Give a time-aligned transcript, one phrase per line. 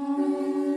[0.00, 0.69] Market,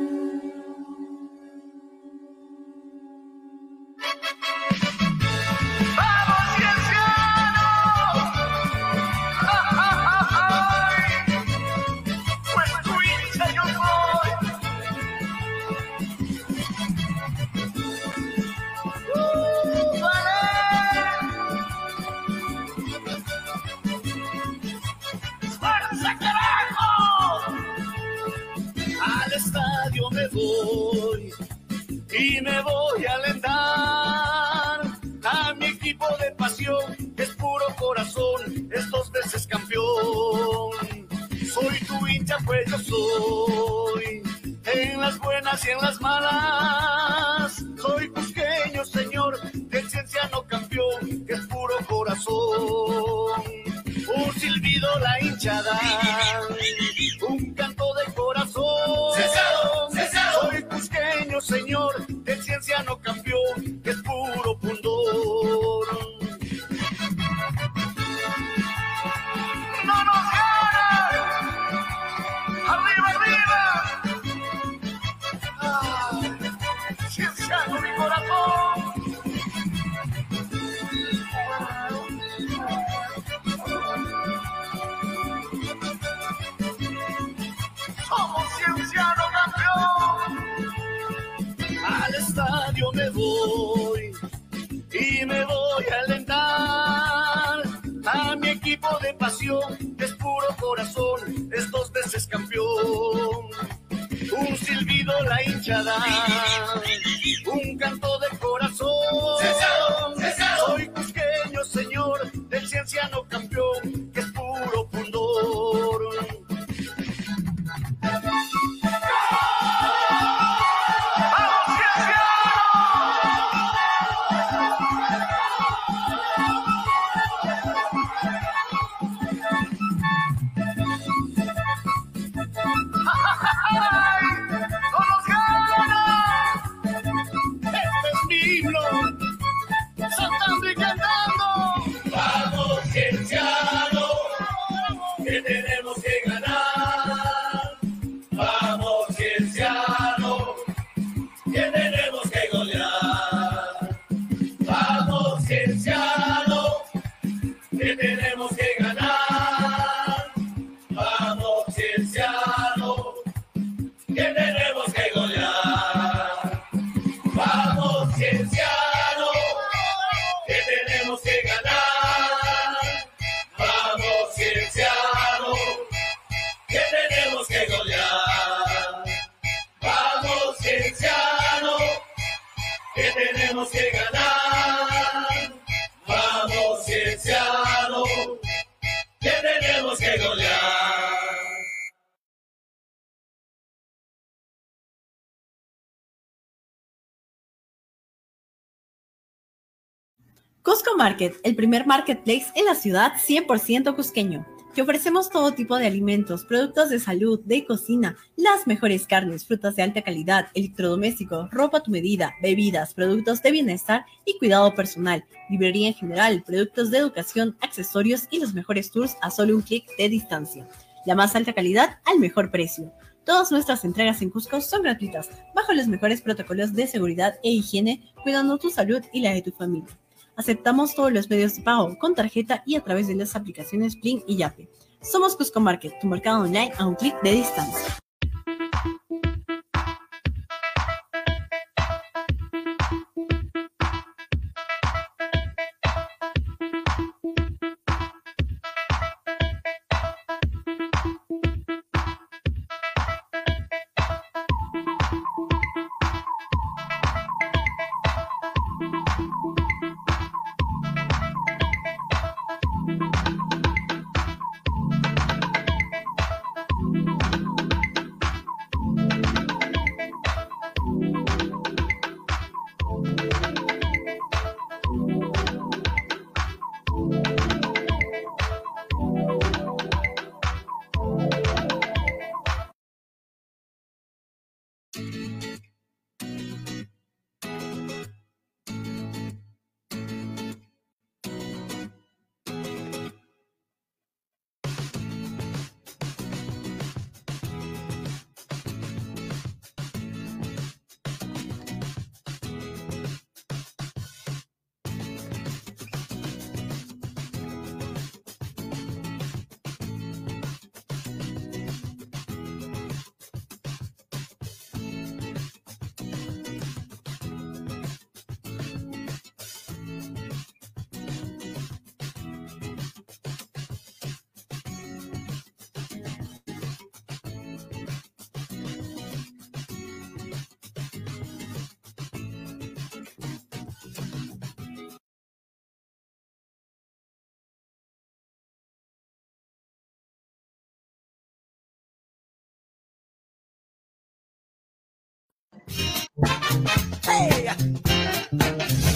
[201.54, 204.44] el primer marketplace en la ciudad 100% cusqueño.
[204.74, 209.76] Que ofrecemos todo tipo de alimentos, productos de salud, de cocina, las mejores carnes, frutas
[209.76, 215.26] de alta calidad, electrodomésticos, ropa a tu medida, bebidas, productos de bienestar y cuidado personal,
[215.48, 219.86] librería en general, productos de educación, accesorios y los mejores tours a solo un clic
[219.96, 220.68] de distancia.
[221.06, 222.92] La más alta calidad al mejor precio.
[223.26, 228.02] Todas nuestras entregas en Cusco son gratuitas, bajo los mejores protocolos de seguridad e higiene,
[228.24, 229.96] cuidando tu salud y la de tu familia.
[230.36, 234.24] Aceptamos todos los medios de pago con tarjeta y a través de las aplicaciones Plin
[234.26, 234.68] y Yape.
[235.02, 238.03] Somos Cusco Market, tu mercado online a un clic de distancia.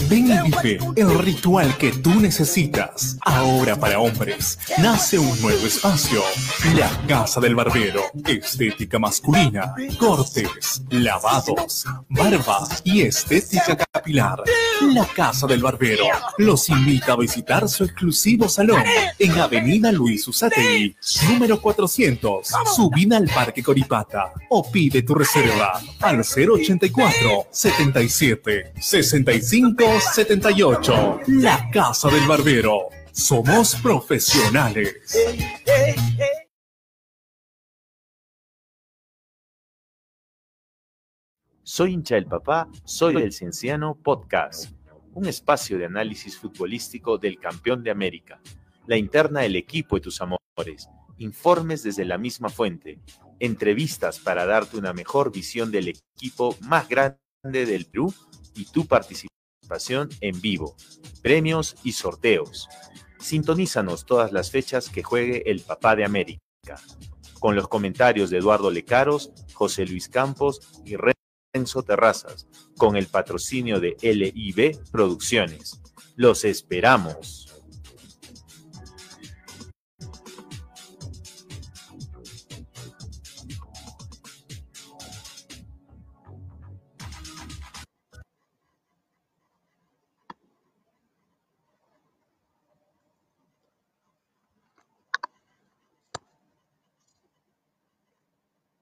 [0.10, 3.18] Ven y vive el ritual que tú necesitas.
[3.22, 6.22] Ahora para hombres, nace un nuevo espacio.
[6.76, 8.04] La Casa del Barbero.
[8.26, 14.44] Estética masculina, cortes, lavados, barba y estética capilar.
[14.94, 16.06] La Casa del Barbero
[16.38, 18.84] los invita a visitar su exclusivo salón
[19.20, 20.96] en Avenida Luis Usategui,
[21.28, 31.22] número 400, subida al Parque Coripata o pide tu reserva al 084 77 65 78.
[31.28, 32.90] La Casa del Barbero.
[33.12, 34.96] Somos profesionales.
[41.64, 44.72] Soy hincha del papá, soy el Cienciano Podcast,
[45.14, 48.40] un espacio de análisis futbolístico del campeón de América,
[48.86, 53.00] la interna del equipo de tus amores, informes desde la misma fuente,
[53.40, 58.14] entrevistas para darte una mejor visión del equipo más grande del Perú
[58.56, 59.37] y tu participación
[60.22, 60.76] en vivo,
[61.22, 62.68] premios y sorteos.
[63.20, 66.42] Sintonízanos todas las fechas que juegue el Papá de América.
[67.40, 70.96] Con los comentarios de Eduardo Lecaros, José Luis Campos y
[71.54, 72.48] Renzo Terrazas,
[72.78, 75.82] con el patrocinio de LIB Producciones.
[76.16, 77.47] Los esperamos.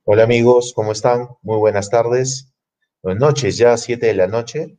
[0.07, 1.29] Hola amigos, ¿cómo están?
[1.41, 2.53] Muy buenas tardes.
[3.01, 4.77] Buenas noches, ya 7 de la noche.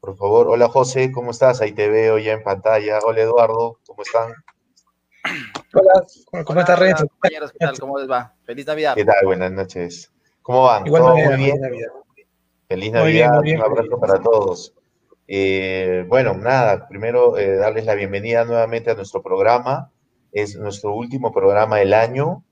[0.00, 1.60] Por favor, hola José, ¿cómo estás?
[1.60, 2.98] Ahí te veo ya en pantalla.
[3.04, 4.32] Hola Eduardo, ¿cómo están?
[5.74, 7.06] Hola, ¿cómo, estás, Renzo?
[7.06, 7.78] Compañeros, ¿qué tal?
[7.78, 8.34] ¿Cómo les va?
[8.42, 8.96] Feliz Navidad.
[8.96, 9.24] ¿Qué tal?
[9.24, 10.12] Buenas noches.
[10.42, 10.84] ¿Cómo van?
[10.88, 11.60] Igual ¿Todo muy bien?
[11.60, 11.88] Navidad.
[12.66, 14.74] Feliz Navidad, un abrazo para todos.
[15.28, 19.92] Eh, bueno, nada, primero eh, darles la bienvenida nuevamente a nuestro programa.
[20.32, 22.42] Es nuestro último programa del año.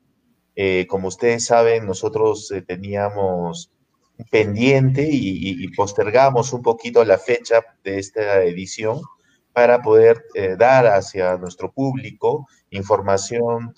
[0.54, 3.70] Eh, como ustedes saben, nosotros eh, teníamos
[4.30, 9.00] pendiente y, postergamos un poquito la fecha de esta edición
[9.52, 13.74] para poder eh, dar hacia nuestro público información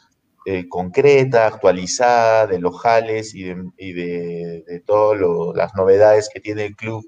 [0.68, 5.18] concreta, actualizada de los jales y de, todas
[5.56, 7.02] las novedades que tiene el club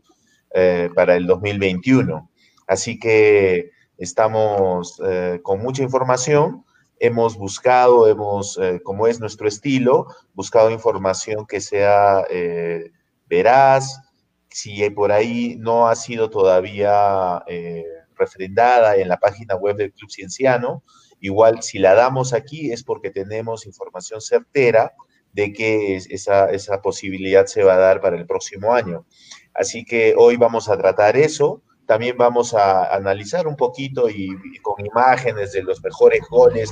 [0.95, 2.31] para el 2021.
[2.67, 4.99] Así que estamos
[5.43, 6.65] con mucha información
[6.99, 12.93] hemos buscado, hemos, eh, como es nuestro estilo, buscado información que sea eh,
[13.27, 14.01] veraz,
[14.49, 17.85] si por ahí no ha sido todavía eh,
[18.15, 20.83] refrendada en la página web del Club Cienciano,
[21.21, 24.95] igual si la damos aquí es porque tenemos información certera
[25.33, 29.05] de que esa, esa posibilidad se va a dar para el próximo año.
[29.53, 31.63] Así que hoy vamos a tratar eso.
[31.87, 34.29] También vamos a analizar un poquito y,
[34.61, 36.71] con imágenes de los mejores goles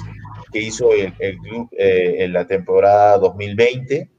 [0.52, 4.11] que hizo el, club eh, en la temporada 2020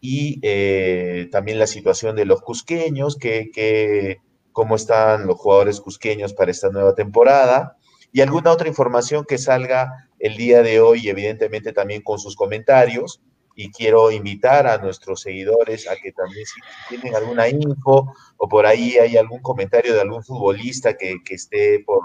[0.00, 4.18] y eh, también la situación de los cusqueños, que,
[4.50, 7.76] cómo están los jugadores cusqueños para esta nueva temporada.
[8.12, 13.22] Y alguna otra información que salga el día de hoy, evidentemente también con sus comentarios
[13.54, 18.66] y quiero invitar a nuestros seguidores a que también si tienen alguna info o por
[18.66, 22.02] ahí hay algún comentario de algún futbolista que, esté por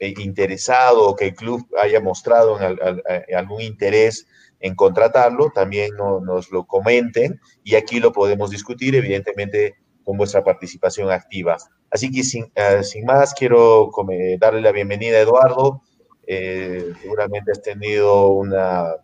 [0.00, 4.26] eh, interesado o que el club haya mostrado en, algún interés
[4.60, 11.10] en contratarlo, también nos lo comenten y aquí lo podemos discutir, evidentemente con vuestra participación
[11.10, 11.56] activa.
[11.90, 13.90] Así que sin, eh, más, quiero
[14.38, 15.82] darle la bienvenida a Eduardo.
[16.26, 18.94] Eh, seguramente has tenido una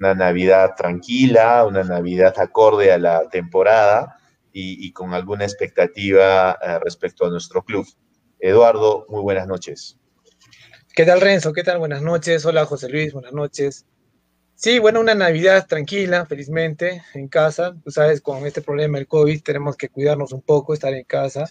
[0.00, 4.16] una Navidad tranquila, una Navidad acorde a la temporada
[4.52, 7.86] y, con alguna expectativa eh, respecto a nuestro club.
[8.40, 9.98] Eduardo, muy buenas noches.
[10.94, 11.52] ¿Qué tal Renzo?
[11.52, 11.78] ¿Qué tal?
[11.78, 12.44] Buenas noches.
[12.46, 13.86] Hola José Luis, buenas noches.
[14.54, 17.76] Sí, bueno, una Navidad tranquila, felizmente, en casa.
[17.84, 21.44] Tú sabes, con este problema del COVID tenemos que cuidarnos un poco, estar en casa.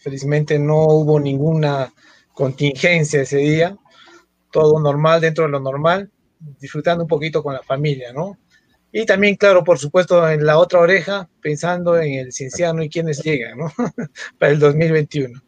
[0.00, 1.92] felizmente no hubo ninguna
[2.34, 3.76] contingencia ese día.
[4.50, 8.38] Todo normal dentro de lo normal disfrutando un poquito con la familia, ¿no?
[8.92, 13.22] Y también, claro, por supuesto, en la otra oreja, pensando en el cienciano y quienes
[13.22, 13.72] llegan, ¿no?
[14.38, 15.42] Para el 2021.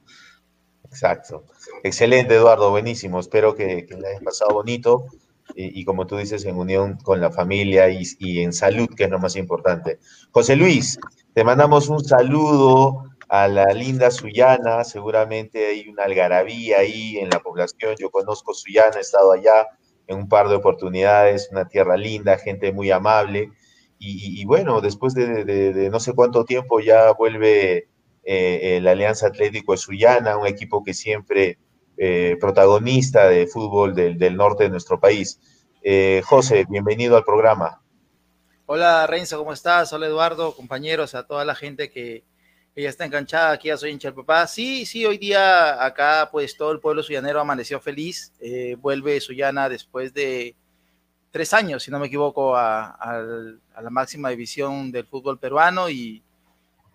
[0.85, 1.45] Exacto.
[1.83, 3.21] Excelente, Eduardo, buenísimo.
[3.21, 5.07] Espero que, que le hayan pasado bonito
[5.54, 9.11] y, como tú dices, en unión con la familia y, y, en salud, que es
[9.11, 9.99] lo más importante.
[10.30, 10.99] José Luis,
[11.33, 14.85] te mandamos un saludo a la linda Suyana.
[14.85, 17.97] Seguramente hay una algarabía ahí en la población.
[17.99, 19.66] Yo conozco Suyana, he estado allá
[20.09, 23.53] en un par de oportunidades, una tierra linda, gente muy amable.
[24.00, 27.88] y, bueno, después de, no sé cuánto tiempo ya vuelve
[28.31, 31.59] eh, el Alianza Atlético de Sullana, un equipo que siempre
[31.97, 35.41] eh, protagonista de fútbol del, norte de nuestro país.
[35.83, 37.83] Eh, José, bienvenido al programa.
[38.67, 39.95] Hola Renzo, ¿cómo estás?
[39.95, 42.25] Hola Eduardo, compañeros, a toda la gente que,
[42.82, 44.47] ya está enganchada aquí a Soy hincha papá.
[44.47, 48.32] Sí, sí, hoy día acá pues todo el pueblo suyanero amaneció feliz.
[48.78, 50.54] vuelve Suyana después de
[51.30, 53.23] tres años, si no me equivoco, a,
[53.80, 56.23] la máxima división del fútbol peruano y,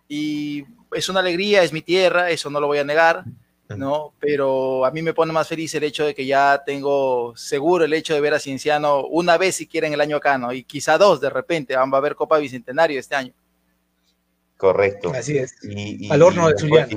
[0.08, 3.24] y, es una alegría, es mi tierra, eso no lo voy a negar,
[3.70, 4.14] ¿no?
[4.20, 7.94] Pero a mí me pone más feliz el hecho de que ya tengo seguro el
[7.94, 10.54] hecho de ver a Cienciano una vez si quieren el año acá, ¿no?
[10.54, 13.34] Y quizá dos de repente, va a haber Copa Bicentenario este año.
[14.64, 15.12] Correcto.
[15.14, 15.58] Así es.
[16.10, 16.88] Al horno de Suyana.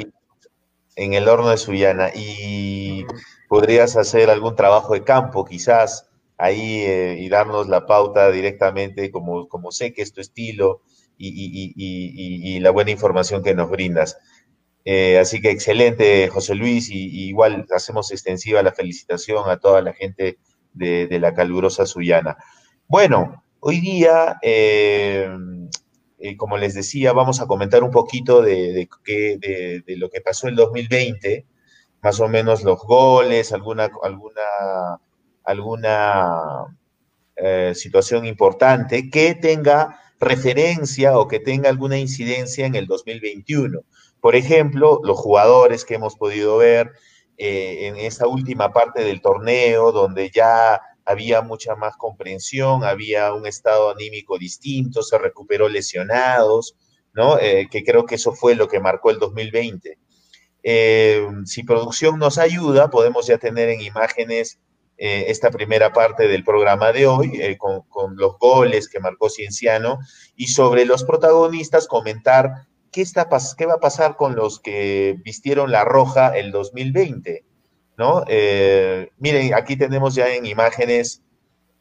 [0.94, 2.12] En el horno de Suyana.
[2.14, 3.04] Y
[3.48, 6.06] podrías hacer algún trabajo de campo, quizás
[6.38, 10.82] ahí eh, y darnos la pauta directamente, como, como sé que es tu estilo
[11.18, 14.16] y, la buena información que nos brindas.
[14.84, 19.92] Eh, así que excelente, José Luis, y, igual hacemos extensiva la felicitación a toda la
[19.92, 20.38] gente
[20.72, 22.36] de, la calurosa Suyana.
[22.86, 25.28] Bueno, hoy día, eh,
[26.36, 28.88] como les decía, vamos a comentar un poquito de,
[29.86, 31.46] lo que pasó el 2020,
[32.02, 33.90] más o menos los goles, alguna,
[37.36, 43.80] eh, situación importante que tenga referencia o que tenga alguna incidencia en el 2021.
[44.20, 46.92] Por ejemplo, los jugadores que hemos podido ver
[47.36, 53.46] eh, en esta última parte del torneo, donde ya había mucha más comprensión, había un
[53.46, 56.76] estado anímico distinto, se recuperó lesionados,
[57.14, 57.38] ¿no?
[57.38, 59.98] Eh, que creo que eso fue lo que marcó el 2020.
[61.44, 64.58] si producción nos ayuda, podemos ya tener en imágenes
[64.98, 69.98] eh, esta primera parte del programa de hoy, eh, con, los goles que marcó Cienciano,
[70.36, 75.70] y sobre los protagonistas comentar qué, está, qué va a pasar con los que vistieron
[75.70, 77.44] la roja el 2020.
[77.96, 78.24] ¿No?
[78.28, 81.22] Eh, miren, aquí tenemos ya en imágenes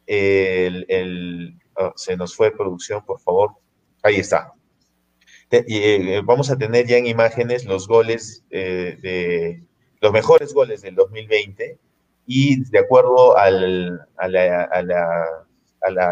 [0.06, 1.58] el...
[1.78, 3.50] Oh, se nos fue producción, por favor.
[4.02, 4.52] Ahí está.
[6.24, 9.62] vamos a tener ya en imágenes los goles de
[10.00, 11.78] los mejores goles del 2020
[12.26, 13.80] y de acuerdo a, la,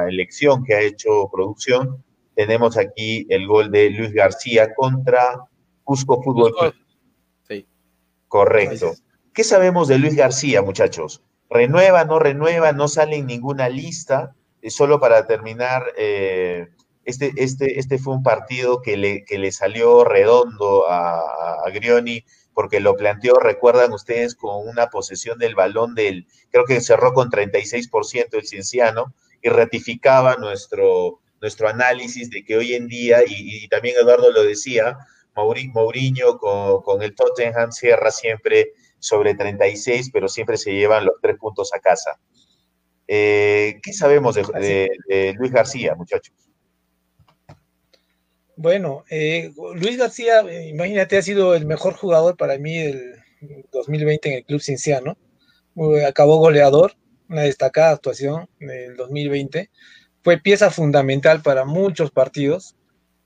[0.09, 2.03] elección que ha hecho producción,
[2.35, 5.45] tenemos aquí el gol de Luis García contra
[5.83, 6.75] Cusco Fútbol Club.
[7.49, 7.67] Sí.
[8.29, 8.95] Correcto.
[9.35, 11.21] ¿Qué sabemos de Luis García, muchachos?
[11.51, 12.71] ¿Renueva, no renueva?
[12.71, 14.37] ¿No sale en ninguna lista?
[14.69, 16.69] solo para terminar, eh,
[17.05, 21.19] este, este, este fue un partido que le, que le salió redondo a,
[21.67, 22.25] a Grioni
[22.55, 27.29] porque lo planteó, recuerdan ustedes, con una posesión del balón del, creo que cerró con
[27.29, 29.13] 36% el Cienciano,
[29.43, 34.97] y ratificaba nuestro, nuestro análisis de que hoy en día, y, también Eduardo lo decía,
[35.35, 38.73] Mourinho con, con, el Tottenham cierra siempre
[39.05, 42.19] sobre 36, pero siempre se llevan los tres puntos a casa.
[43.07, 46.35] Eh, ¿Qué sabemos de Luis García, muchachos?
[48.57, 53.17] Bueno, eh, Luis García, eh, imagínate, ha sido el mejor jugador para mí del
[53.73, 55.17] 2020 en el Club Cinciano.
[56.07, 56.93] acabó goleador,
[57.29, 59.71] una destacada actuación en el 2020.
[60.23, 62.77] Fue pieza fundamental para muchos partidos.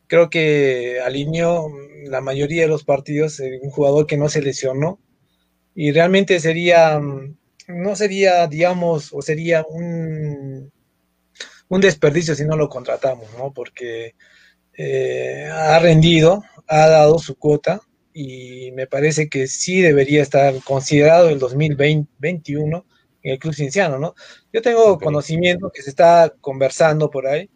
[0.06, 1.68] Creo que alineó
[2.04, 4.99] la mayoría de los partidos, eh, un jugador que no se lesionó.
[5.80, 7.37] Y realmente sería, mm,
[7.68, 10.73] no sería, digamos, o sería un,
[11.68, 13.52] un desperdicio si no lo contratamos, ¿no?
[13.52, 14.16] Porque
[14.76, 17.80] eh, ha rendido, ha dado su cuota
[18.12, 22.85] y me parece que sí debería estar considerado el 2021
[23.23, 24.16] en el Club Cinciano, ¿no?
[24.52, 27.49] Yo tengo conocimiento que se está conversando por ahí.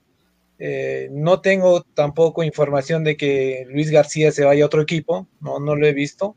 [0.61, 5.59] Eh, no tengo tampoco información de que Luis García se vaya a otro equipo, no,
[5.59, 6.37] no lo he visto,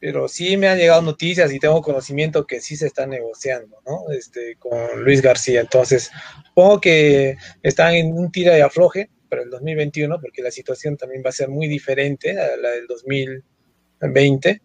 [0.00, 4.10] pero sí me han llegado noticias y tengo conocimiento que sí se está negociando, ¿no?
[4.10, 5.60] Este, con Luis García.
[5.60, 6.10] Entonces,
[6.46, 11.22] supongo que están en un tira de afloje para el 2021, porque la situación también
[11.24, 14.62] va a ser muy diferente a la del 2020.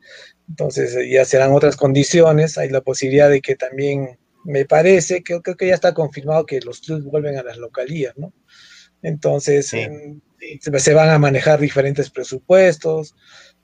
[0.47, 2.57] Entonces ya serán otras condiciones.
[2.57, 6.61] Hay la posibilidad de que también, me parece, que creo que ya está confirmado que
[6.61, 8.33] los clubes vuelven a las localías, ¿no?
[9.01, 13.15] Entonces se van a manejar diferentes presupuestos.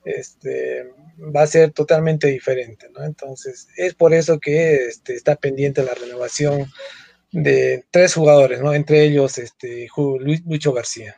[0.04, 0.90] Este,
[1.34, 3.04] va a ser totalmente diferente, ¿no?
[3.04, 6.66] Entonces, es por eso que este, está pendiente la renovación
[7.30, 8.74] de tres jugadores, ¿no?
[8.74, 11.16] Entre ellos, este, Luis Lucho García.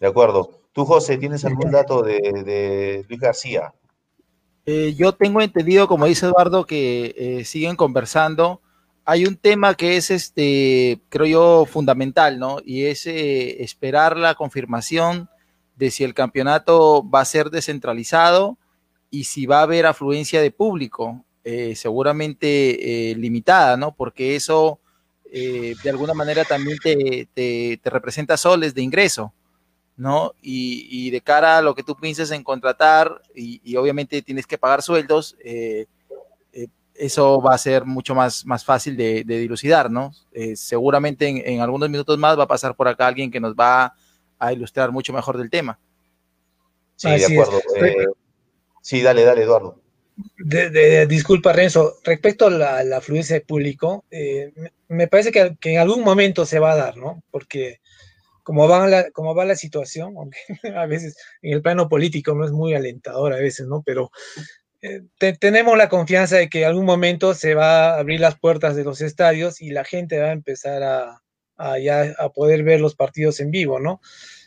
[0.00, 0.60] De acuerdo.
[0.72, 3.72] Tú, José, ¿tienes algún dato de, Luis García?
[4.66, 8.60] Eh, yo tengo entendido, como dice Eduardo, que eh, siguen conversando.
[9.04, 12.58] hay un tema que es, este, creo yo, fundamental, ¿no?
[12.64, 15.28] Y es eh, esperar la confirmación
[15.76, 18.58] de si el campeonato va a ser descentralizado
[19.10, 23.94] y si va a haber afluencia de público, eh, seguramente eh, limitada, ¿no?
[23.94, 24.80] Porque eso
[25.32, 29.32] de alguna manera también te, representa soles de ingreso,
[29.96, 30.32] ¿no?
[30.40, 34.80] Y, de cara a lo que tú piensas en contratar, y, obviamente tienes que pagar
[34.80, 35.36] sueldos,
[36.94, 40.12] eso va a ser mucho más, más fácil de, dilucidar, ¿no?
[40.32, 43.84] Eh, seguramente en, algunos minutos más va a pasar por acá alguien que nos va
[43.86, 43.94] a
[44.52, 45.78] ilustrar mucho mejor del tema.
[46.96, 47.60] Sí, de acuerdo.
[47.76, 48.06] Eh,
[48.80, 49.80] sí, dale, dale, Eduardo.
[51.08, 51.96] disculpa, Renzo.
[52.04, 54.52] Respecto a la, afluencia de público, eh,
[54.88, 57.22] me parece que, en algún momento se va a dar, ¿no?
[57.30, 57.80] Porque
[58.42, 60.38] como va, la, como va la situación, aunque
[60.76, 63.82] a veces en el plano político no es muy alentador a veces, ¿no?
[63.84, 64.10] Pero
[64.82, 65.00] eh,
[65.40, 68.84] tenemos la confianza de que en algún momento se va a abrir las puertas de
[68.84, 71.22] los estadios y la gente va a empezar a,
[71.56, 74.00] a, poder ver los partidos en vivo, ¿no?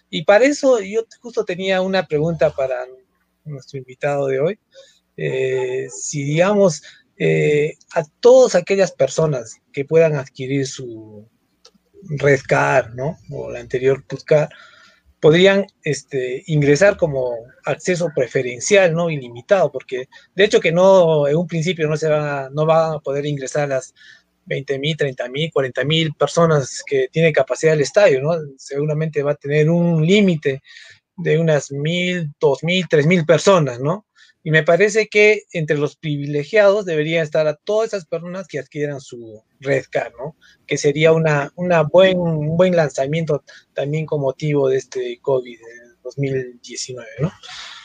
[0.09, 2.85] Y para eso yo justo tenía una pregunta para
[3.43, 4.59] nuestro invitado de hoy.
[5.17, 6.83] Eh, si digamos
[7.17, 11.27] eh, a todas aquellas personas que puedan adquirir su
[12.03, 13.17] Red Card, ¿no?
[13.31, 14.49] O la anterior Putcar,
[15.19, 17.33] podrían este, ingresar como
[17.65, 22.49] acceso preferencial, no ilimitado, porque de hecho que no, en un principio no se va,
[22.51, 23.95] no va a poder ingresar las
[24.47, 28.31] 20 mil, 30 mil, 40 mil personas que tiene capacidad el estadio, ¿no?
[28.57, 30.61] Seguramente va a tener un límite
[31.15, 34.05] de unas mil, dos mil, tres mil personas, ¿no?
[34.43, 39.01] Y me parece que entre los privilegiados deberían estar a todas esas personas que adquieran
[39.01, 40.37] su Red Card, ¿no?
[40.65, 45.59] Que sería una, una buen, un buen lanzamiento también con motivo de este COVID
[46.03, 47.31] 2019, ¿no?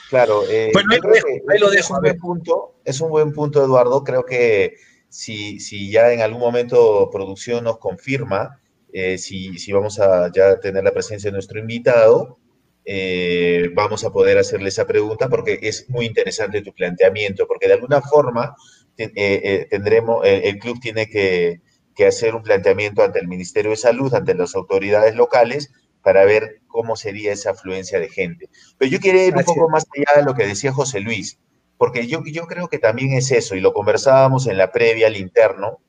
[0.08, 1.80] Claro, eh, ahí, lo dejo, ahí lo dejo.
[1.80, 4.04] Es un, buen punto, es un buen punto, Eduardo.
[4.04, 4.76] Creo que
[5.12, 8.58] si, si ya en algún momento producción nos confirma
[8.92, 12.38] eh, si, si vamos a ya tener la presencia de nuestro invitado,
[12.84, 17.74] eh, vamos a poder hacerle esa pregunta porque es muy interesante tu planteamiento, porque de
[17.74, 18.56] alguna forma
[18.96, 21.60] eh, eh, tendremos, el club tiene que,
[22.06, 25.70] hacer un planteamiento ante el Ministerio de Salud, ante las autoridades locales,
[26.02, 28.50] para ver cómo sería esa afluencia de gente.
[28.76, 31.38] Pero yo quería ir un poco más allá de lo que decía José Luis,
[31.82, 35.16] porque yo, yo creo que también es eso, y lo conversábamos en la previa al
[35.16, 35.80] interno,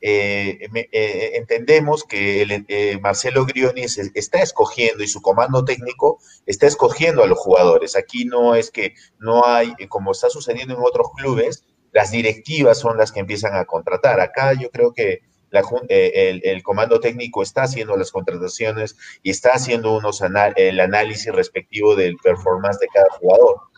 [0.00, 7.22] eh, eh, entendemos que eh, Marcelo Grioni está escogiendo y su comando técnico está escogiendo
[7.22, 7.94] a los jugadores.
[7.94, 12.98] Aquí no es que no hay, como está sucediendo en otros clubes, las directivas son
[12.98, 14.18] las que empiezan a contratar.
[14.18, 15.20] Acá yo creo que
[15.52, 20.20] el, comando técnico está haciendo las contrataciones y está haciendo unos
[20.56, 23.68] el análisis respectivo del performance de cada jugador.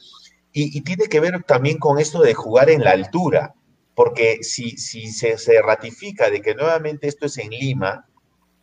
[0.53, 3.55] Y tiene que ver también con esto de jugar en la altura
[4.01, 8.09] porque si, se, ratifica de que nuevamente esto es en Lima,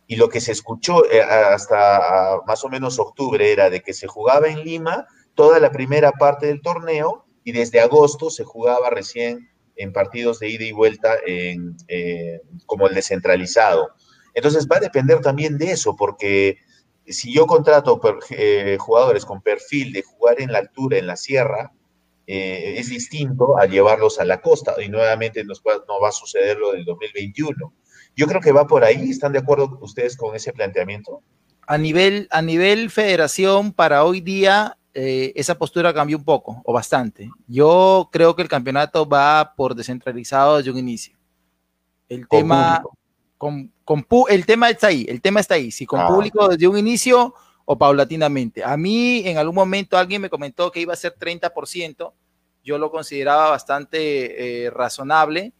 [0.08, 4.08] y lo que se escuchó eh, hasta más o menos octubre era de que se
[4.08, 9.48] jugaba en Lima toda la primera parte del torneo y desde agosto se jugaba recién
[9.76, 11.76] en partidos de ida y vuelta en,
[12.66, 13.90] como el descentralizado.
[14.34, 16.58] Entonces va a depender también de eso, porque
[17.06, 21.72] si yo contrato eh, jugadores con perfil de jugar en la altura, en la sierra,
[22.30, 26.58] eh, es distinto a llevarlos a la costa y nuevamente nos no va a suceder
[26.58, 27.72] lo del 2021.
[28.14, 29.08] Yo creo que va por ahí.
[29.08, 31.22] ¿Están de acuerdo ustedes con ese planteamiento?
[31.66, 36.72] A nivel, a nivel federación, para hoy día, eh, esa postura cambió un poco o
[36.74, 37.30] bastante.
[37.46, 41.16] Yo creo que el campeonato va por descentralizado desde un inicio.
[42.10, 42.82] El tema,
[43.38, 43.72] con,
[44.28, 45.70] el tema está ahí, el tema está ahí.
[45.70, 46.08] Si con ah.
[46.08, 47.32] público desde un inicio
[47.70, 48.64] o paulatinamente.
[48.64, 52.12] A mí en algún momento alguien me comentó que iba a ser 30%,
[52.64, 55.52] yo lo consideraba bastante eh, razonable,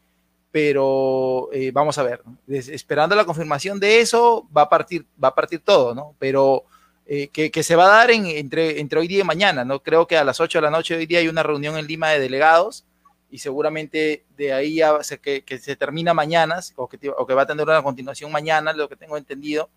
[0.51, 5.35] pero eh, vamos a ver, esperando la confirmación de eso va a partir, va a
[5.35, 6.15] partir todo, ¿no?
[6.19, 6.65] Pero
[7.05, 9.83] eh, que, se va a dar entre, entre hoy día y mañana, ¿no?
[9.83, 11.87] Creo que a las 8 de la noche de hoy día hay una reunión en
[11.87, 12.87] Lima de delegados
[13.31, 17.43] y seguramente de ahí a, que, que, se termina mañana o que, o que va
[17.43, 19.69] a tener una continuación mañana, lo que tengo entendido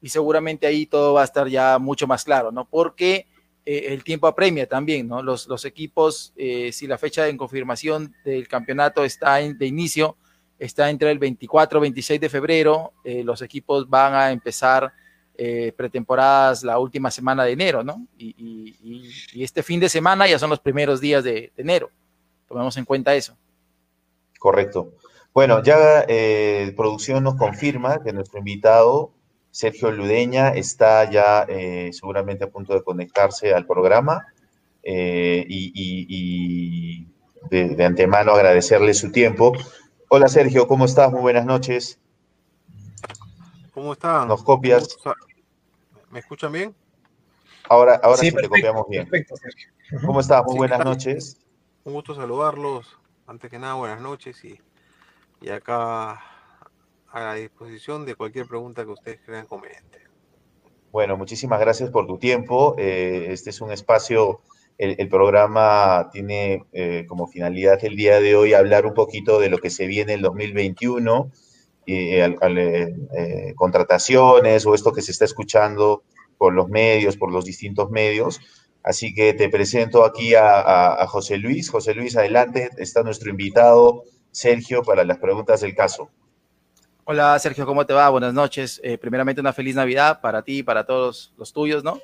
[0.00, 2.64] y seguramente ahí todo va a estar ya mucho más claro, ¿no?
[2.64, 3.26] Porque
[3.66, 5.22] eh, el tiempo apremia también, ¿no?
[5.22, 10.16] Los, los equipos, eh, si la fecha de confirmación del campeonato está en, de inicio,
[10.56, 14.92] está entre el 24 y 26 de febrero, eh, los equipos van a empezar
[15.76, 18.06] pretemporadas la última semana de enero, ¿no?
[18.16, 18.74] Y,
[19.34, 21.90] y, este fin de semana ya son los primeros días de, de enero.
[22.48, 23.36] Tomemos en cuenta eso.
[24.38, 24.94] Correcto.
[25.34, 26.06] Bueno, ya
[26.74, 29.12] producción nos confirma que nuestro invitado
[29.56, 34.26] Sergio Ludeña está ya eh, seguramente a punto de conectarse al programa
[34.82, 37.08] eh, y,
[37.48, 39.54] de, antemano agradecerle su tiempo.
[40.10, 41.10] Hola Sergio, ¿cómo estás?
[41.10, 41.98] Muy buenas noches.
[43.72, 44.28] ¿Cómo están?
[44.28, 44.94] ¿Nos copias?
[46.10, 46.74] ¿Me escuchan bien?
[47.70, 49.08] Ahora, ahora sí, te copiamos bien.
[49.08, 49.70] Perfecto, Sergio.
[50.04, 50.44] ¿Cómo estás?
[50.44, 51.40] Muy buenas noches.
[51.82, 52.98] Un gusto saludarlos.
[53.26, 54.60] Antes que nada, buenas noches y,
[55.40, 56.20] y acá
[57.16, 60.00] a la disposición de cualquier pregunta que ustedes crean conveniente.
[60.92, 62.74] Bueno, muchísimas gracias por tu tiempo.
[62.76, 64.42] Eh, este es un espacio,
[64.76, 69.56] el, programa tiene eh, como finalidad el día de hoy hablar un poquito de lo
[69.56, 71.30] que se viene en el 2021,
[71.86, 72.34] eh,
[73.54, 76.02] contrataciones o esto que se está escuchando
[76.36, 78.42] por los medios, por los distintos medios.
[78.82, 81.70] Así que te presento aquí a José Luis.
[81.70, 86.10] José Luis, adelante, está nuestro invitado Sergio para las preguntas del caso.
[87.08, 88.08] Hola Sergio, ¿cómo te va?
[88.08, 88.80] Buenas noches.
[88.82, 92.00] Eh, primeramente una feliz Navidad para ti y para todos los tuyos, ¿no?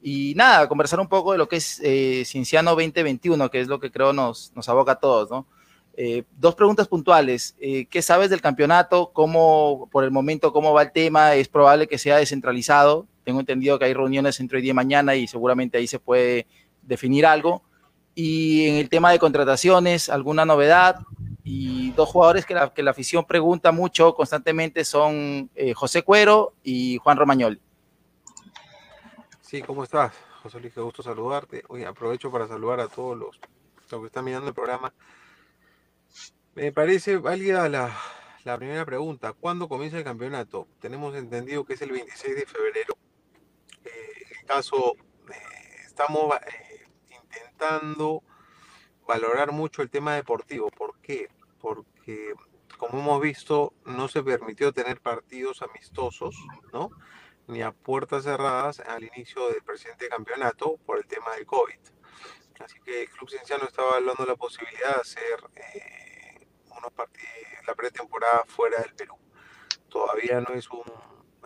[0.00, 3.80] Y nada, conversar un poco de lo que es eh, Cienciano 2021, que es lo
[3.80, 5.48] que creo nos, nos aboca a todos, ¿no?
[5.96, 7.56] Eh, dos preguntas puntuales.
[7.58, 9.10] Eh, ¿Qué sabes del campeonato?
[9.12, 11.34] ¿Cómo, por el momento, cómo va el tema?
[11.34, 13.08] ¿Es probable que sea descentralizado?
[13.24, 16.46] Tengo entendido que hay reuniones entre hoy y mañana y seguramente ahí se puede
[16.80, 17.64] definir algo.
[18.14, 21.00] Y en el tema de contrataciones, ¿alguna novedad?
[21.46, 26.54] Y dos jugadores que la, que la afición pregunta mucho constantemente son eh, José Cuero
[26.62, 27.60] y Juan Romagnoli.
[29.42, 30.14] Sí, ¿cómo estás?
[30.42, 31.62] José Luis, qué gusto saludarte.
[31.68, 33.38] Oye, aprovecho para saludar a todos los,
[34.00, 34.94] que están mirando el programa.
[36.54, 37.94] Me parece válida la,
[38.44, 39.34] la primera pregunta.
[39.34, 40.66] ¿Cuándo comienza el campeonato?
[40.80, 42.96] Tenemos entendido que es el 26 de febrero.
[43.84, 43.90] Eh,
[44.30, 44.94] en el caso,
[45.30, 46.34] eh, estamos
[47.10, 48.22] intentando
[49.06, 50.70] valorar mucho el tema deportivo.
[50.70, 51.28] ¿Por qué?
[51.64, 52.34] Porque,
[52.76, 56.36] como hemos visto, no se permitió tener partidos amistosos,
[56.74, 56.90] ¿no?
[57.46, 61.78] Ni a puertas cerradas al inicio del presente campeonato por el tema del COVID.
[62.60, 67.32] Así que el Club Cienciano estaba hablando la posibilidad de hacer eh, unos partidos,
[67.66, 69.16] la pretemporada fuera del Perú.
[69.88, 70.84] Todavía no es un,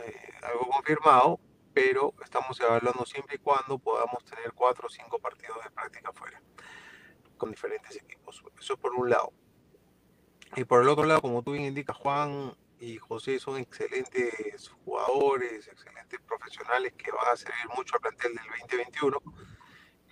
[0.02, 1.38] eh, algo confirmado,
[1.72, 6.42] pero estamos evaluando siempre y cuando podamos tener cuatro o cinco partidos de práctica fuera
[7.36, 8.42] con diferentes equipos.
[8.58, 9.32] Eso es por un lado.
[10.56, 15.66] Y por el otro lado, como tú bien indicas, Juan y José son excelentes jugadores,
[15.68, 19.22] excelentes profesionales que van a servir mucho al plantel del 2021.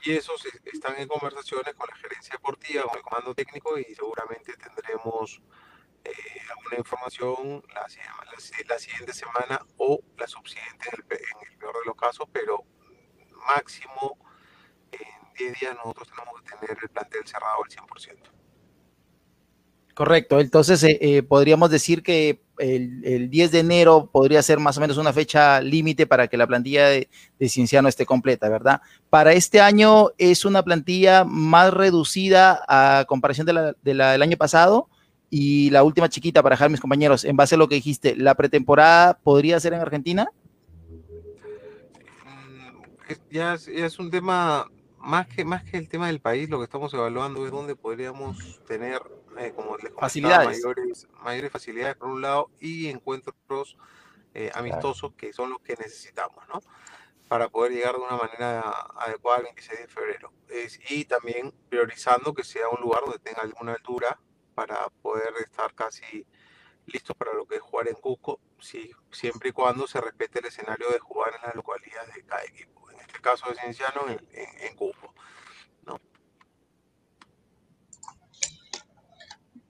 [0.04, 4.54] Y esos están en conversaciones con la gerencia deportiva, con el comando técnico y seguramente
[4.56, 5.40] tendremos
[6.04, 6.12] eh,
[6.50, 11.96] alguna información la, siguiente semana o la subsiguiente en el, en el peor de los
[11.96, 12.62] casos, pero
[13.48, 14.18] máximo
[15.36, 18.35] 10 días nosotros tenemos que tener el plantel cerrado al 100%.
[19.96, 24.82] Correcto, entonces eh, eh, podríamos decir que el, 10 de enero podría ser más o
[24.82, 27.08] menos una fecha límite para que la plantilla de,
[27.48, 28.82] Cienciano esté completa, ¿verdad?
[29.08, 34.90] Para este año es una plantilla más reducida a comparación de la, del año pasado.
[35.30, 38.34] Y la última chiquita para dejar mis compañeros, en base a lo que dijiste, ¿la
[38.34, 40.28] pretemporada podría ser en Argentina?
[42.26, 44.66] Mm, ya es un tema
[45.06, 48.60] más que, más que el tema del país, lo que estamos evaluando es dónde podríamos
[48.66, 49.00] tener,
[49.38, 50.62] eh, como les facilidades.
[50.62, 53.76] Mayores, mayores facilidades por un lado y encuentros
[54.34, 56.60] eh, amistosos que son los que necesitamos, ¿no?
[57.28, 58.60] Para poder llegar de una manera
[58.96, 60.32] adecuada al 26 de febrero.
[60.90, 64.18] y también priorizando que sea un lugar donde tenga alguna altura
[64.54, 66.26] para poder estar casi
[66.86, 70.46] listos para lo que es jugar en Cusco, si, siempre y cuando se respete el
[70.46, 74.76] escenario de jugar en las localidades de cada equipo este caso de Cienciano en, en,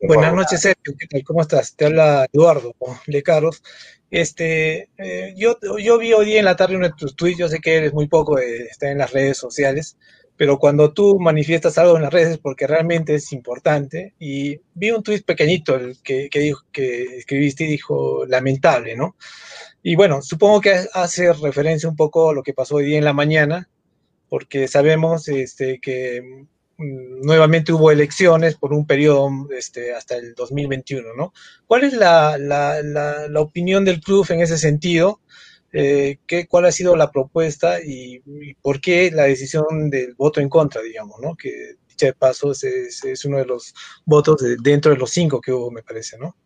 [0.06, 0.94] Buenas noches, Sergio.
[0.98, 1.24] ¿Qué tal?
[1.24, 1.74] ¿Cómo estás?
[1.74, 2.74] Te habla Eduardo
[3.06, 3.62] Lecaros.
[4.10, 7.48] Este, eh, yo, yo vi hoy día en la tarde uno de tus tweets, yo
[7.48, 9.96] sé que eres muy poco de estar en las redes sociales,
[10.36, 14.14] pero cuando tú manifiestas algo en las redes es porque realmente es importante.
[14.20, 19.16] Y vi un tweet pequeñito el que, que, dijo, que escribiste y dijo lamentable, ¿no?
[19.82, 23.04] Y bueno, supongo que hace referencia un poco a lo que pasó hoy día en
[23.04, 23.68] la mañana,
[24.28, 26.46] porque sabemos este, que
[26.78, 31.32] nuevamente hubo elecciones por un periodo este, hasta el 2021, ¿no?
[31.66, 32.36] ¿Cuál es la,
[33.36, 35.20] opinión del club en ese sentido?
[35.72, 38.22] Eh, ¿qué, ¿Cuál ha sido la propuesta y,
[38.62, 41.34] por qué la decisión del voto en contra, digamos, ¿no?
[41.36, 45.52] Que dicha de paso es, es, uno de los votos dentro de los cinco que
[45.52, 46.36] hubo, me parece, ¿no?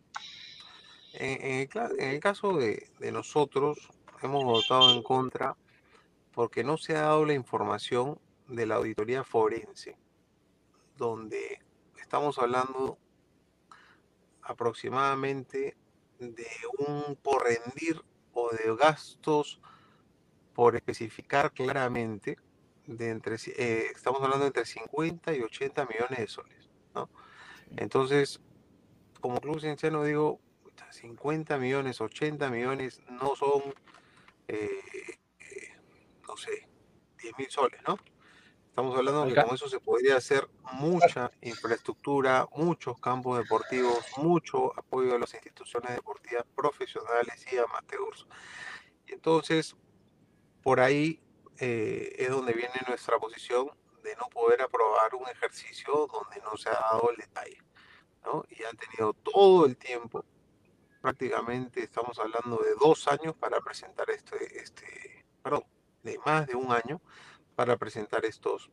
[1.14, 3.78] En, el, caso de, nosotros,
[4.22, 5.54] hemos votado en contra
[6.32, 9.96] porque no se ha dado la información de la auditoría forense,
[11.00, 11.60] donde
[12.00, 12.98] estamos hablando
[14.42, 15.76] aproximadamente
[16.20, 16.46] de
[16.78, 18.00] un por rendir
[18.32, 19.60] o de gastos
[20.54, 22.38] por especificar claramente
[22.86, 27.08] de entre eh, estamos hablando de entre 50 y 80 millones de soles ¿no?
[27.76, 28.40] entonces
[29.20, 30.40] como club cienciano digo,
[30.90, 33.62] 50 millones, 80 millones no son,
[34.48, 34.68] eh,
[35.38, 35.76] eh,
[36.26, 36.68] no sé,
[37.22, 37.96] 10 mil soles, ¿no?
[38.70, 44.72] Estamos hablando de que con eso se podría hacer mucha infraestructura, muchos campos deportivos, mucho
[44.78, 48.28] apoyo a las instituciones deportivas profesionales y amateurs.
[49.08, 49.74] Y entonces,
[50.62, 51.20] por ahí
[51.58, 53.68] eh, es donde viene nuestra posición
[54.04, 57.58] de no poder aprobar un ejercicio donde no se ha dado el detalle.
[58.24, 58.44] ¿no?
[58.50, 60.24] Y han tenido todo el tiempo,
[61.02, 65.64] prácticamente estamos hablando de dos años para presentar este, este perdón,
[66.04, 67.00] de más de un año
[67.60, 68.70] para presentar estos,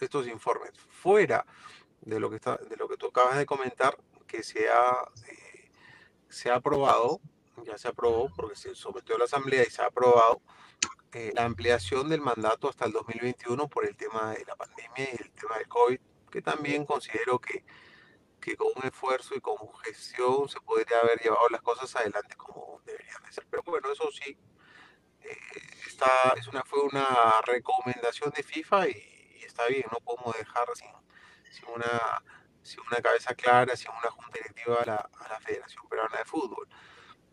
[0.00, 0.72] estos informes.
[0.90, 1.46] Fuera
[2.00, 3.96] de lo que, está, de lo que tú acabas de comentar,
[4.26, 5.70] que se ha, eh,
[6.28, 7.20] se ha aprobado,
[7.64, 10.42] ya se aprobó porque se sometió a la Asamblea y se ha aprobado
[11.12, 15.22] eh, la ampliación del mandato hasta el 2021 por el tema de la pandemia y
[15.22, 16.00] el tema del COVID,
[16.32, 17.64] que también considero que,
[18.40, 22.80] que con un esfuerzo y con gestión se podría haber llevado las cosas adelante como
[22.84, 23.46] deberían de ser.
[23.48, 24.36] Pero bueno, eso sí,
[25.24, 25.36] eh,
[26.36, 27.06] es una, fue una
[27.46, 30.88] recomendación de FIFA y, está bien, no podemos dejar sin,
[31.50, 32.22] sin, una,
[32.62, 36.68] sin una cabeza clara, sin una junta directiva a la, Federación Peruana de Fútbol.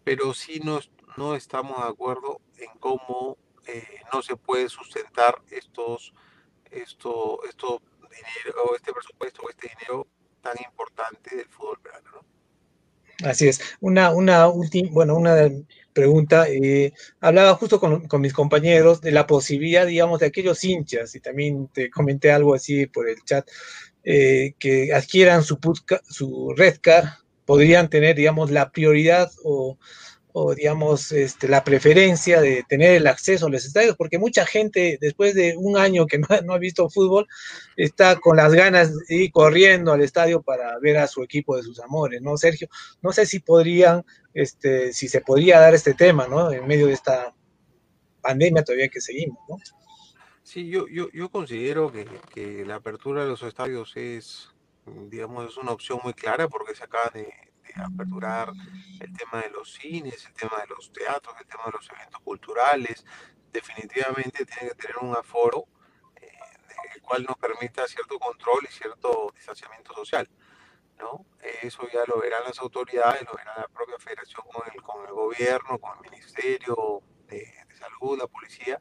[0.04, 0.80] Pero sí no,
[1.18, 6.14] no estamos de acuerdo en cómo eh, no se puede sustentar estos,
[6.72, 10.08] esto, esto dinero, este presupuesto o este dinero
[10.42, 13.30] tan importante del fútbol peruano, ¿no?
[13.30, 13.62] Así es.
[13.80, 15.36] Una, una última, bueno, una
[15.94, 16.48] pregunta.
[16.50, 21.68] Eh, hablaba justo con, mis compañeros de la posibilidad, digamos, de aquellos hinchas, y también
[21.74, 23.48] te comenté algo así por el chat,
[24.04, 25.60] eh, que adquieran su,
[26.10, 27.08] su red card,
[27.46, 29.78] podrían tener, digamos, la prioridad o
[30.34, 34.98] o digamos este, la preferencia de tener el acceso a los estadios, porque mucha gente
[35.02, 37.28] después de un año que no, ha visto fútbol
[37.76, 41.64] está con las ganas de ir corriendo al estadio para ver a su equipo de
[41.64, 42.68] sus amores, ¿no, Sergio?
[43.02, 46.52] No sé si podrían, este, si se podría dar este tema, ¿no?
[46.52, 47.34] En medio de esta
[48.22, 49.58] pandemia todavía que seguimos, ¿no?
[50.44, 54.50] Sí, yo, yo, yo considero que, que la apertura de los estadios es,
[55.10, 58.52] digamos, es una opción muy clara porque se acaba de, aperturar
[59.00, 62.22] el tema de los cines, el tema de los teatros, el tema de los eventos
[62.22, 63.06] culturales.
[63.52, 65.66] Definitivamente tiene que tener un aforo
[66.16, 66.32] eh,
[66.96, 70.30] el cual nos permita cierto control y cierto distanciamiento social.
[71.00, 71.26] ¿no?
[71.62, 75.12] Eso ya lo verán las autoridades, lo verá la propia federación con el, con el
[75.12, 78.78] gobierno, con el Ministerio de, Salud, la policía,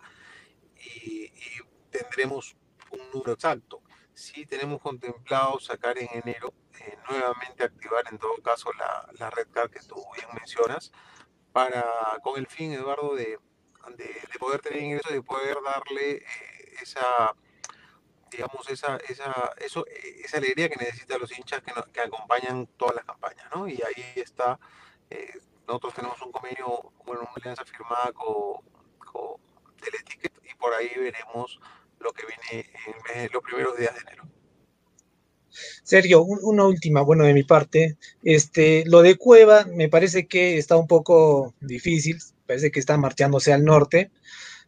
[0.77, 2.55] y, y tendremos
[2.91, 3.81] un número exacto.
[4.21, 9.49] Sí tenemos contemplado sacar en enero eh, nuevamente activar en todo caso la, la, red
[9.51, 10.93] card que tú bien mencionas,
[11.53, 11.83] para,
[12.23, 13.39] con el fin, Eduardo, de,
[13.97, 16.25] de, poder tener ingresos y poder darle eh,
[16.83, 17.35] esa,
[18.31, 23.07] digamos, esa, esa, eso, esa alegría que necesitan los hinchas que, que acompañan todas las
[23.07, 23.67] campañas, ¿no?
[23.67, 24.61] Y ahí está,
[25.09, 28.61] eh, nosotros tenemos un convenio, bueno, una alianza firmada con,
[28.99, 29.41] con
[29.81, 31.59] Teleticket y por ahí veremos
[32.01, 32.67] lo que viene
[33.15, 34.25] en los primeros días de enero.
[35.83, 37.97] Sergio, una última, bueno, de mi parte.
[38.23, 43.53] Este, lo de Cueva me parece que está un poco difícil, parece que está marchándose
[43.53, 44.11] al norte,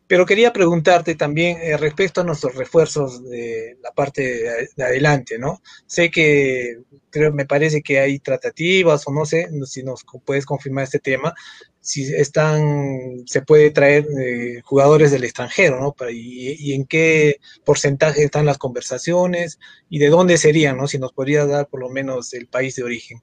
[0.07, 5.62] pero quería preguntarte también eh, respecto a nuestros refuerzos de la parte de, adelante, ¿no?
[5.87, 10.85] Sé que creo, me parece que hay tratativas o no sé si nos puedes confirmar
[10.85, 11.35] este tema,
[11.83, 15.95] si están, se puede traer eh, jugadores del extranjero, ¿no?
[16.11, 19.59] Y, en qué porcentaje están las conversaciones
[19.90, 20.87] y de dónde serían, ¿no?
[20.87, 23.21] Si nos podría dar por lo menos el país de origen.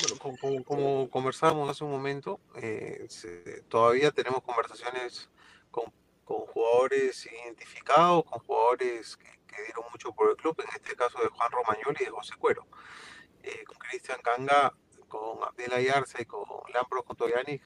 [0.00, 3.08] Bueno, como, conversábamos hace un momento, eh,
[3.68, 5.28] todavía tenemos conversaciones
[5.72, 5.92] con,
[6.24, 9.34] jugadores identificados, con jugadores que,
[9.66, 12.66] dieron mucho por el club, en este caso de Juan Romagnoli y de José Cuero.
[13.42, 14.72] Eh, con Cristian Canga
[15.14, 17.60] con Abdel Ayarza y con Lampros Cotoyanis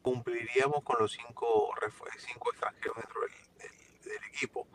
[0.00, 1.70] cumpliríamos con los cinco,
[2.16, 4.66] cinco extranjeros dentro del, equipo.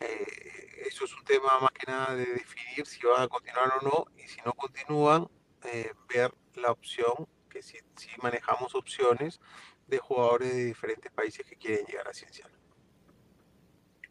[0.00, 3.84] Eh, eso es un tema más que nada de definir si van a continuar o
[3.84, 5.28] no y si no continúan,
[5.64, 9.40] eh, ver la opción, que si, si, manejamos opciones
[9.88, 12.56] de jugadores de diferentes países que quieren llegar a Cienciano.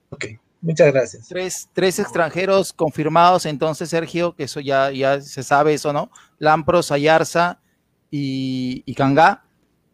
[0.10, 0.26] Ok,
[0.66, 1.28] muchas gracias.
[1.28, 6.10] Tres, tres extranjeros confirmados entonces, Sergio, que eso ya, ya se sabe eso, ¿no?
[6.40, 7.60] Lampros, Ayarza
[8.12, 9.44] y, y Kangá.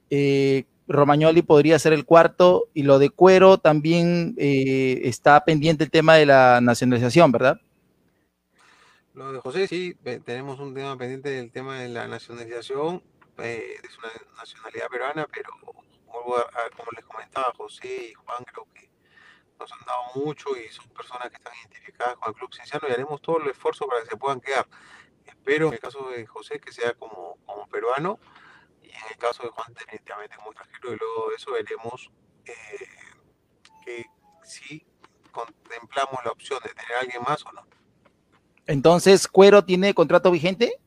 [0.09, 5.91] Eh, Romagnoli podría ser el cuarto y lo de Cuero también eh, está pendiente el
[5.91, 7.59] tema de la nacionalización, ¿verdad?
[9.13, 13.03] Lo de José, sí, tenemos un tema pendiente del tema de la nacionalización,
[13.39, 15.49] eh, es una nacionalidad peruana, pero
[16.05, 18.90] como les comentaba, José y Juan creo que
[19.61, 22.91] nos han dado mucho y son personas que están identificadas con el Club Cienciano y
[22.91, 24.67] haremos todo el esfuerzo para que se puedan quedar.
[25.25, 28.19] espero en el caso de José que sea como, como peruano
[28.81, 32.11] y en el caso de Juan definitivamente como extranjero y luego de eso veremos
[32.45, 32.53] eh,
[33.85, 34.05] que
[34.43, 34.85] si
[35.31, 37.65] contemplamos la opción de tener a alguien más o no.
[38.67, 40.79] Entonces, ¿Cuero tiene contrato vigente?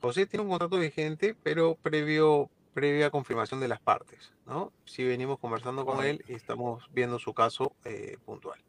[0.00, 4.70] José tiene un contrato vigente, pero previo, previa confirmación de las partes, ¿no?
[4.84, 8.62] Si venimos conversando con él y estamos viendo su caso eh, puntual.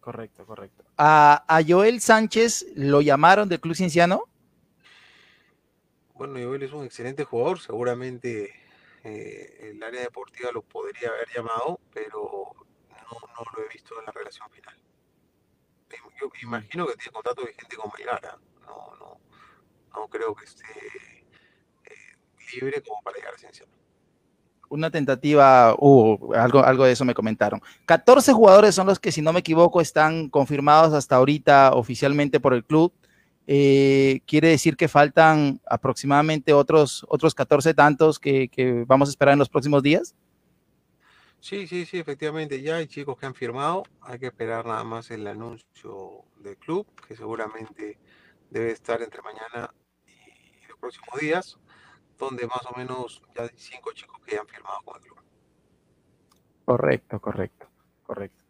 [0.00, 0.82] Correcto, correcto.
[0.96, 4.24] ¿A, ¿A, Joel Sánchez lo llamaron del Club Cienciano?
[6.14, 8.54] Bueno, Joel es un excelente jugador, seguramente
[9.04, 12.52] eh, el área deportiva lo podría haber llamado, pero
[12.88, 14.78] no, no lo he visto en la relación final.
[16.18, 19.20] Yo imagino que tiene contrato vigente con Melgar, no, no,
[19.94, 21.15] no creo que esté
[22.54, 23.76] libre como para llegar a Cienciano
[24.68, 27.60] una tentativa, uh, algo, algo de eso me comentaron.
[27.86, 32.54] 14 jugadores son los que, si no me equivoco, están confirmados hasta ahorita oficialmente por
[32.54, 32.92] el club.
[33.46, 39.34] Eh, quiere decir que faltan aproximadamente otros, otros 14 tantos que, que, vamos a esperar
[39.34, 40.14] en los próximos días.
[41.38, 42.60] Sí, sí, sí, efectivamente.
[42.60, 43.84] Ya hay chicos que han firmado.
[44.00, 47.98] Hay que esperar nada más el anuncio del club, que seguramente
[48.50, 49.72] debe estar entre mañana
[50.06, 51.58] y los próximos días
[52.18, 55.16] donde más o menos ya hay cinco chicos que ya han firmado con el club.
[56.64, 57.66] Correcto, correcto,
[58.02, 58.44] correcto.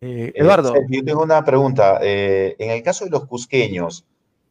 [0.00, 0.74] Eh, eh, Eduardo.
[0.88, 1.98] yo tengo una pregunta.
[2.02, 4.06] Eh, en el caso de los cusqueños,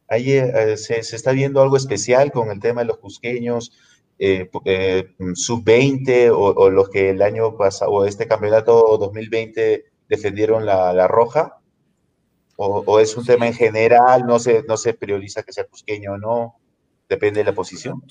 [0.08, 0.38] ahí
[0.76, 3.72] se, está viendo algo especial con el tema de los cusqueños,
[4.18, 11.58] sub-20 o, los que el año pasado, o este campeonato 2020 defendieron la, roja?
[12.56, 14.26] O, es un tema en general?
[14.26, 16.56] No se, no se prioriza que sea cusqueño o no?
[17.08, 18.02] Depende de la posición.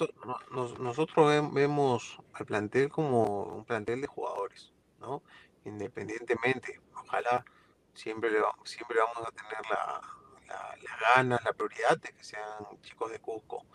[0.80, 5.22] Nosotros vemos al plantel como un plantel de jugadores, ¿no?
[5.66, 7.44] Independientemente, ojalá
[7.94, 8.30] siempre,
[8.64, 10.02] siempre vamos a tener la,
[10.48, 13.66] la, ganas, la prioridad de que sean chicos de Cusco,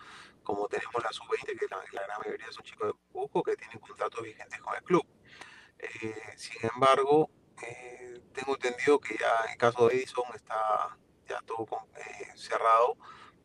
[0.42, 4.22] como tenemos la sub-20, que la, gran mayoría son chicos de Cusco que tienen contratos
[4.22, 5.06] vigentes con el club.
[5.78, 7.30] Eh, sin embargo,
[7.62, 10.96] eh, tengo entendido que ya en el caso de Edison está
[11.28, 12.96] ya todo eh, cerrado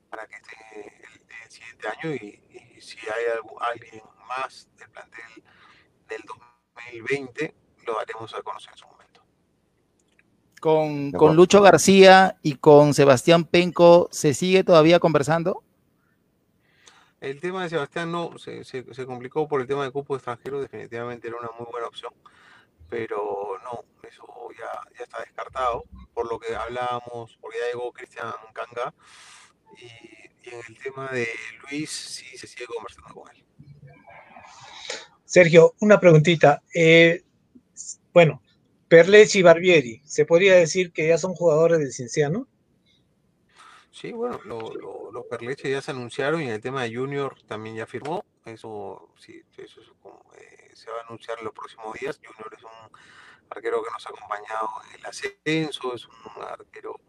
[0.09, 1.14] para que esté el,
[1.51, 2.41] siguiente año y,
[2.79, 3.39] si hay
[3.71, 5.43] alguien más del plantel
[6.07, 7.55] del 2020,
[7.87, 9.21] lo daremos a conocer en su momento.
[10.59, 15.63] Con, con Lucho García y con Sebastián Penco, ¿se sigue todavía conversando?
[17.21, 20.61] El tema de Sebastián no, se, se, se, complicó por el tema de cupo extranjero,
[20.61, 22.13] definitivamente era una muy buena opción,
[22.89, 24.25] pero no, eso
[24.57, 28.93] ya, ya está descartado, por lo que hablábamos, porque ya llegó Cristian Canga,
[29.77, 31.27] y, en el tema de
[31.63, 33.43] Luis sí se sigue conversando con él.
[35.25, 36.63] Sergio, una preguntita.
[36.73, 37.23] Eh,
[38.13, 38.41] bueno,
[38.87, 42.47] Perlechi y Barbieri, ¿se podría decir que ya son jugadores del Cienciano?
[43.91, 47.85] Sí, bueno, los Perleche ya se anunciaron y en el tema de Junior también ya
[47.85, 48.23] firmó.
[48.45, 49.81] Eso sí, eso
[50.37, 52.19] eh, se va a anunciar en los próximos días.
[52.23, 52.69] Junior es un
[53.49, 56.99] arquero que nos ha acompañado en el ascenso, es un arquero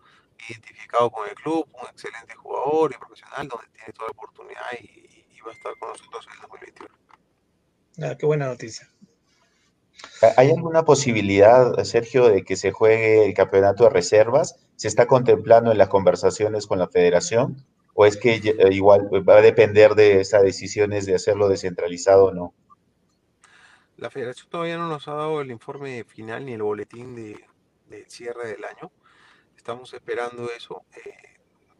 [0.48, 5.06] identificado con el club, un excelente jugador y profesional, donde tiene toda la oportunidad y,
[5.44, 6.94] va a estar con nosotros en el 2021.
[8.02, 8.90] Ah, qué buena noticia.
[10.36, 14.56] ¿Hay alguna posibilidad, Sergio, de que se juegue el campeonato de reservas?
[14.74, 17.64] ¿Se está contemplando en las conversaciones con la federación?
[17.94, 22.34] ¿O es que eh, igual va a depender de esas decisiones de hacerlo descentralizado o
[22.34, 22.54] no?
[23.96, 27.38] La federación todavía no nos ha dado el informe final ni el boletín de,
[27.88, 28.90] de cierre del año
[29.66, 30.84] estamos esperando eso.
[30.94, 31.10] Eh,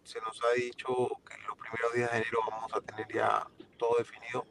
[0.02, 0.88] se nos ha dicho
[1.24, 3.46] que en los primeros días de enero vamos a tener ya
[3.78, 4.44] todo definido.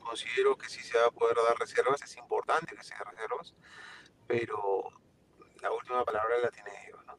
[0.00, 3.54] Considero que sí se va a poder dar reservas, es importante que se den reservas,
[4.26, 4.82] pero
[5.60, 7.16] la última palabra la tiene ellos, ¿no?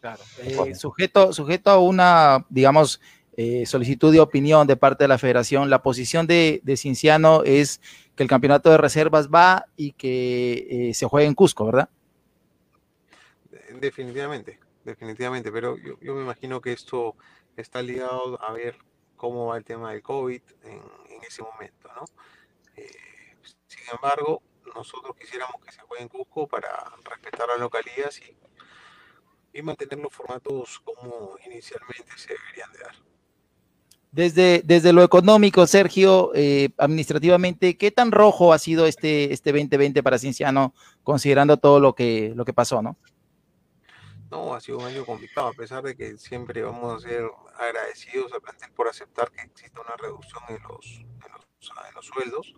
[0.00, 0.22] Claro.
[0.38, 3.00] Eh, sujeto, sujeto a una, digamos,
[3.36, 7.80] eh, solicitud de opinión de parte de la federación, la posición de, de Cinciano es
[8.16, 11.88] que el campeonato de reservas va y que se juegue en Cusco, ¿verdad?
[13.82, 17.16] Definitivamente, definitivamente, pero yo, me imagino que esto
[17.56, 18.78] está ligado a ver
[19.16, 20.82] cómo va el tema del COVID en,
[21.26, 22.04] ese momento, ¿no?
[22.76, 24.42] Eh, sin embargo,
[24.74, 26.68] nosotros quisiéramos que se juegue en Cusco para
[27.04, 32.94] respetar las localidades y, y mantener los formatos como inicialmente se deberían de dar.
[34.10, 40.02] Desde, desde lo económico, Sergio, eh, administrativamente, ¿qué tan rojo ha sido este, este 2020
[40.02, 42.96] para Cienciano, considerando todo lo que, lo que pasó, no?
[44.32, 48.32] No, ha sido un año complicado, a pesar de que siempre vamos a ser agradecidos
[48.32, 52.54] al plantel por aceptar que exista una reducción en los, en los, sueldos,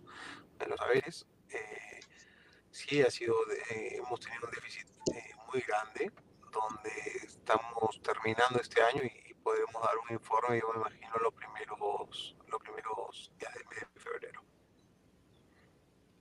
[0.61, 1.27] en los saberes.
[1.49, 1.99] Eh,
[2.71, 3.35] sí ha sido,
[3.71, 6.13] hemos tenido un déficit eh, muy grande,
[6.49, 6.91] donde
[7.25, 12.61] estamos terminando este año y podremos dar un informe, yo me imagino, los primeros, los
[12.61, 14.41] primeros días del mes de febrero.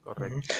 [0.03, 0.55] Correcto.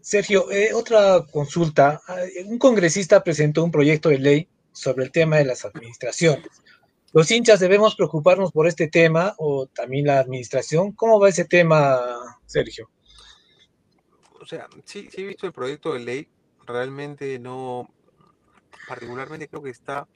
[0.00, 2.00] Sergio, eh, otra consulta.
[2.06, 2.16] Ah,
[2.46, 6.48] un congresista presentó un proyecto de ley sobre el tema de las administraciones.
[7.12, 10.92] ¿Los hinchas debemos preocuparnos por este tema o también la administración?
[10.92, 12.00] ¿Cómo va ese tema,
[12.46, 12.90] Sergio?
[14.40, 16.28] O sea, sí, sí he visto el proyecto de ley.
[16.66, 17.88] Realmente no,
[18.88, 20.08] particularmente creo que está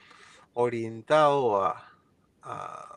[0.54, 1.84] orientado a,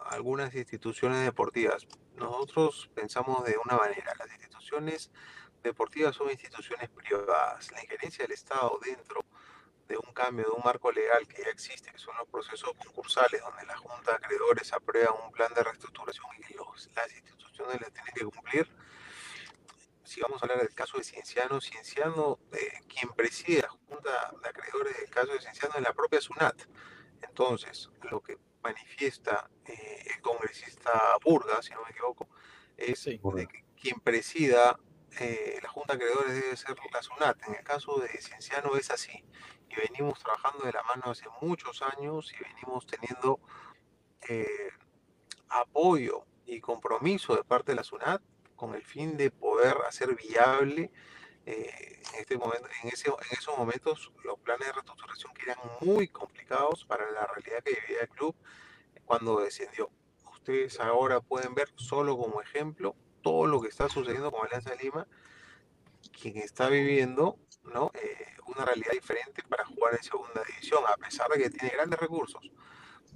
[0.09, 1.85] algunas instituciones deportivas.
[2.15, 5.11] Nosotros pensamos de una manera, las instituciones
[5.63, 7.71] deportivas son instituciones privadas.
[7.71, 9.21] La injerencia del Estado dentro
[9.87, 13.41] de un cambio de un marco legal que ya existe, que son los procesos concursales,
[13.41, 17.91] donde la Junta de Acreedores aprueba un plan de reestructuración y los, las instituciones las
[17.91, 18.67] tienen que cumplir.
[20.03, 24.49] Si vamos a hablar del caso de Cienciano, Cienciano, eh, quien preside la Junta de
[24.49, 26.67] Acreedores del caso de Cienciano es la propia SUNAT.
[27.21, 32.29] Entonces, lo que manifiesta eh, el congresista Burga, si no me equivoco,
[32.77, 34.79] es que quien presida
[35.19, 37.47] eh, la Junta de Acreedores debe ser la SUNAT.
[37.47, 39.23] En el caso de Cienciano es así.
[39.69, 43.39] Y venimos trabajando de la mano hace muchos años y venimos teniendo
[44.27, 44.69] eh,
[45.49, 48.21] apoyo y compromiso de parte de la SUNAT
[48.55, 50.91] con el fin de poder hacer viable
[51.45, 56.07] eh, en, este momento, en, en esos momentos los planes de reestructuración que eran muy
[56.07, 58.35] complicados para la realidad que vivía el club
[59.05, 59.89] cuando descendió.
[60.31, 65.07] Ustedes ahora pueden ver solo como ejemplo todo lo que está sucediendo con Alianza Lima,
[66.19, 67.91] quien está viviendo ¿no?
[67.93, 71.99] Eh, una realidad diferente para jugar en segunda división, a pesar de que tiene grandes
[71.99, 72.41] recursos.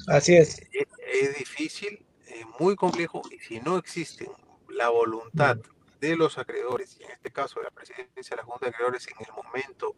[0.07, 0.59] Así es.
[0.73, 4.29] Eh, es, difícil, es muy complejo, y si no existe
[4.69, 5.57] la voluntad
[5.99, 9.07] de los acreedores, y en este caso de la presidencia de la Junta de Acreedores
[9.07, 9.95] en el momento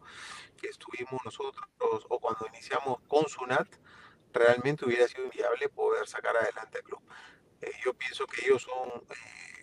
[0.56, 1.68] que estuvimos nosotros
[2.08, 3.68] o cuando iniciamos con SUNAT,
[4.32, 7.00] realmente hubiera sido inviable poder sacar adelante el club.
[7.60, 9.57] Eh, yo pienso que ellos son eh,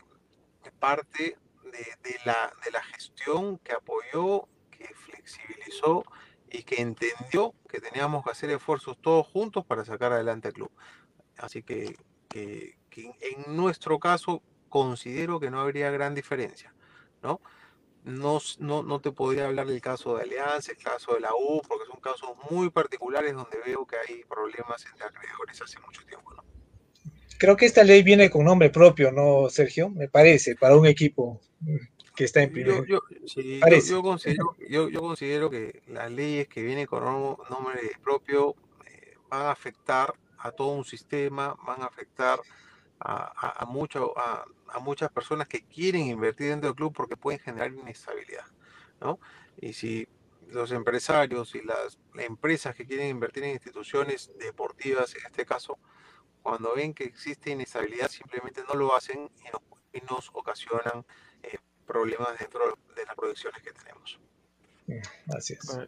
[0.72, 6.06] parte de, la, de la gestión que apoyó, que flexibilizó
[6.50, 10.72] y que entendió que teníamos que hacer esfuerzos todos juntos para sacar adelante el club.
[11.38, 11.98] Así que,
[12.30, 16.74] que en nuestro caso considero que no habría gran diferencia,
[17.22, 17.40] ¿no?
[18.04, 21.62] No, no, no, te podría hablar del caso de Alianza, el caso de la U,
[21.68, 26.32] porque son casos muy particulares donde veo que hay problemas entre acreedores hace mucho tiempo,
[26.36, 26.44] ¿no?
[27.38, 29.90] Creo que esta ley viene con nombre propio, ¿no, Sergio?
[29.90, 31.42] Me parece, para un equipo
[32.16, 32.86] que está en primer.
[32.86, 38.56] Yo, yo, considero, yo, considero, que las leyes que vienen con nombre propio
[38.86, 42.40] eh, van a afectar a todo un sistema, van a afectar
[43.00, 47.40] a, a, mucho, a, a, muchas personas que quieren invertir dentro del club porque pueden
[47.40, 48.46] generar inestabilidad,
[49.02, 49.20] ¿no?
[49.60, 50.08] Y si
[50.50, 55.78] los empresarios y las empresas que quieren invertir en instituciones deportivas, en este caso,
[56.46, 59.32] cuando ven que existe inestabilidad, simplemente no lo hacen
[59.92, 61.04] y nos, ocasionan
[61.42, 64.20] eh, problemas dentro de las proyecciones que tenemos.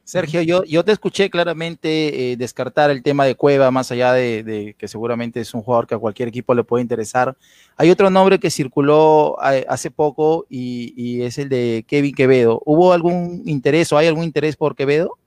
[0.03, 4.75] Sergio, yo, yo te escuché claramente eh, descartar el tema de Cueva, más allá de,
[4.79, 7.37] que seguramente es un jugador que a cualquier equipo le puede interesar.
[7.75, 12.63] Hay otro nombre que circuló eh, hace poco y, es el de Kevin Quevedo.
[12.65, 15.19] ¿Hubo algún interés o hay algún interés por Quevedo?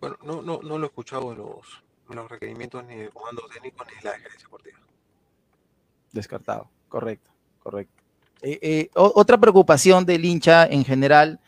[0.00, 1.82] Bueno, no, no, no lo he escuchado en los,
[2.16, 4.78] los requerimientos ni del comando técnico ni de la gerencia deportiva.
[6.12, 7.30] Descartado, correcto,
[7.60, 8.02] correcto.
[8.42, 11.40] Eh, otra preocupación del hincha en general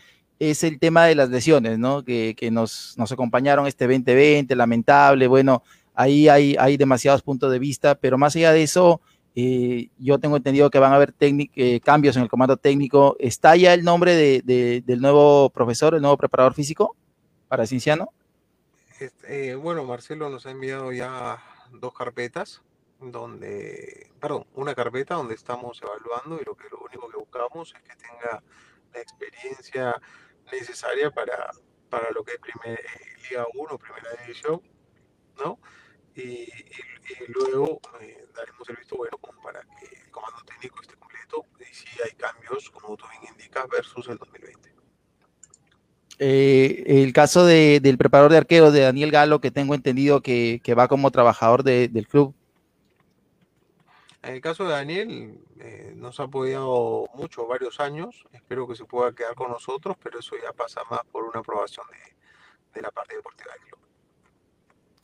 [0.50, 2.04] es el tema de las lesiones, ¿no?
[2.04, 5.62] Que, nos, acompañaron este 2020, lamentable, bueno,
[5.94, 9.00] ahí hay, demasiados puntos de vista, pero más allá de eso,
[9.36, 13.16] eh, yo tengo entendido que van a haber eh, cambios en el comando técnico.
[13.20, 16.96] ¿Está ya el nombre del nuevo profesor, el nuevo preparador físico
[17.48, 18.10] para Cinciano?
[19.02, 21.42] Este, eh, bueno, Marcelo nos ha enviado ya
[21.72, 22.62] dos carpetas,
[23.00, 27.82] donde, perdón, una carpeta donde estamos evaluando y lo que lo único que buscamos es
[27.82, 28.44] que tenga
[28.94, 30.00] la experiencia
[30.52, 31.50] necesaria para,
[31.90, 34.62] para lo que es primer, eh, Liga 1, Primera División,
[35.36, 35.58] ¿no?
[36.14, 36.48] Y,
[37.26, 41.74] luego eh, daremos el visto bueno como para que el comando técnico esté completo y
[41.74, 44.71] si hay cambios, como tú bien indicas, versus el 2020.
[46.18, 50.60] Eh, el caso de, del preparador de arqueros de Daniel Galo, que tengo entendido que,
[50.62, 52.34] que va como trabajador de, del club,
[54.22, 58.24] en el caso de Daniel, eh, nos ha apoyado mucho, varios años.
[58.32, 61.84] Espero que se pueda quedar con nosotros, pero eso ya pasa más por una aprobación
[62.72, 63.80] de, la parte deportiva del club.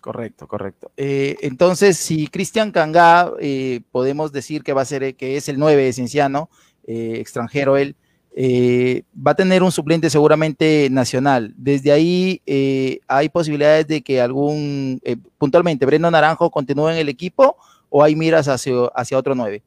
[0.01, 0.93] Correcto, correcto.
[0.97, 5.59] Eh, entonces, si Cristian Cangá, eh, podemos decir que va a ser, que es el
[5.59, 6.49] 9 de Cienciano,
[6.87, 7.97] extranjero él,
[8.35, 11.53] eh, va a tener un suplente seguramente nacional.
[11.57, 17.09] Desde ahí eh, hay posibilidades de que algún, eh, puntualmente, Breno Naranjo continúe en el
[17.09, 17.57] equipo
[17.89, 19.62] o hay miras hacia, hacia otro 9.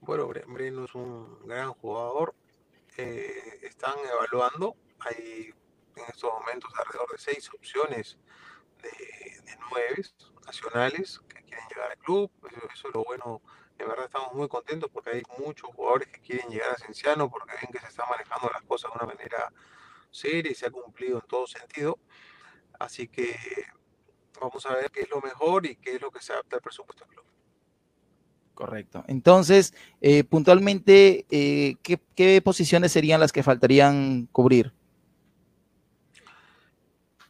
[0.00, 2.34] Bueno, Breno es un gran jugador.
[2.96, 5.50] están evaluando, hay
[5.96, 8.18] en estos momentos alrededor de seis opciones
[8.82, 10.02] de, de nueve
[10.46, 12.30] nacionales que quieren llegar al club.
[12.74, 13.40] eso es lo bueno
[13.80, 17.52] de verdad estamos muy contentos porque hay muchos jugadores que quieren llegar a Cienciano porque
[17.60, 19.52] ven que se están manejando las cosas de una manera
[20.10, 21.98] seria y se ha cumplido en todo sentido.
[22.78, 23.34] Así que
[24.40, 26.62] vamos a ver qué es lo mejor y qué es lo que se adapta al
[26.62, 27.24] presupuesto del club.
[28.54, 29.04] Correcto.
[29.06, 29.72] Entonces,
[30.02, 34.74] eh, puntualmente, eh, ¿qué, posiciones serían las que faltarían cubrir?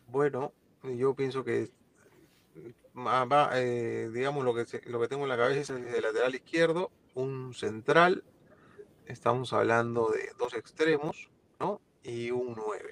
[0.09, 1.71] Bueno, yo pienso que
[3.55, 7.55] eh, digamos, lo que, lo que tengo en la cabeza es el lateral izquierdo, un
[7.55, 8.25] central,
[9.07, 11.81] estamos hablando de dos extremos, ¿no?
[12.03, 12.85] Y un 9.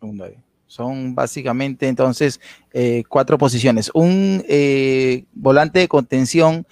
[0.00, 0.42] Un 9.
[0.66, 2.40] Son básicamente entonces
[2.72, 3.90] eh, cuatro posiciones.
[3.94, 6.66] Un eh, volante de contención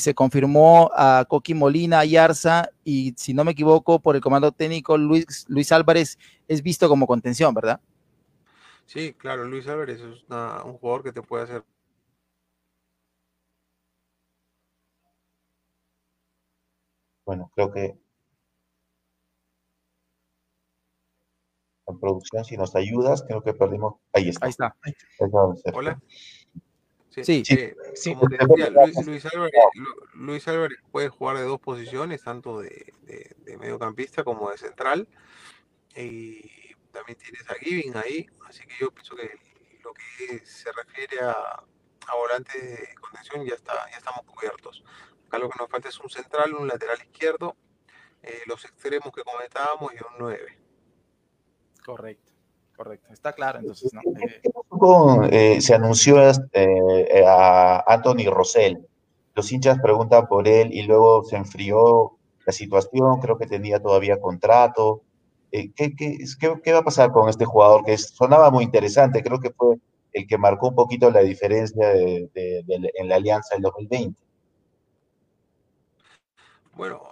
[0.00, 4.98] se confirmó a Coqui Molina, Yarza y si no me equivoco por el comando técnico
[4.98, 6.18] Luis, Luis Álvarez
[6.48, 7.80] es visto como contención, ¿verdad?
[8.88, 11.62] Sí, claro, Luis Álvarez es un jugador que te puede hacer
[17.26, 17.98] Bueno, creo que
[21.86, 23.96] la producción, si nos ayudas, creo que perdimos.
[24.14, 24.46] Ahí está.
[24.46, 24.74] Ahí está.
[25.74, 26.00] Hola.
[27.10, 27.44] Sí, sí.
[27.50, 27.76] Eh,
[28.14, 28.70] como te decía,
[29.04, 29.52] Luis, Álvarez,
[30.14, 35.06] Luis, Álvarez, puede jugar de dos posiciones, tanto de, de mediocampista como de central.
[35.94, 36.67] Y
[36.98, 39.30] también tienes a Giving ahí, así que yo pienso que
[39.84, 44.82] lo que se refiere a, a volantes de contención ya, está, ya estamos cubiertos.
[45.28, 47.54] Acá lo que nos falta es un central, un lateral izquierdo,
[48.22, 50.58] eh, los extremos que comentábamos y un 9.
[51.84, 52.32] Correcto,
[52.76, 53.12] correcto.
[53.12, 54.02] Está claro entonces, ¿no?
[55.24, 58.86] Eh, se anunció eh, a Anthony Rosell.
[59.34, 64.20] Los hinchas preguntan por él y luego se enfrió la situación, creo que tenía todavía
[64.20, 65.02] contrato.
[65.52, 69.22] Eh, ¿qué, qué, va a pasar con este jugador que sonaba muy interesante?
[69.22, 69.76] Creo que fue
[70.12, 74.20] el que marcó un poquito la diferencia en la alianza del 2020.
[76.74, 77.02] Bueno,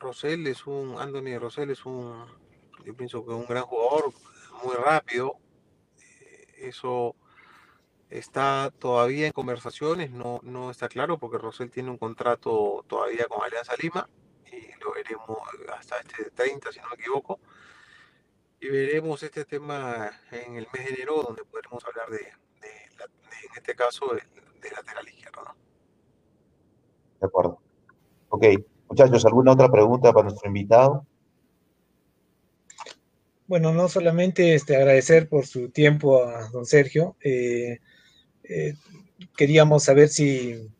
[0.00, 2.24] Rosell es un, Anthony Rosell es un,
[2.84, 4.12] yo pienso que un gran jugador,
[4.64, 5.36] muy rápido.
[5.98, 7.14] Eh, eso
[8.08, 13.44] está todavía en conversaciones, no, no está claro porque Rosell tiene un contrato todavía con
[13.44, 14.08] Alianza Lima
[14.50, 15.38] y lo veremos
[15.78, 17.38] hasta este 30, si no me equivoco.
[18.60, 23.74] Y veremos este tema en el mes de enero, donde podremos hablar de, en este
[23.74, 25.42] caso, de, lateral izquierdo.
[25.44, 25.54] ¿no?
[27.20, 27.58] De acuerdo.
[28.28, 28.44] Ok.
[28.88, 31.06] Muchachos, ¿alguna otra pregunta para nuestro invitado?
[33.46, 37.16] Bueno, no solamente este, agradecer por su tiempo a don Sergio.
[37.22, 37.78] Eh,
[38.44, 38.74] eh,
[39.36, 40.70] queríamos saber si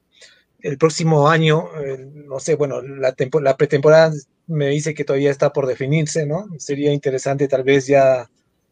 [0.60, 4.12] el próximo año, eh, no sé, bueno, la, la pretemporada
[4.50, 6.46] me dice que todavía está por definirse, ¿no?
[6.58, 8.30] Sería interesante tal vez ya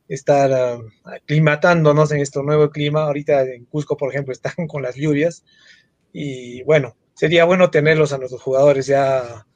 [0.09, 3.05] estar uh, aclimatándonos en este nuevo clima.
[3.05, 5.45] Ahorita en Cusco, por ejemplo, están con las lluvias.
[6.13, 9.47] Y bueno, sería bueno tenerlos a nuestros jugadores ya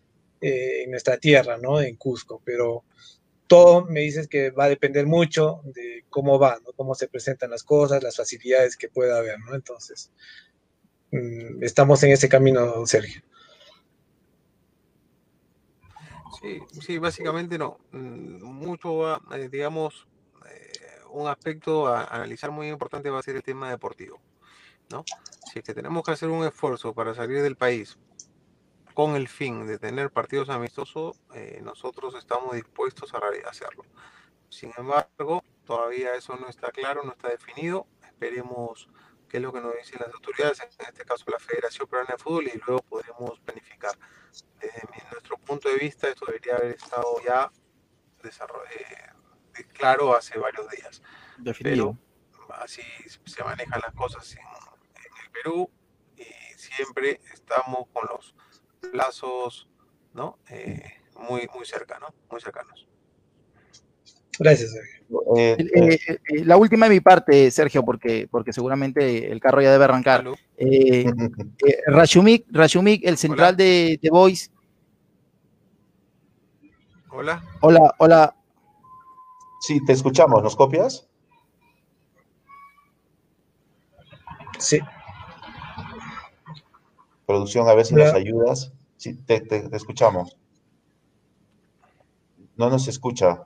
[0.41, 1.81] eh, en nuestra tierra, ¿no?
[1.81, 2.85] En Cusco, pero
[3.47, 6.73] todo me dices que va a depender mucho de cómo va, ¿no?
[6.73, 9.55] Cómo se presentan las cosas, las facilidades que pueda haber, ¿no?
[9.55, 10.11] Entonces,
[11.13, 13.23] Mm, estamos en ese camino, Sergio.
[16.43, 17.79] Sí, sí, básicamente no.
[17.93, 20.09] Mm, mucho, eh, digamos,
[20.51, 20.73] eh,
[21.11, 24.21] un aspecto a analizar muy importante va a ser el tema deportivo,
[24.91, 25.05] ¿no?
[25.53, 27.97] Si es que tenemos que hacer un esfuerzo para salir del país
[28.95, 33.85] con el fin de tener partidos amistosos, eh, nosotros estamos dispuestos a hacerlo.
[34.49, 37.87] Sin embargo, todavía eso no está claro, no está definido.
[38.05, 38.89] Esperemos
[39.33, 42.23] qué es lo que nos dicen las autoridades, en este caso la Federación Peruana de
[42.23, 43.99] Fútbol, y luego podremos planificar.
[44.61, 47.51] Desde nuestro punto de vista, esto debería haber estado ya
[48.23, 51.03] eh, claro hace varios días.
[51.39, 51.97] Definido.
[52.31, 52.83] Pero así
[53.25, 54.43] se manejan las cosas en,
[55.25, 55.71] el Perú
[56.15, 56.25] y
[56.59, 58.35] siempre estamos con los
[58.93, 59.67] plazos
[60.13, 60.39] ¿no?
[60.51, 62.87] Eh, muy, muy cercanos, muy cercanos.
[64.39, 64.93] Gracias, Sergio.
[65.37, 69.71] Eh, eh, eh, la última de mi parte, Sergio, porque, porque seguramente el carro ya
[69.71, 70.25] debe arrancar.
[70.57, 71.05] Eh,
[71.87, 74.51] Rashumik, el central de, de Boys.
[77.11, 77.43] Hola.
[77.61, 78.35] Hola, hola.
[79.61, 80.43] Sí, te escuchamos.
[80.43, 81.07] ¿Nos copias?
[84.59, 84.81] Sí.
[87.27, 88.73] Producción, a ver si nos ayudas.
[88.97, 90.37] Sí, te escuchamos.
[92.57, 93.45] no nos escucha.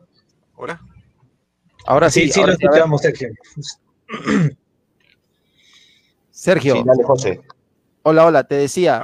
[0.57, 0.81] ¿Hola?
[1.87, 3.29] Ahora sí, sí, lo escuchamos, Sergio.
[6.31, 6.83] Sergio.
[6.85, 7.41] dale, José.
[8.03, 9.03] Hola, hola, te decía.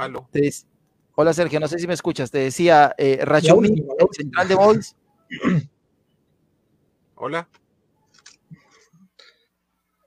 [1.15, 2.31] hola, Sergio, no sé si me escuchas.
[2.31, 4.95] Te decía, eh, Rachumi, el central de Boys.
[7.15, 7.47] Hola.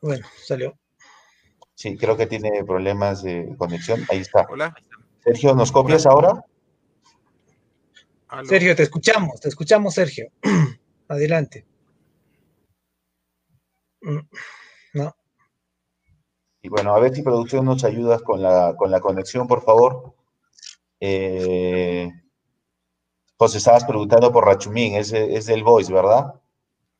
[0.03, 0.77] Bueno, salió.
[1.75, 4.05] Sí, creo que tiene problemas de conexión.
[4.11, 4.47] Ahí está.
[4.51, 4.75] Hola.
[5.25, 6.45] Sergio, ¿nos copias ahora?
[8.45, 10.31] Sergio, te escuchamos, te escuchamos, Sergio.
[11.09, 11.65] Adelante.
[14.03, 14.19] Mm,
[14.95, 15.17] no.
[16.63, 20.15] Y bueno, a ver si producción nos ayuda con la, con la conexión, por favor.
[21.01, 22.11] Eh,
[23.37, 26.35] José, estabas preguntando por Rachumín, es, es del Voice, ¿verdad?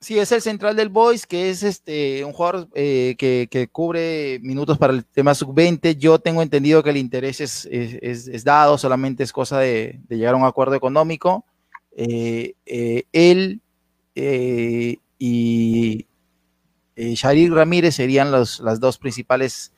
[0.01, 4.77] Sí, es el central del Boys, que es este un jugador eh, que, cubre minutos
[4.79, 5.97] para el tema sub-20.
[5.97, 10.45] Yo tengo entendido que el interés es, dado, solamente es cosa de, llegar a un
[10.45, 11.47] acuerdo económico.
[11.93, 13.63] Eh, eh, él
[14.17, 16.07] y
[16.97, 19.73] Sharir Ramírez serían las dos principales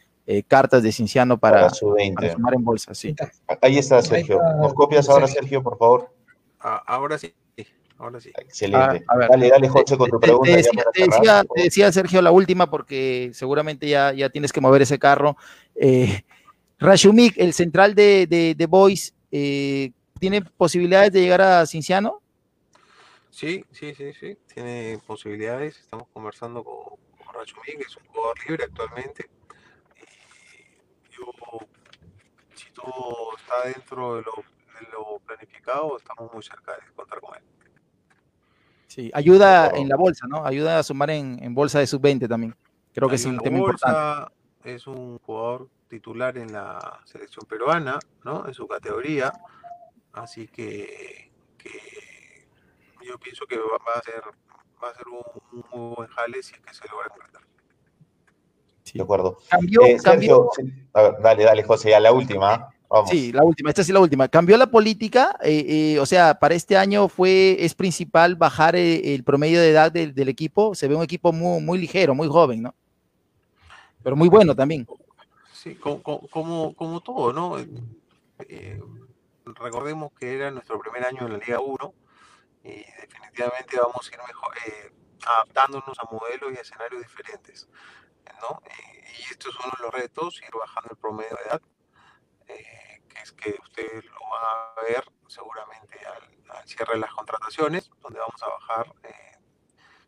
[0.47, 2.95] cartas de Cinciano para, para, sumar en bolsa.
[2.95, 3.15] Sí.
[3.63, 4.41] Ahí está, Sergio.
[4.61, 6.15] ¿Nos copias ahora, Sergio, por favor?
[6.61, 7.35] Ah, ahora sí
[7.99, 8.31] ahora sí.
[8.37, 9.05] Excelente.
[9.09, 10.53] Ah, dale, dale, José, con tu pregunta.
[10.93, 15.37] Te, decía, Sergio, la última, porque seguramente ya, ya tienes que mover ese carro.
[15.75, 16.23] Eh,
[16.79, 22.21] Rashumik, el central de, de, de Boys, eh, ¿tiene posibilidades de llegar a Cinciano?
[23.39, 25.79] Sí, sí, sí, sí, tiene posibilidades.
[25.79, 29.31] Estamos conversando con, con Rashumik, es un jugador libre actualmente.
[29.95, 31.31] Y yo,
[32.57, 37.37] si todo está dentro de lo, de lo planificado, estamos muy cerca de contar con
[37.37, 37.43] él.
[38.89, 40.45] Sí, ayuda en la bolsa, ¿no?
[40.45, 42.57] Ayuda a sumar en, bolsa de sub-20 también.
[42.93, 44.35] Creo que es un tema importante.
[44.65, 48.49] Es un jugador titular en la selección peruana, ¿no?
[48.49, 49.33] En su categoría.
[50.13, 51.31] Así que,
[53.09, 54.23] yo pienso que va, a ser,
[54.83, 57.43] va a ser un, muy buen jale si es que se logra enfrentar.
[58.93, 59.39] De acuerdo.
[59.49, 60.51] Cambió, eh, cambió.
[61.23, 62.71] dale, dale, José, a la última.
[63.07, 64.29] Sí, la última, esta sí la última.
[64.29, 69.23] Cambió la política, eh, eh, o sea, para este año fue, es principal bajar el,
[69.25, 70.75] promedio de edad del, equipo.
[70.75, 72.75] Se ve un equipo muy, muy ligero, muy joven, ¿no?
[74.03, 74.87] Pero muy bueno también.
[75.53, 76.01] Sí, como,
[76.75, 77.57] como, todo, ¿no?
[79.61, 81.95] recordemos que era nuestro primer año en la Liga 1
[82.63, 84.55] y definitivamente vamos a ir mejor,
[85.27, 87.69] adaptándonos a modelos y escenarios diferentes,
[88.41, 88.63] ¿no?
[89.19, 91.63] y esto es uno de los retos, ir bajando el promedio de edad
[92.49, 97.91] eh, que es que ustedes lo van a ver seguramente al, cierre de las contrataciones,
[98.01, 99.39] donde vamos a bajar eh,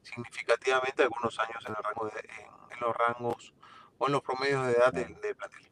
[0.03, 3.55] significativamente algunos años en, el rango en, los rangos
[3.99, 5.71] o en los promedios de edad del, plantel.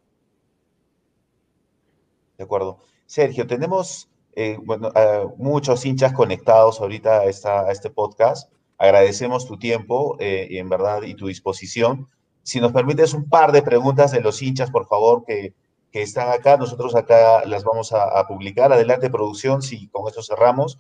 [2.36, 2.80] De acuerdo.
[3.06, 4.10] Sergio, tenemos
[4.40, 4.92] eh, bueno,
[5.36, 7.24] muchos hinchas conectados ahorita a,
[7.70, 8.52] este podcast.
[8.78, 12.06] Agradecemos tu tiempo y en verdad y tu disposición.
[12.44, 15.54] Si nos permites un par de preguntas de los hinchas, por favor, que
[15.92, 16.56] están acá.
[16.56, 18.72] Nosotros acá las vamos a, publicar.
[18.72, 20.78] Adelante, producción, si con eso cerramos.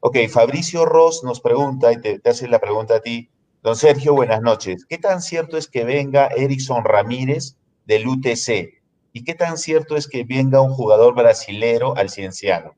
[0.00, 3.28] Ok, Fabricio Ross nos pregunta, y te, hace la pregunta a ti.
[3.62, 4.86] Don Sergio, buenas noches.
[4.86, 8.80] ¿Qué tan cierto es que venga Erickson Ramírez del UTC?
[9.12, 12.74] ¿Y qué tan cierto es que venga un jugador brasilero al Cienciano?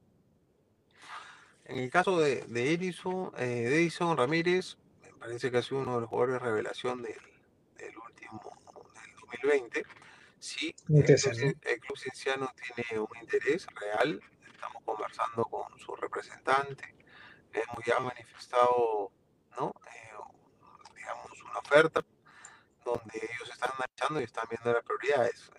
[1.73, 2.75] En el caso de, de
[3.39, 7.17] eh, Ramírez, me parece que ha sido uno de los jugadores de revelación del,
[7.79, 8.43] del último,
[8.95, 9.83] del 2020
[10.39, 14.21] Sí, el club, Cienciano tiene un interés real.
[14.53, 16.95] Estamos conversando con su representante.
[17.55, 19.11] Hemos ya manifestado,
[19.57, 19.73] ¿no?
[19.87, 22.05] Eh, digamos, una oferta
[22.85, 25.51] donde ellos están analizando y están viendo las prioridades.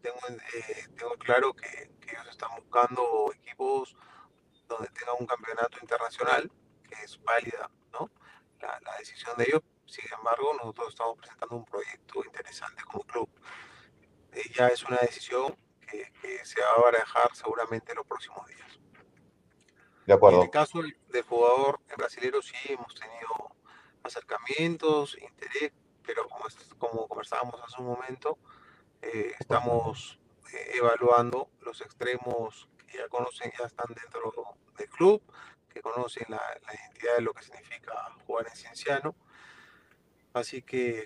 [0.00, 3.96] tengo, eh, tengo, claro que, ellos están buscando equipos
[4.72, 6.50] donde tengan un campeonato internacional,
[6.88, 8.10] que es válida, ¿no?
[8.60, 13.28] La, la decisión de ellos, sin embargo, nosotros estamos presentando un proyecto interesante como club.
[14.32, 15.56] Eh, ya es una decisión
[15.86, 16.10] que,
[16.44, 18.80] se va a barajar seguramente en los próximos días.
[20.06, 20.38] De acuerdo.
[20.38, 23.54] En el caso del jugador brasileño sí hemos tenido
[24.02, 25.72] acercamientos, interés,
[26.04, 26.46] pero como,
[26.78, 28.38] como conversábamos hace un momento,
[29.02, 30.18] eh, estamos
[30.52, 34.32] eh, evaluando los extremos que ya conocen, ya están dentro
[34.76, 35.22] del club,
[35.72, 37.92] que conocen la, identidad de lo que significa
[38.26, 39.14] jugar en Cienciano.
[40.34, 41.04] Así que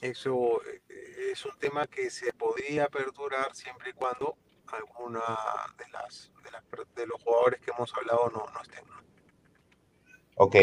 [0.00, 4.36] eso eh, es un tema que se podría perdurar siempre y cuando
[4.68, 5.20] alguna
[5.76, 6.30] de las
[6.94, 8.84] de, los jugadores que hemos hablado no, no estén.
[10.36, 10.56] Ok.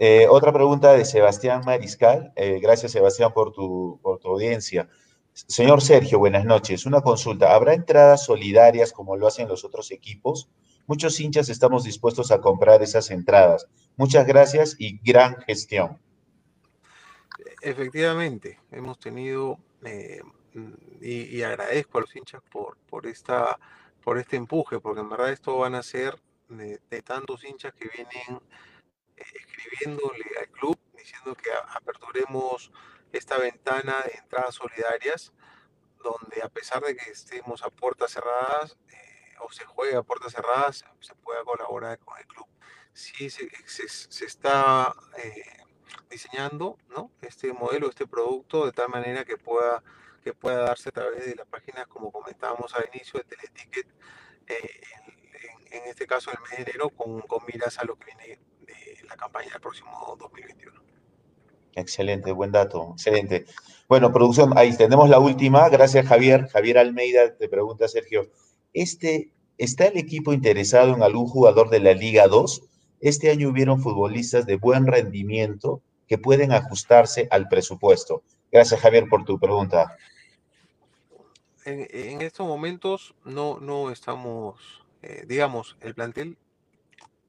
[0.00, 2.32] Eh, otra pregunta de Sebastián Mariscal.
[2.36, 4.88] Eh, gracias, Sebastián, por tu, por tu audiencia.
[5.46, 6.86] Señor Sergio, buenas noches.
[6.86, 7.54] Una consulta.
[7.54, 10.50] ¿Habrá entradas solidarias como lo hacen los otros equipos?
[10.88, 13.68] muchos hinchas estamos dispuestos a comprar esas entradas.
[13.96, 16.00] Muchas gracias y gran gestión.
[17.60, 20.22] Efectivamente, hemos tenido, eh,
[21.00, 23.58] y, agradezco a los hinchas por, por, esta,
[24.02, 26.18] por este empuje, porque en verdad esto van a ser
[26.48, 28.42] de, tantos hinchas que vienen
[29.16, 32.72] eh, escribiéndole al club diciendo que aperturemos
[33.12, 35.32] esta ventana de entradas solidarias,
[36.02, 40.32] donde a pesar de que estemos a puertas cerradas eh, o se juega a puertas
[40.32, 42.46] cerradas, se pueda colaborar con el club.
[42.92, 45.44] Sí se, se, está eh,
[46.10, 47.12] diseñando ¿no?
[47.22, 49.82] este modelo, este producto, de tal manera que pueda,
[50.22, 53.86] que pueda darse a través de las páginas, como comentábamos al inicio, de Teleticket,
[54.48, 54.80] eh,
[55.70, 58.40] en, en, este caso el mes de enero, con, con miras a lo que viene
[58.60, 60.97] de la campaña del próximo 2021.
[61.78, 63.46] Excelente, buen dato, excelente.
[63.88, 65.68] Bueno, producción, ahí tenemos la última.
[65.68, 66.48] Gracias, Javier.
[66.48, 68.28] Javier Almeida te pregunta, Sergio,
[68.72, 72.62] este, ¿está el equipo interesado en algún jugador de la Liga 2?
[73.00, 78.22] Este año hubieron futbolistas de buen rendimiento que pueden ajustarse al presupuesto.
[78.50, 79.96] Gracias, Javier, por tu pregunta.
[81.64, 86.38] En, estos momentos no, no estamos, eh, digamos, el plantel,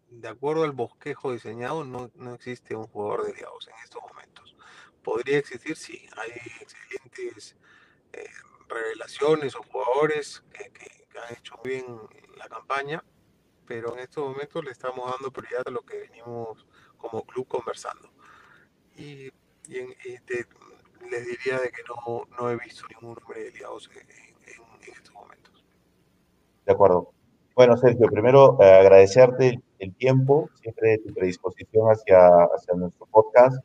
[0.10, 4.02] de acuerdo al bosquejo diseñado, no, no existe un jugador de Liga 2 en estos
[4.02, 4.19] momentos.
[5.10, 6.30] Podría existir, sí, hay
[6.62, 7.56] excelentes
[8.14, 8.30] eh,
[8.68, 11.84] revelaciones o jugadores que, que, han hecho bien
[12.38, 13.04] la campaña,
[13.66, 18.12] pero en estos momentos le estamos dando prioridad a lo que venimos como club conversando.
[18.98, 19.32] Y,
[19.68, 25.14] les diría de que no, no, he visto ningún nombre de liados en, en, estos
[25.16, 25.66] momentos.
[26.68, 27.14] De acuerdo.
[27.56, 33.58] Bueno, Sergio, primero eh, agradecerte el, tiempo, siempre tu predisposición hacia, hacia nuestro podcast.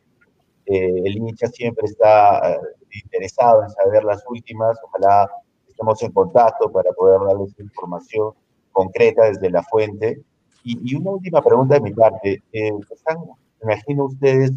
[0.66, 2.58] Eh, el hincha siempre está eh,
[3.04, 4.78] interesado en saber las últimas.
[4.84, 5.28] Ojalá
[5.68, 8.32] estemos en contacto para poder darles información
[8.72, 10.20] concreta desde la fuente.
[10.64, 12.42] Y, una última pregunta de mi parte.
[12.52, 13.18] Eh, ¿Están,
[13.62, 14.52] imagino ustedes,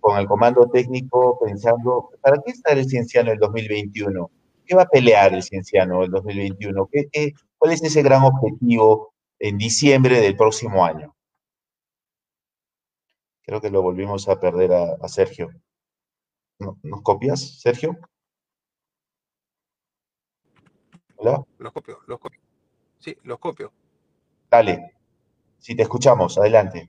[0.00, 4.30] con el comando técnico pensando, ¿para qué está el Cienciano en el 2021?
[4.66, 6.88] ¿Qué va a pelear el Cienciano en el 2021?
[6.92, 11.14] ¿Qué, qué, cuál es ese gran objetivo en diciembre del próximo año?
[13.42, 15.50] Creo que lo volvimos a perder a, Sergio.
[16.58, 17.98] ¿Nos copias, Sergio?
[21.16, 21.44] ¿Hola?
[21.58, 22.40] Los copio, los copio.
[22.98, 23.72] Sí, los copio.
[24.48, 24.94] Dale.
[25.58, 26.88] Si te escuchamos, adelante.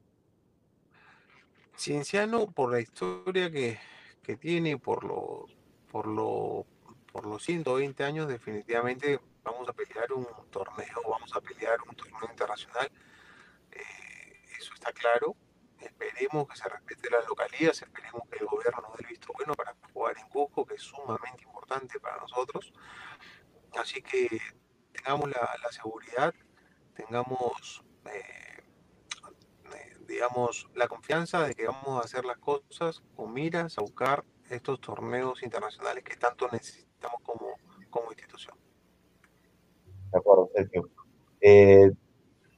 [1.75, 3.79] Cienciano, por la historia que,
[4.21, 5.47] que tiene, por lo,
[5.91, 6.67] por, lo,
[7.11, 12.29] por los 120 años, definitivamente vamos a pelear un torneo, vamos a pelear un torneo
[12.29, 12.91] internacional.
[13.71, 15.35] Eh, eso está claro
[15.85, 19.53] esperemos que se respete las localidades, esperemos que el gobierno nos dé el visto bueno
[19.53, 22.73] para jugar en Cusco, que es sumamente importante para nosotros.
[23.77, 24.39] Así que
[24.91, 26.33] tengamos la, seguridad,
[26.95, 28.63] tengamos, eh,
[29.73, 34.23] eh, digamos, la confianza de que vamos a hacer las cosas con miras a buscar
[34.49, 37.57] estos torneos internacionales que tanto necesitamos como,
[37.89, 38.55] como institución.
[40.11, 40.89] De acuerdo, Sergio.
[41.41, 41.91] Eh,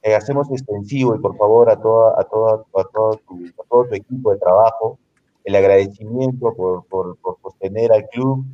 [0.06, 3.86] eh, hacemos extensivo y por favor a, toda, a, toda, a, todo tu, a todo
[3.86, 5.00] tu equipo de trabajo
[5.42, 8.44] el agradecimiento por, por, por sostener al club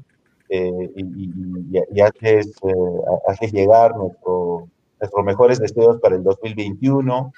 [0.48, 4.66] eh, y, y, y, haces, eh, haces, llegar nuestro,
[4.98, 7.32] nuestros mejores deseos para el 2021,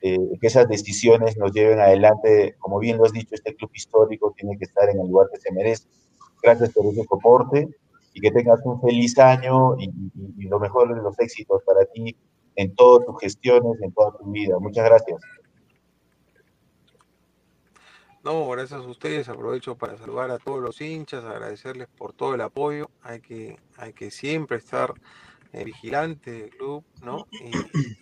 [0.00, 2.56] que esas decisiones nos lleven adelante.
[2.58, 5.38] Como bien lo has dicho, este club histórico tiene que estar en el lugar que
[5.38, 5.86] se merece.
[6.42, 7.68] Gracias por ese soporte
[8.14, 9.92] y que tengas un feliz año y,
[10.38, 12.16] y lo mejor de los éxitos para ti
[12.56, 14.58] en todas tus gestiones, en toda tu vida.
[14.58, 15.20] Muchas gracias.
[18.22, 19.28] No, gracias a ustedes.
[19.28, 22.90] Aprovecho para saludar a todos los hinchas, agradecerles por todo el apoyo.
[23.02, 24.92] Hay que, hay que siempre estar
[25.52, 27.26] eh, vigilante del club, ¿no?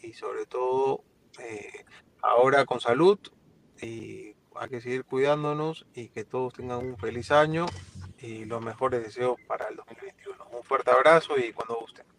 [0.03, 1.05] Y, sobre todo
[1.39, 1.85] eh,
[2.21, 3.19] ahora con salud
[3.81, 7.67] y hay que seguir cuidándonos y que todos tengan un feliz año
[8.19, 10.49] y los mejores deseos para el 2021.
[10.51, 12.18] Un fuerte abrazo y cuando gusten.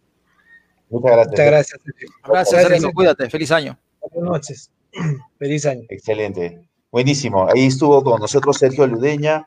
[0.90, 1.30] Muchas gracias.
[1.30, 1.80] Muchas gracias.
[2.24, 2.92] Gracias, Sergio.
[2.92, 3.30] Cuídate.
[3.30, 3.78] Feliz año.
[4.00, 4.70] Buenas noches.
[5.38, 5.84] Feliz año.
[5.88, 6.68] Excelente.
[6.90, 7.48] Buenísimo.
[7.48, 9.46] Ahí estuvo con nosotros Sergio Ludeña,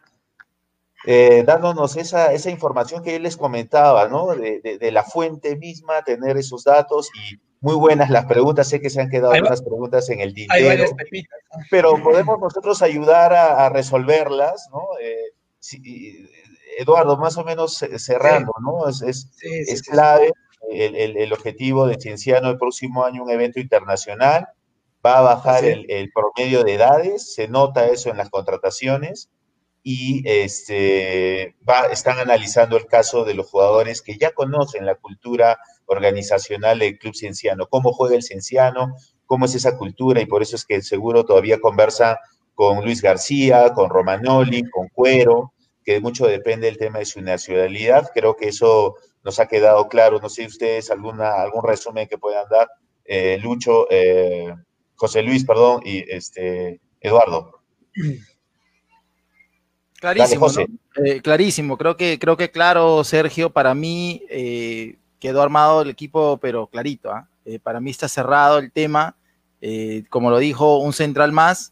[1.05, 4.27] eh, dándonos esa, esa información que él les comentaba, ¿no?
[4.27, 8.69] De, de, la fuente misma, tener esos datos y muy buenas las preguntas.
[8.69, 10.85] Sé que se han quedado unas preguntas en el tintero,
[11.69, 14.87] pero podemos nosotros ayudar a, a resolverlas, ¿no?
[15.01, 16.29] Eh, si,
[16.79, 18.87] Eduardo, más o menos cerrando, ¿no?
[18.87, 20.31] Es, es, es clave
[20.72, 24.47] el, objetivo de Cienciano el próximo año, un evento internacional,
[25.05, 29.30] va a bajar el, promedio de edades, se nota eso en las contrataciones,
[29.86, 35.59] y este, va, están analizando el caso de los jugadores que ya conocen la cultura
[35.88, 38.95] organizacional del Club Cienciano, cómo juega el Cienciano,
[39.26, 42.20] cómo es esa cultura y por eso es que seguro todavía conversa
[42.55, 45.53] con Luis García, con Romanoli, con Cuero,
[45.84, 48.09] que mucho depende del tema de su nacionalidad.
[48.13, 50.19] Creo que eso nos ha quedado claro.
[50.19, 52.69] No sé ustedes alguna, algún resumen que puedan dar,
[53.05, 54.53] eh, Lucho, eh,
[54.95, 57.59] José Luis, perdón, y este Eduardo.
[60.03, 60.47] Clarísimo,
[60.97, 61.77] eh, clarísimo.
[61.77, 67.09] Creo que, creo que claro, Sergio, para mí eh, quedó armado el equipo, pero clarito.
[67.09, 67.29] ¿ah?
[67.45, 69.15] Eh, para mí está cerrado el tema.
[70.09, 71.71] como lo dijo, un central más,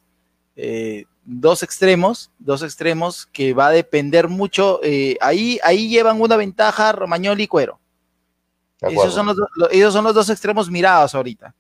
[1.32, 4.80] dos extremos, dos extremos que va a depender mucho.
[5.22, 7.80] ahí, ahí llevan una ventaja Romagnoli y Cuero.
[8.82, 9.38] Esos son, los,
[9.72, 11.54] ellos son los dos extremos mirados ahorita.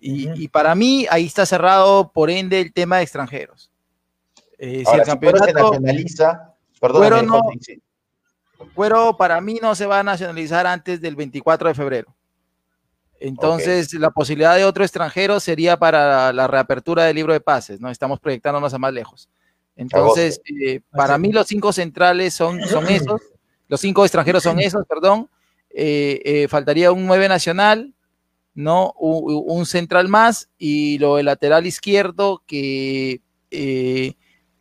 [0.00, 3.70] Y, y, para mí ahí está cerrado, por ende, el tema de extranjeros.
[4.58, 7.28] Eh, si el campeonato se nacionaliza, perdón,
[8.74, 12.14] Cuero, para mí no se va a nacionalizar antes del 24 de febrero.
[13.26, 17.90] Entonces, la posibilidad de otro extranjero sería para la reapertura del libro de pases, ¿no?
[17.90, 19.30] Estamos proyectándonos a más lejos.
[19.76, 23.22] Entonces, eh, para mí los cinco centrales son, son esos,
[23.66, 25.30] los cinco extranjeros son esos, perdón.
[25.70, 27.94] Eh, faltaría un 9 nacional,
[28.54, 28.92] ¿no?
[28.98, 33.22] Un, central más y lo del lateral izquierdo que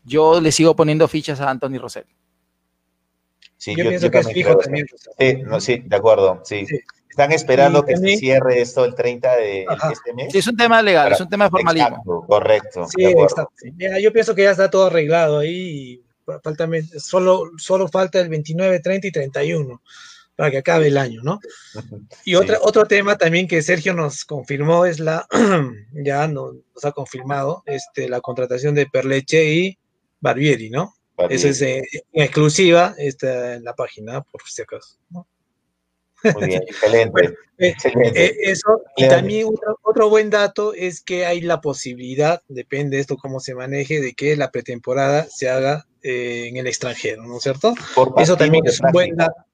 [0.06, 2.06] yo le sigo poniendo fichas a Anthony Rosell.
[3.58, 4.86] Sí, yo, pienso que es fijo también.
[5.20, 6.66] Sí, no, sí, de acuerdo, sí.
[7.14, 10.32] Están esperando que se cierre esto el 30 de este mes.
[10.32, 12.26] Sí, es un tema legal, es un tema formalismo.
[12.26, 12.88] correcto.
[12.88, 13.54] Sí, exacto.
[14.02, 16.02] yo pienso que ya está todo arreglado ahí.
[16.26, 19.82] Falta, solo, solo falta el 29, 30 y 31
[20.36, 21.40] para que acabe el año, ¿no?
[22.26, 25.28] Y otra, otro tema también que Sergio nos confirmó es la,
[25.94, 29.78] ya nos, nos ha confirmado, este, la contratación de Perleche y
[30.20, 30.96] Barbieri, ¿no?
[31.30, 34.98] Eso es eh, exclusiva está en la página, por si acaso.
[35.12, 35.28] ¿no?
[36.36, 37.36] Muy bien, excelente.
[37.58, 37.76] Eh,
[38.16, 39.48] eh, eso, y también
[39.84, 44.14] otro, buen dato es que hay la posibilidad, depende de esto cómo se maneje, de
[44.14, 47.74] que la pretemporada se haga en el extranjero, ¿no es cierto?
[48.18, 49.46] eso también es un buen dato.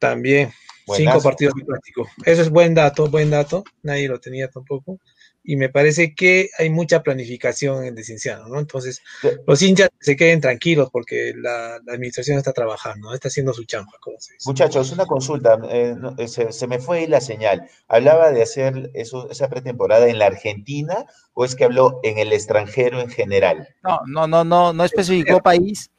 [0.00, 0.50] También,
[0.96, 2.08] cinco partidos de plástico.
[2.24, 3.62] Eso es buen dato, buen dato.
[3.82, 4.98] Nadie lo tenía tampoco
[5.44, 8.58] y me parece que hay mucha planificación en Cienciano, ¿no?
[8.60, 9.02] Entonces,
[9.46, 13.14] los hinchas se queden tranquilos porque la, administración está trabajando, ¿no?
[13.14, 14.48] está haciendo su chamba, como se dice.
[14.48, 17.68] Muchachos, una consulta, eh, eh, se, me fue ahí la señal.
[17.88, 22.32] ¿Hablaba de hacer eso, esa pretemporada en la Argentina o es que habló en el
[22.32, 23.68] extranjero en general?
[23.82, 25.90] No, no, no, no, no especificó país.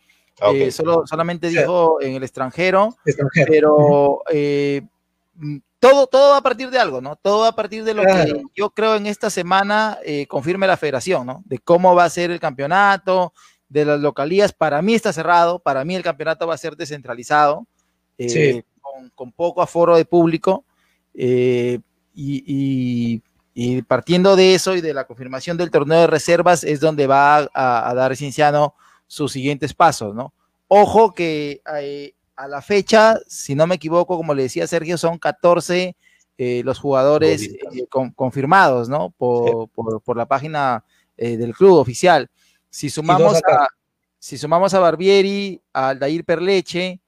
[0.54, 3.48] Eh, solo, solamente dijo en el extranjero, extranjero.
[3.48, 4.24] pero
[5.84, 7.18] todo, todo va a partir de algo, ¿no?
[7.18, 10.78] Todo va a partir de lo que yo creo en esta semana eh, confirme la
[10.78, 11.44] federación, ¿no?
[11.46, 13.34] De cómo va a ser el campeonato,
[13.68, 14.54] de las localías.
[14.54, 17.68] Para mí está cerrado, para mí el campeonato va a ser descentralizado,
[18.18, 18.64] eh,
[19.14, 20.64] con, poco aforo de público.
[21.14, 21.80] Eh,
[22.16, 23.22] y,
[23.88, 27.90] partiendo de eso y de la confirmación del torneo de reservas es donde va a,
[27.90, 28.74] a dar Cienciano
[29.06, 30.34] sus siguientes pasos, ¿no?
[30.70, 31.62] Ojo que
[32.36, 35.96] a la fecha, si no me equivoco, como le decía Sergio, son 14
[36.38, 39.12] eh, los jugadores eh, confirmados, ¿no?
[39.12, 40.84] Por, la página
[41.16, 42.30] eh, del club oficial.
[42.72, 43.68] Si sumamos, a,
[44.18, 47.00] si sumamos a Barbieri, a Aldair Perleche,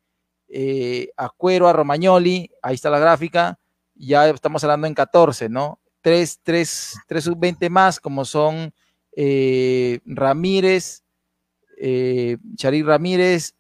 [1.18, 3.58] a Cuero, a Romagnoli, ahí está la gráfica,
[3.96, 5.80] ya estamos hablando en 14, ¿no?
[6.02, 8.72] Tres, tres, tres sub-20 más, como son
[10.06, 11.04] Ramírez,
[12.56, 13.56] Charir Ramírez,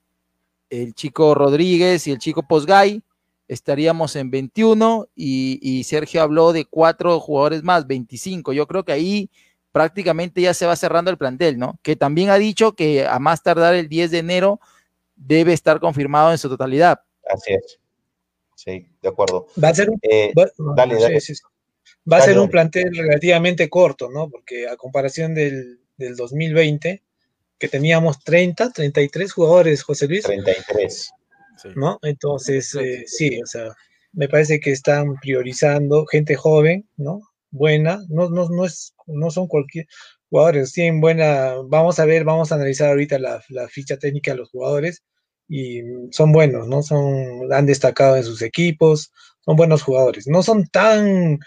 [0.70, 3.02] el chico Rodríguez y el chico Posgay,
[3.48, 8.54] estaríamos en 21 y, Sergio habló de cuatro jugadores más, 25.
[8.54, 9.30] Yo creo que ahí
[9.72, 11.80] prácticamente ya se va cerrando el plantel, ¿no?
[11.84, 14.60] Que también ha dicho que a más tardar el 10 de enero
[15.16, 17.02] debe estar confirmado en su totalidad.
[17.30, 17.80] Así es.
[18.56, 19.48] Sí, de acuerdo.
[19.62, 20.34] Va a ser un, eh,
[22.12, 24.30] Va a ser un plantel relativamente corto, ¿no?
[24.30, 27.04] Porque a comparación del, del 2020,
[27.66, 30.24] que teníamos 30, 33 jugadores, José Luis.
[30.24, 31.12] 33.
[31.76, 31.98] ¿No?
[32.04, 33.74] Entonces, eh, sí, o sea,
[34.14, 37.22] me parece que están priorizando gente joven, ¿no?
[37.50, 39.88] Buena, no, no, no, es, no son cualquier
[40.30, 44.38] jugadores, tienen buena, vamos a ver, vamos a analizar ahorita la, la ficha técnica de
[44.38, 45.04] los jugadores
[45.48, 46.84] y son buenos, ¿no?
[46.84, 49.12] Son, han destacado en sus equipos,
[49.44, 51.40] son buenos jugadores, no son tan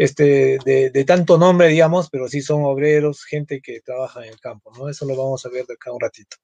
[0.00, 4.72] este, de, tanto nombre, digamos, pero sí son obreros, gente que trabaja en el campo,
[4.74, 4.88] ¿no?
[4.88, 6.38] Eso lo vamos a ver de acá un ratito.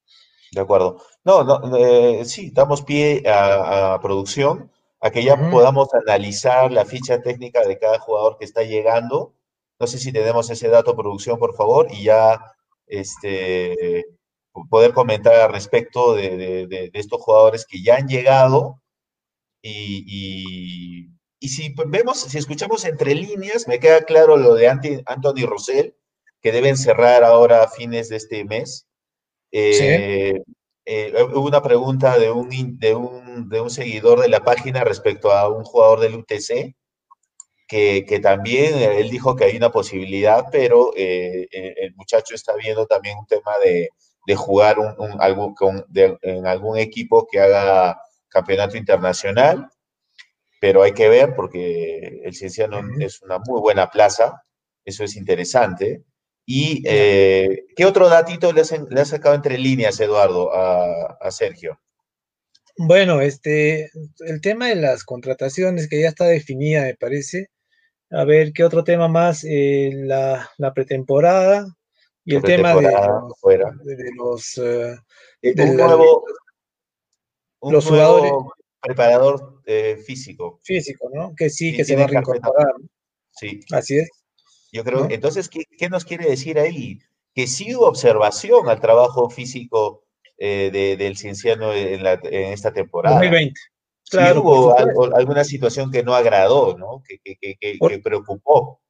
[0.52, 1.00] De acuerdo.
[1.24, 7.22] No, no eh, sí, damos pie a, producción, a que ya podamos analizar la ficha
[7.22, 9.32] técnica de cada jugador que está llegando.
[9.80, 12.38] No sé si tenemos ese dato, producción, por favor, y ya
[12.86, 14.04] este,
[14.68, 18.82] poder comentar al respecto de, estos jugadores que ya han llegado
[19.62, 21.09] y,
[21.41, 25.95] si vemos, si escuchamos entre líneas, me queda claro lo de Anthony Rosell,
[26.41, 28.87] que deben cerrar ahora a fines de este mes.
[29.53, 30.43] Eh,
[30.84, 35.32] eh, hubo una pregunta de un, de, un, de un seguidor de la página respecto
[35.32, 36.76] a un jugador del UTC,
[37.66, 43.18] que, también eh, él dijo que hay una posibilidad, pero el muchacho está viendo también
[43.18, 43.91] un tema de,
[44.37, 45.55] jugar un, algún,
[45.95, 49.68] en algún equipo que haga campeonato internacional,
[50.66, 54.42] pero hay que ver porque el Cienciano es una muy buena plaza,
[54.84, 56.02] eso es interesante.
[56.44, 61.80] ¿Y eh, qué otro datito le has, sacado entre líneas, Eduardo, a, Sergio?
[62.76, 63.92] Bueno, este,
[64.26, 67.50] el tema de las contrataciones que ya está definida, me parece.
[68.10, 69.44] A ver, ¿qué otro tema más?
[69.48, 71.64] Eh, la, pretemporada
[72.24, 73.70] y el tema de los, fuera.
[73.84, 76.24] De, los, un nuevo,
[77.62, 78.32] los jugadores
[78.80, 79.62] preparador
[80.04, 80.60] físico.
[80.62, 81.34] Físico, ¿no?
[81.36, 82.72] Que sí, que se va a reincorporar.
[83.32, 83.60] Sí.
[83.72, 84.08] Así es.
[84.72, 86.98] Yo creo, entonces, ¿qué, nos quiere decir ahí?
[87.34, 90.04] Que sí hubo observación al trabajo físico
[90.38, 93.16] eh, del cienciano en, esta temporada.
[93.16, 93.58] 2020.
[94.08, 97.02] Claro, hubo alguna situación que no agradó, ¿no?
[97.06, 98.80] Que, que, preocupó.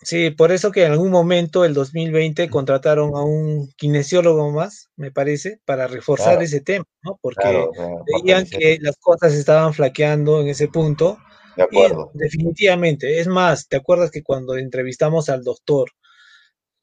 [0.00, 5.10] Sí, por eso que en algún momento, el 2020, contrataron a un kinesiólogo más, me
[5.10, 7.18] parece, para reforzar ese tema, ¿no?
[7.20, 7.66] Porque
[8.06, 11.18] veían que las cosas estaban flaqueando en ese punto
[11.56, 12.10] de acuerdo.
[12.14, 13.18] definitivamente.
[13.18, 15.90] Es más, ¿te acuerdas que cuando entrevistamos al doctor,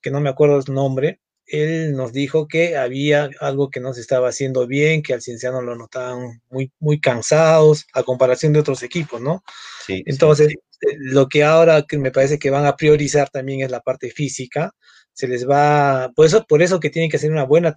[0.01, 4.01] que no me acuerdo su nombre, él nos dijo que había algo que no se
[4.01, 8.83] estaba haciendo bien, que al cienciano lo notaban muy, muy cansados a comparación de otros
[8.83, 9.43] equipos, ¿no?
[9.85, 10.03] Sí.
[10.05, 14.09] Entonces, eh, lo que ahora me parece que van a priorizar también es la parte
[14.09, 14.73] física.
[15.13, 17.73] Se les va, por eso, por eso que tienen que hacer una buena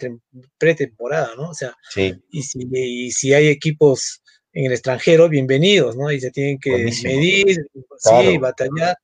[0.59, 1.51] pretemporada, ¿no?
[1.51, 1.77] O sea,
[2.31, 6.11] y, si, y si hay equipos en el extranjero, bienvenidos, ¿no?
[6.11, 6.71] Y se tienen que
[7.05, 8.97] medir, sí, batallar,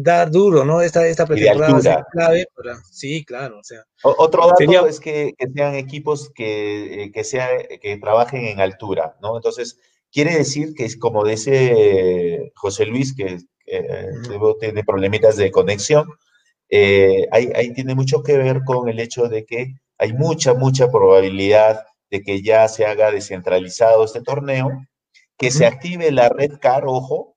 [0.00, 0.80] dar duro, ¿no?
[0.80, 3.84] Esta, esta pretemporada es clave para, sí, claro, o sea.
[4.02, 7.48] otro dato es que, sean equipos que, eh, que, sea,
[7.80, 9.36] que trabajen en altura, ¿no?
[9.36, 9.78] Entonces,
[10.10, 14.10] quiere decir que es como dice José Luis, que eh,
[14.60, 16.06] tiene problemitas de conexión,
[16.70, 21.84] ahí, ahí tiene mucho que ver con el hecho de que hay mucha, mucha probabilidad
[22.10, 24.70] de que ya se haga descentralizado este torneo,
[25.38, 27.35] que se active la red CAR, ojo,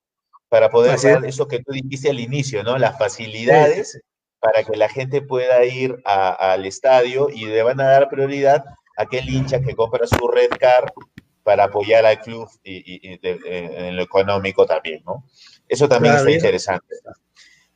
[0.50, 2.78] para poder dar eso que tú dijiste al inicio, ¿no?
[2.78, 4.02] Las facilidades
[4.40, 8.64] para que la gente pueda ir al estadio y le van a dar prioridad
[8.98, 10.92] a aquel hincha que compra su red car
[11.44, 15.24] para apoyar al club y, en lo económico también, ¿no?
[15.68, 16.96] Eso también está interesante.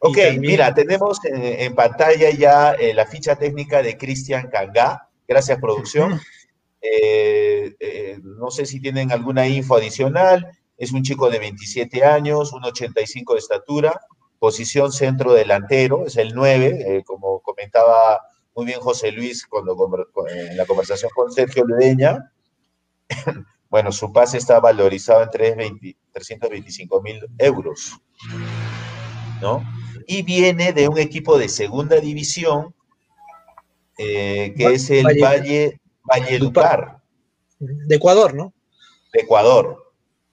[0.06, 5.08] Ok, mira, tenemos en, pantalla ya eh, la ficha técnica de Cristian Cangá.
[5.28, 6.20] Gracias, producción.
[6.82, 10.52] Eh, eh, no sé si tienen alguna info adicional.
[10.84, 14.02] Es un chico de 27 años, 1,85 de estatura,
[14.38, 18.20] posición centro delantero, es el 9, eh, como comentaba
[18.54, 19.78] muy bien José Luis cuando
[20.30, 22.34] en la conversación con Sergio Ludeña.
[23.70, 25.30] bueno, su pase está valorizado en
[26.12, 27.98] 325 mil euros,
[29.42, 29.64] ¿no?
[30.06, 32.76] Y viene de un equipo de segunda división,
[33.96, 37.02] que es el Valle Valledupar.
[37.60, 38.54] De Ecuador, ¿no?
[39.14, 39.83] De Ecuador.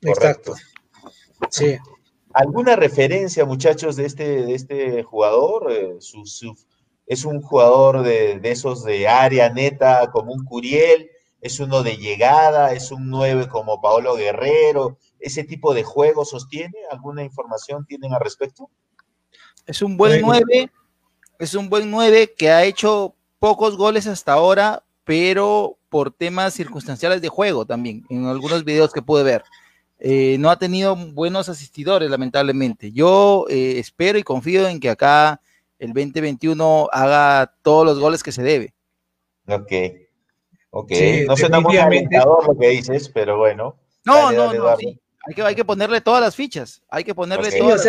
[0.03, 0.55] Exacto.
[1.51, 1.77] Sí.
[2.33, 5.73] ¿Alguna referencia, muchachos, de este, de este jugador?
[5.73, 5.99] Eh,
[7.07, 12.73] es un jugador de, esos de área neta, como un Curiel, es uno de llegada,
[12.73, 16.79] es un 9 como Paolo Guerrero, ese tipo de juego sostiene.
[16.91, 18.71] ¿Alguna información tienen al respecto?
[19.67, 20.71] Es un buen 9,
[21.39, 27.21] es un buen 9 que ha hecho pocos goles hasta ahora, pero por temas circunstanciales
[27.21, 29.43] de juego también, en algunos videos que pude ver.
[30.01, 32.91] Eh, no ha tenido buenos asistidores, lamentablemente.
[32.91, 35.41] Yo eh, espero y confío en que acá
[35.79, 38.75] el 2021 haga todos los goles que se debe.
[39.47, 39.73] Ok.
[40.71, 40.93] Ok.
[41.27, 43.77] no suena muy alentador lo que dices, pero bueno.
[44.05, 44.69] No, no, no.
[44.69, 46.83] Hay, que, hay que ponerle todas las fichas.
[46.89, 47.87] Hay que ponerle todas.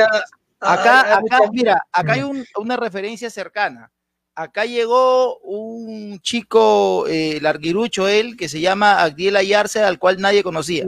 [0.60, 2.24] acá, acá, mira, acá hay
[2.58, 3.92] una referencia cercana
[4.36, 10.44] acá llegó un chico eh, larguirucho, él, que se llama Agdiel Ayarse, al cual nadie
[10.44, 10.86] conocía.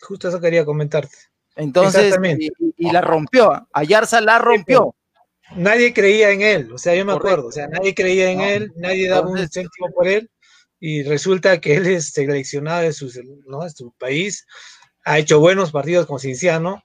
[0.00, 1.16] Justo eso quería comentarte.
[1.56, 2.14] Entonces,
[2.76, 4.94] y, la rompió, Ayarza la rompió.
[5.56, 8.72] nadie creía en él, o sea, yo me acuerdo, o sea, nadie creía en él,
[8.76, 10.30] nadie daba un céntimo por él,
[10.78, 14.46] y resulta que él es seleccionado de su, de su país,
[15.04, 16.82] ha hecho buenos partidos con Cinciano,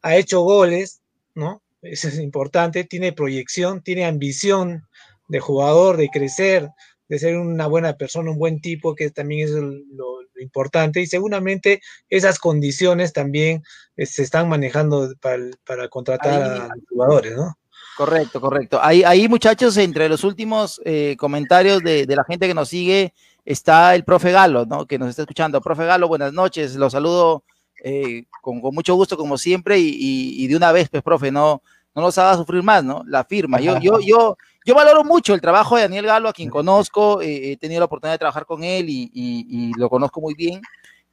[0.00, 1.02] ha hecho goles,
[1.34, 1.62] ¿no?
[1.82, 4.86] Eso es importante, tiene proyección, tiene ambición
[5.28, 6.70] de jugador, de crecer,
[7.08, 11.80] de ser una buena persona, un buen tipo, que también es lo, importante, y seguramente
[12.08, 13.62] esas condiciones también
[13.96, 17.56] eh, se están manejando para, contratar a los jugadores, ¿no?
[17.96, 18.78] Correcto, correcto.
[18.82, 23.14] Ahí, ahí muchachos, entre los últimos eh, comentarios de, la gente que nos sigue,
[23.44, 24.86] está el profe Galo, ¿no?
[24.86, 25.62] Que nos está escuchando.
[25.62, 27.42] Profe Galo, buenas noches, los saludo
[27.82, 31.62] eh, con, mucho gusto como siempre y, de una vez, pues, profe, no,
[31.96, 33.02] no nos haga sufrir más, ¿no?
[33.06, 33.58] La firma.
[33.58, 37.52] Yo, yo, yo, yo valoro mucho el trabajo de Daniel Galo, a quien conozco, eh,
[37.52, 40.60] he tenido la oportunidad de trabajar con él y, lo conozco muy bien.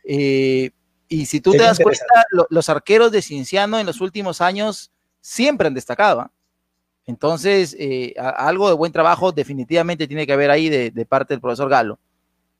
[0.03, 2.05] y si tú te das cuenta,
[2.49, 6.21] los arqueros de Cienciano en los últimos años siempre han destacado.
[6.21, 6.31] ¿ah?
[7.05, 11.69] Entonces, eh, algo de buen trabajo definitivamente tiene que haber ahí de, parte del profesor
[11.69, 11.99] Galo.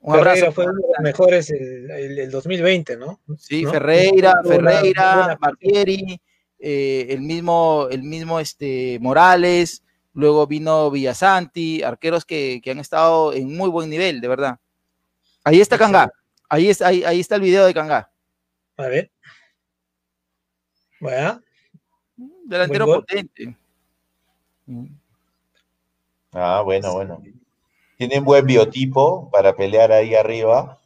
[0.00, 3.20] Un Ferreira fue uno de los mejores el, 2020, ¿no?
[3.38, 6.20] Sí, Ferreira, Ferreira, Martieri,
[6.66, 9.84] eh, el mismo, el mismo este, Morales,
[10.14, 14.58] luego vino Villasanti, arqueros que, han estado en muy buen nivel, de verdad.
[15.44, 16.10] Ahí está Cangá,
[16.48, 18.10] ahí, está, ahí, ahí está el video de Cangá.
[18.78, 19.10] A ver.
[21.00, 21.42] Bueno.
[22.46, 23.54] Delantero potente.
[26.32, 27.22] Ah, bueno, bueno.
[27.98, 30.80] Tienen buen biotipo para pelear ahí arriba.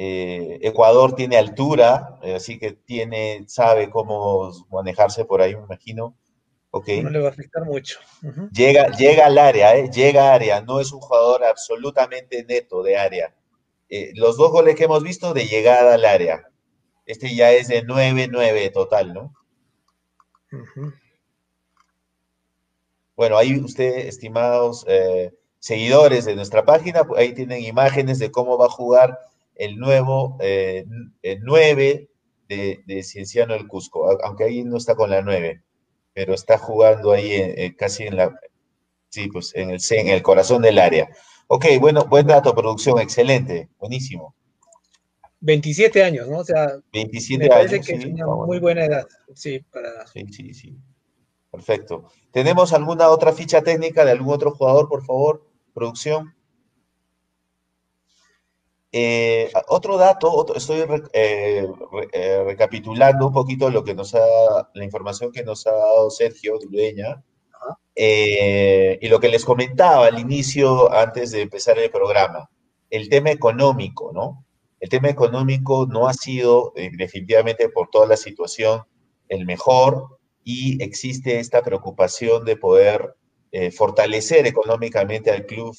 [0.00, 6.16] Eh, Ecuador tiene altura, eh, así que tiene, sabe cómo manejarse por ahí, me imagino.
[6.70, 7.02] Okay.
[7.02, 7.98] No le va a afectar mucho.
[8.52, 13.34] llega, llega al área, eh, llega área, no es un jugador absolutamente neto de área.
[14.14, 16.48] los dos goles que hemos visto de llegada al área.
[17.04, 19.34] Este ya es de 9-9 total, ¿no?
[23.16, 28.66] Bueno, ahí usted, estimados eh, seguidores de nuestra página, ahí tienen imágenes de cómo va
[28.66, 29.18] a jugar
[29.58, 30.86] el nuevo eh,
[31.42, 32.08] 9
[32.48, 35.62] de, de, Cienciano del Cusco, aunque ahí no está con la 9,
[36.14, 38.34] pero está jugando ahí eh, casi en la,
[39.10, 41.10] sí, pues en el, en el corazón del área.
[41.48, 44.34] Ok, bueno, buen dato, producción, excelente, buenísimo.
[45.40, 46.38] 27 años, ¿no?
[46.38, 50.06] O sea, 27 me parece que es una muy buena edad, sí, para...
[50.06, 50.78] Sí, sí, sí.
[51.50, 52.10] Perfecto.
[52.30, 55.46] ¿Tenemos alguna otra ficha técnica de algún otro jugador, por favor?
[55.72, 56.34] Producción.
[59.00, 60.80] Eh, otro dato, estoy
[61.12, 61.64] eh,
[62.12, 64.26] eh, recapitulando un poquito lo que nos ha,
[64.74, 67.22] la información que nos ha dado Sergio Dueña
[67.94, 72.50] y lo que les comentaba al inicio, antes de empezar el programa,
[72.90, 74.44] el tema económico, ¿no?
[74.80, 78.82] El tema económico no ha sido definitivamente por toda la situación
[79.28, 83.14] el mejor, y existe esta preocupación de poder
[83.52, 85.76] eh, fortalecer económicamente al club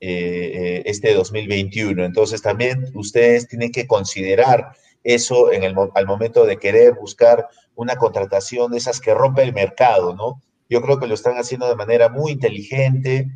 [0.00, 2.04] eh, eh, este 2021.
[2.04, 4.72] Entonces también ustedes tienen que considerar
[5.02, 9.52] eso en el, al momento de querer buscar una contratación de esas que rompe el
[9.52, 10.42] mercado, ¿no?
[10.68, 13.28] Yo creo que lo están haciendo de manera muy inteligente,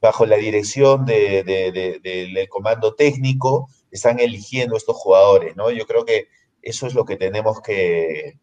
[0.00, 5.70] bajo la dirección del comando técnico, están eligiendo estos jugadores, ¿no?
[5.70, 6.28] Yo creo que
[6.62, 8.38] eso es lo que tenemos que,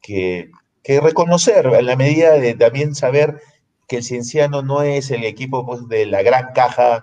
[0.00, 0.50] que,
[0.82, 3.40] que reconocer, en la medida de también saber
[3.88, 7.02] que el Cienciano no es el equipo pues, de la gran caja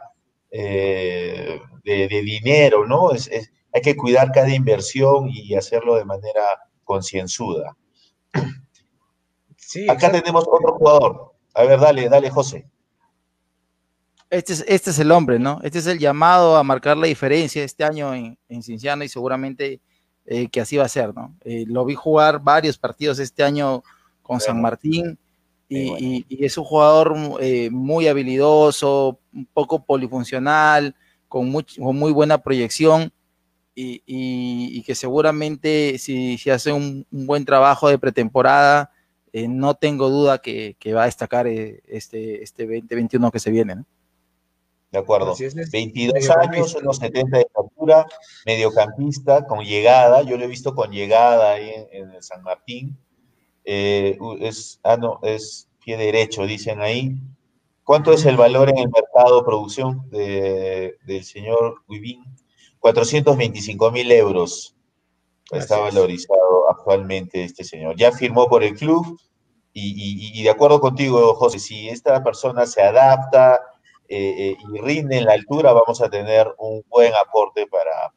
[0.51, 3.11] eh, de, dinero, ¿no?
[3.11, 3.29] Es,
[3.73, 6.43] hay que cuidar cada inversión y hacerlo de manera
[6.83, 7.75] concienzuda.
[9.57, 11.33] Sí, Acá tenemos otro jugador.
[11.55, 12.69] A ver, dale, dale, José.
[14.29, 15.59] Este es, este es el hombre, ¿no?
[15.63, 19.81] Este es el llamado a marcar la diferencia este año en, en Cienciano y seguramente
[20.25, 21.35] eh, que así va a ser, ¿no?
[21.43, 23.83] Eh, lo vi jugar varios partidos este año
[24.21, 25.17] con San Martín
[25.69, 30.95] y, es un jugador eh, muy habilidoso, un poco polifuncional,
[31.27, 33.11] con, muy buena proyección
[33.75, 38.91] y, que seguramente si, hace un, buen trabajo de pretemporada,
[39.33, 43.85] no tengo duda que, va a destacar este, este 2021 que se viene, ¿no?
[44.95, 45.35] De acuerdo.
[45.73, 48.07] 22 años, unos 70 de estatura,
[48.45, 50.21] mediocampista, con llegada.
[50.21, 52.97] Yo lo he visto con llegada ahí en, el San Martín.
[53.65, 57.15] Eh, es, ah, no, es pie derecho, dicen ahí.
[57.83, 62.23] ¿Cuánto es el valor en el mercado de producción del señor Guivín?
[62.79, 64.75] 425 mil euros.
[65.51, 67.95] Está valorizado actualmente este señor.
[67.95, 69.19] Ya firmó por el club
[69.73, 73.59] y, y de acuerdo contigo, José, si esta persona se adapta,
[74.07, 78.11] eh, eh, y rinde en la altura, vamos a tener un buen aporte para,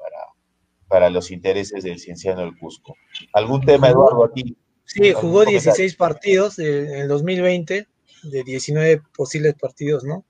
[0.86, 2.94] para, los intereses del Cienciano del Cusco.
[3.32, 4.54] ¿Algún tema, Eduardo, aquí?
[4.88, 7.86] Sí, jugó 16 partidos en el 2020,
[8.22, 10.24] de 19 posibles partidos, ¿no?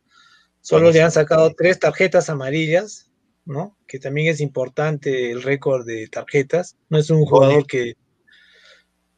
[0.60, 3.08] Solo le han sacado tres tarjetas amarillas,
[3.44, 3.76] ¿no?
[3.86, 6.76] Que también es importante el récord de tarjetas.
[6.88, 7.94] No es un jugador que...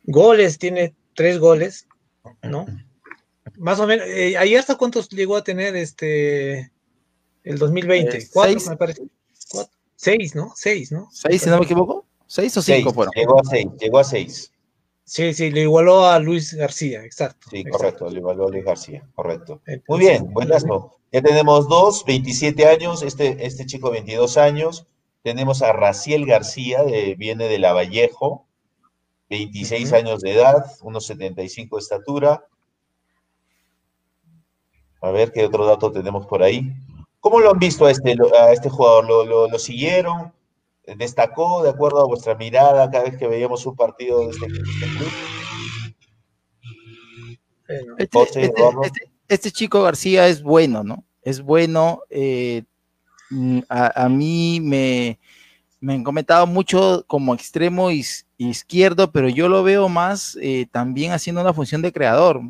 [0.04, 1.88] Goles, tiene tres goles,
[2.42, 2.66] ¿no?
[3.56, 6.70] Más o menos, eh, ¿ayer hasta cuántos llegó a tener este
[7.44, 8.18] El 2020.
[8.18, 9.02] Eh, cuatro, me parece.
[9.96, 10.52] Seis, ¿no?
[10.54, 11.08] Seis, ¿no?
[11.10, 12.06] Seis, si no me equivoco.
[12.26, 13.12] ¿Seis o cinco fueron?
[13.16, 14.52] Llegó a seis, llegó a seis.
[15.10, 17.48] Sí, sí, le igualó a Luis García, exacto.
[17.50, 19.60] Sí, correcto, le igualó a Luis García, correcto.
[19.88, 20.98] Muy bien, buenazo.
[21.10, 24.86] Ya tenemos dos, 27 años, este, este chico 22 años.
[25.24, 28.46] Tenemos a Raciel García, de, viene de Lavallejo,
[29.30, 32.46] 26 años de edad, unos 75 de estatura.
[35.02, 36.72] A ver qué otro dato tenemos por ahí.
[37.18, 39.06] ¿Cómo lo han visto a este, a este jugador?
[39.06, 40.32] ¿Lo, lo siguieron?
[40.96, 44.96] Destacó de acuerdo a vuestra mirada cada vez que veíamos un partido de este, este
[44.96, 45.08] club?
[47.98, 51.04] Este, este, este, chico García es bueno, ¿no?
[51.22, 52.02] Es bueno.
[52.10, 52.64] Eh,
[53.30, 55.20] mm, a, mí me,
[55.78, 57.90] me, han comentado mucho como extremo
[58.38, 62.40] izquierdo, pero yo lo veo más eh, también haciendo una función de creador.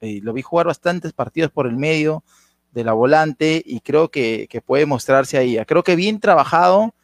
[0.00, 2.22] Eh, lo vi jugar bastantes partidos por el medio
[2.72, 5.56] de la volante y creo que, que puede mostrarse ahí.
[5.64, 6.94] Creo que bien trabajado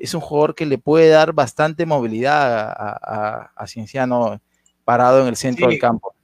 [0.00, 4.40] es un jugador que le puede dar bastante movilidad a, Cienciano
[4.84, 6.14] parado en el centro del campo.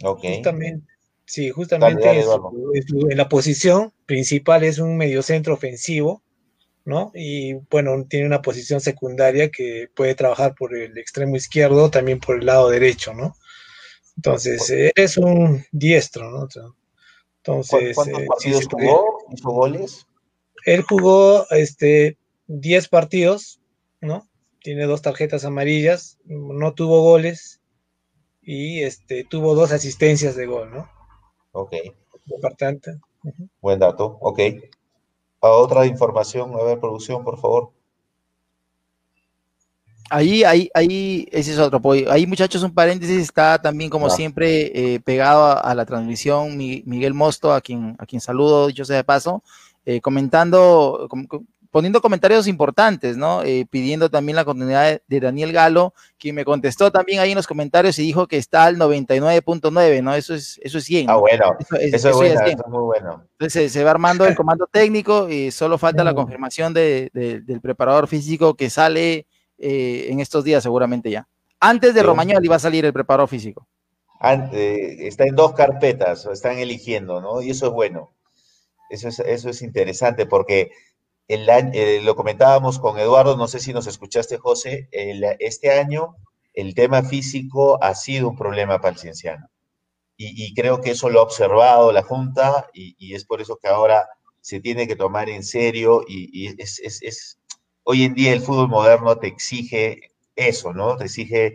[0.00, 0.86] Justamente,
[1.24, 6.22] sí, justamente en la posición principal es un mediocentro ofensivo,
[6.84, 7.10] ¿no?
[7.14, 12.38] Y bueno, tiene una posición secundaria que puede trabajar por el extremo izquierdo, también por
[12.38, 13.34] el lado derecho, ¿no?
[14.16, 16.48] Entonces, es un diestro, ¿no?
[17.38, 19.18] Entonces, ¿Cuántos eh, partidos jugó?
[19.32, 20.06] ¿Hizo goles?
[20.64, 22.16] Él jugó este,
[22.48, 23.60] 10 partidos,
[24.00, 24.28] ¿no?
[24.62, 27.60] Tiene dos tarjetas amarillas, no tuvo goles
[28.42, 30.88] y este, tuvo dos asistencias de gol, ¿no?
[31.52, 31.74] Ok.
[32.26, 32.98] Importante.
[33.60, 34.40] Buen dato, ok.
[35.40, 37.70] A otra información, a ver, producción, por favor.
[40.08, 41.80] Ahí, ahí, ahí, ese es otro.
[42.08, 47.52] Ahí, muchachos, un paréntesis, está también, como siempre, eh, pegado a, la transmisión Miguel Mosto,
[47.52, 49.42] a quien, a quien saludo, yo sé de paso,
[49.84, 51.08] eh, comentando,
[51.76, 53.42] poniendo comentarios importantes, ¿no?
[53.42, 57.46] Eh, pidiendo también la continuidad de, Daniel Galo, quien me contestó también ahí en los
[57.46, 60.14] comentarios y dijo que está al 99.9, ¿no?
[60.14, 61.10] Eso es, eso es 100.
[61.10, 63.24] Ah, bueno, eso, es, bueno, eso es muy bueno.
[63.32, 68.54] Entonces se va armando el comando técnico y solo falta la confirmación del preparador físico
[68.54, 69.26] que sale
[69.58, 71.28] eh, en estos días seguramente ya.
[71.60, 73.68] Antes de Romagnoli va a salir el preparador físico.
[74.22, 77.42] está en dos carpetas, están eligiendo, ¿no?
[77.42, 78.14] Y eso es bueno.
[78.88, 80.70] Eso es, eso es interesante porque
[81.28, 86.16] eh, lo comentábamos con Eduardo, no sé si nos escuchaste, José, este año
[86.54, 89.48] el tema físico ha sido un problema para el cienciano.
[90.18, 94.08] Y, creo que eso lo ha observado la Junta y, es por eso que ahora
[94.40, 97.38] se tiene que tomar en serio y, es,
[97.82, 100.96] hoy en día el fútbol moderno te exige eso, ¿no?
[100.96, 101.54] Te exige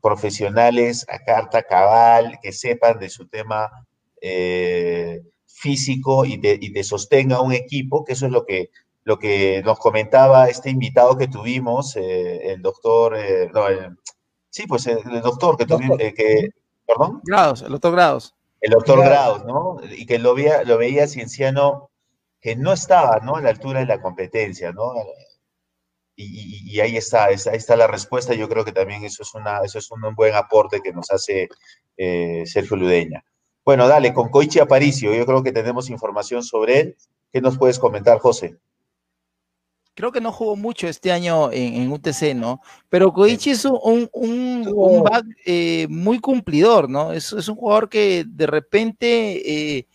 [0.00, 3.70] profesionales a carta cabal que sepan de su tema
[4.22, 8.70] eh, físico y te sostenga un equipo, que eso es lo que
[9.04, 13.64] lo que nos comentaba este invitado que tuvimos, eh, el doctor, eh, no,
[14.50, 16.50] sí, pues el, doctor que tuvimos, eh, que,
[16.86, 17.20] perdón.
[17.24, 18.34] Grados, el doctor Grados.
[18.60, 19.78] El doctor Grados, ¿no?
[19.90, 21.90] Y que lo veía, lo veía cienciano
[22.40, 23.36] que no estaba, ¿no?
[23.36, 24.92] A la altura de la competencia, ¿no?
[26.16, 28.34] Y, ahí está, ahí está la respuesta.
[28.34, 31.48] Yo creo que también eso es, una, eso es un buen aporte que nos hace
[32.44, 33.24] Sergio Ludeña.
[33.64, 36.96] Bueno, dale, con Koichi Aparicio, yo creo que tenemos información sobre él.
[37.32, 38.58] ¿Qué nos puedes comentar, José?
[40.00, 42.62] Creo que no jugó mucho este año en, UTC, ¿no?
[42.88, 47.12] Pero Koichi es un, un, back eh, muy cumplidor, ¿no?
[47.12, 49.86] Es, es, un jugador que de repente eh,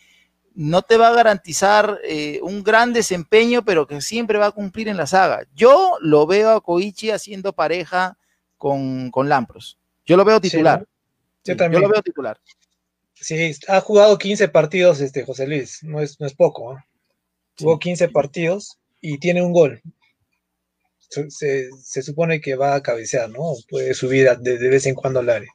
[0.54, 4.88] no te va a garantizar eh, un gran desempeño, pero que siempre va a cumplir
[4.90, 5.48] en la saga.
[5.56, 8.16] Yo lo veo a Koichi haciendo pareja
[8.58, 9.80] con, con Lampros.
[10.06, 10.86] Yo lo veo titular.
[11.44, 11.82] yo también.
[11.82, 12.40] Yo lo veo titular.
[13.16, 16.78] Sí, ha jugado 15 partidos este José Luis, no es, no es poco.
[17.58, 19.82] Jugó 15 partidos y tiene un gol.
[21.10, 23.54] Se, supone que va a cabecear, ¿no?
[23.70, 25.50] Puede subir de, vez en cuando al área.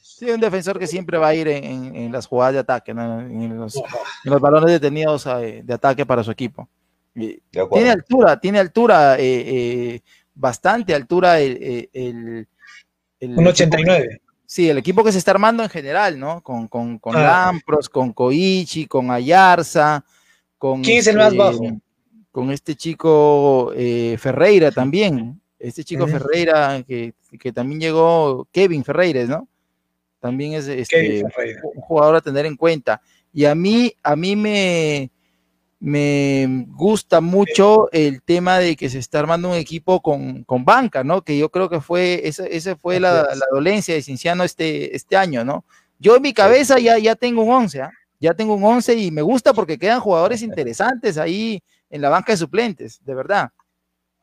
[0.00, 3.82] Sí, un defensor que siempre va a ir en, las jugadas de ataque, en, los,
[4.24, 6.68] balones detenidos eh, de ataque para su equipo.
[7.14, 10.00] tiene altura, tiene altura, eh, eh,
[10.34, 12.46] bastante altura el, el,
[13.20, 14.20] un 89.
[14.46, 16.42] sí, el equipo que se está armando en general, ¿no?
[16.42, 17.22] Con, con, con ah.
[17.22, 20.04] Lampros, con Koichi, con Ayarza,
[20.58, 20.82] con...
[20.82, 21.80] ¿Quién es el más este, bajo?
[22.34, 27.14] Con este chico eh, Ferreira también, este chico Ferreira que,
[27.54, 29.46] también llegó, Kevin Ferreira, ¿no?
[30.18, 33.00] También es este, un jugador a tener en cuenta.
[33.32, 35.12] Y a mí, a mí me,
[35.78, 41.22] me gusta mucho el tema de que se está armando un equipo con, banca, ¿no?
[41.22, 45.44] Que yo creo que fue, esa, esa fue la, dolencia de Cinciano este, este año,
[45.44, 45.64] ¿no?
[46.00, 47.92] Yo en mi cabeza ya, ya tengo un 11, ¿ah?
[48.18, 51.62] Ya tengo un 11 y me gusta porque quedan jugadores interesantes ahí
[51.94, 53.52] en la banca de suplentes, de verdad.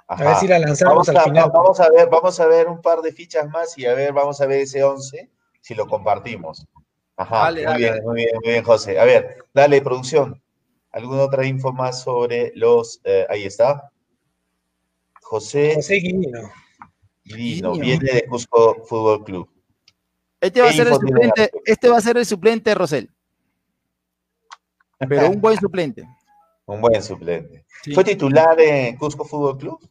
[0.06, 1.50] A ver si la lanzamos al final.
[1.54, 4.42] Vamos a ver, vamos a ver un par de fichas más y a ver, vamos
[4.42, 5.30] a ver ese 11
[5.62, 6.68] si lo compartimos.
[7.16, 9.00] Ajá, muy bien, muy bien, muy bien, José.
[9.00, 10.44] A ver, dale, producción.
[10.92, 13.00] ¿Alguna otra info más sobre los...
[13.06, 13.90] Eh, ahí está.
[15.22, 15.76] José...
[15.76, 16.52] José Guino.
[17.24, 19.50] Guino, viene de Cusco Fútbol Club.
[20.42, 23.10] Este va a ser el suplente, este va a ser el suplente de Rosel.
[25.00, 26.06] Pero un buen suplente.
[26.66, 27.66] Un buen suplente.
[27.94, 29.90] ¿Fue titular en Cusco Fútbol Club?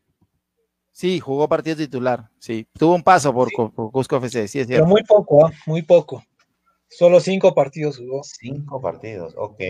[0.93, 2.67] Sí, jugó partido titular, sí.
[2.79, 4.85] Tuvo un paso por, Cusco FC, sí es cierto.
[4.85, 5.53] Pero muy poco, ¿ah?
[5.67, 6.23] muy poco.
[6.89, 8.23] Solo cinco partidos jugó.
[8.23, 9.63] Cinco partidos, ok.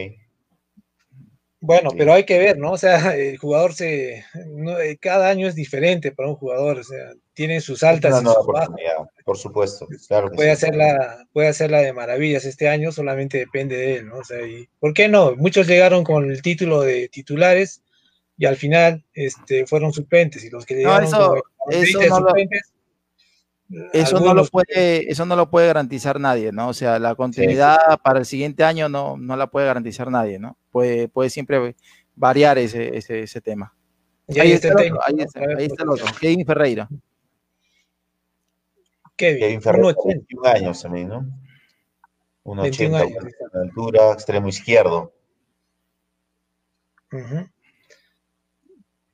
[1.61, 2.73] Bueno, pero hay que ver, ¿no?
[2.73, 4.25] O sea, el jugador se.
[4.35, 8.47] Eh, cada año es diferente para un jugador, o sea, tiene sus altas y sus
[8.47, 8.69] bajas.
[9.25, 10.31] Por supuesto, claro.
[10.33, 14.19] puede, hacerla, puede hacerla de maravillas este año, solamente depende de él, ¿no?
[14.19, 15.35] O sea, y, ¿por qué no?
[15.37, 17.83] Muchos llegaron con el título de titulares
[18.37, 21.37] y al final este, fueron suplentes y los que llegaron no,
[21.71, 22.73] eso, no suplentes,
[23.95, 26.69] eso no lo puede, eso no lo puede garantizar nadie, ¿no?
[26.69, 30.59] O sea, la continuidad para el siguiente año no, no la puede garantizar nadie, ¿no?
[30.71, 31.75] Puede, puede siempre
[32.15, 33.75] variar ese, ese, ese tema.
[34.29, 36.87] ahí, está, ahí, está, ahí está el otro, Kevin Ferreira.
[39.21, 41.27] Kevin, Kevin Ferreira, 21 años también, ¿no?
[42.45, 45.13] 1,80 de altura, extremo izquierdo.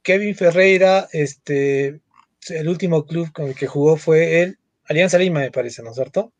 [0.02, 2.00] Kevin Ferreira, este,
[2.50, 5.96] el último club con el que jugó fue el Alianza Lima, me parece, ¿no es
[5.96, 6.32] cierto?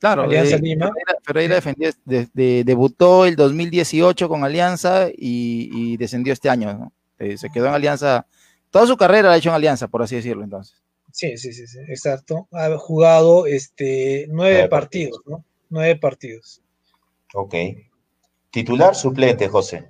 [0.00, 0.90] Claro, Alianza eh, Lima.
[1.22, 6.92] Ferreira, defendió, debutó el 2018 con Alianza y, descendió este año, ¿no?
[7.20, 8.26] Eh, se quedó en Alianza,
[8.70, 10.83] toda su carrera la ha hecho en Alianza, por así decirlo, entonces.
[11.14, 12.48] Sí, sí, sí, sí exacto.
[12.50, 15.44] Ha jugado este, nueve, partidos, ¿no?
[15.68, 16.60] Nueve partidos.
[17.34, 17.54] Ok.
[18.50, 19.88] Titular suplente, José.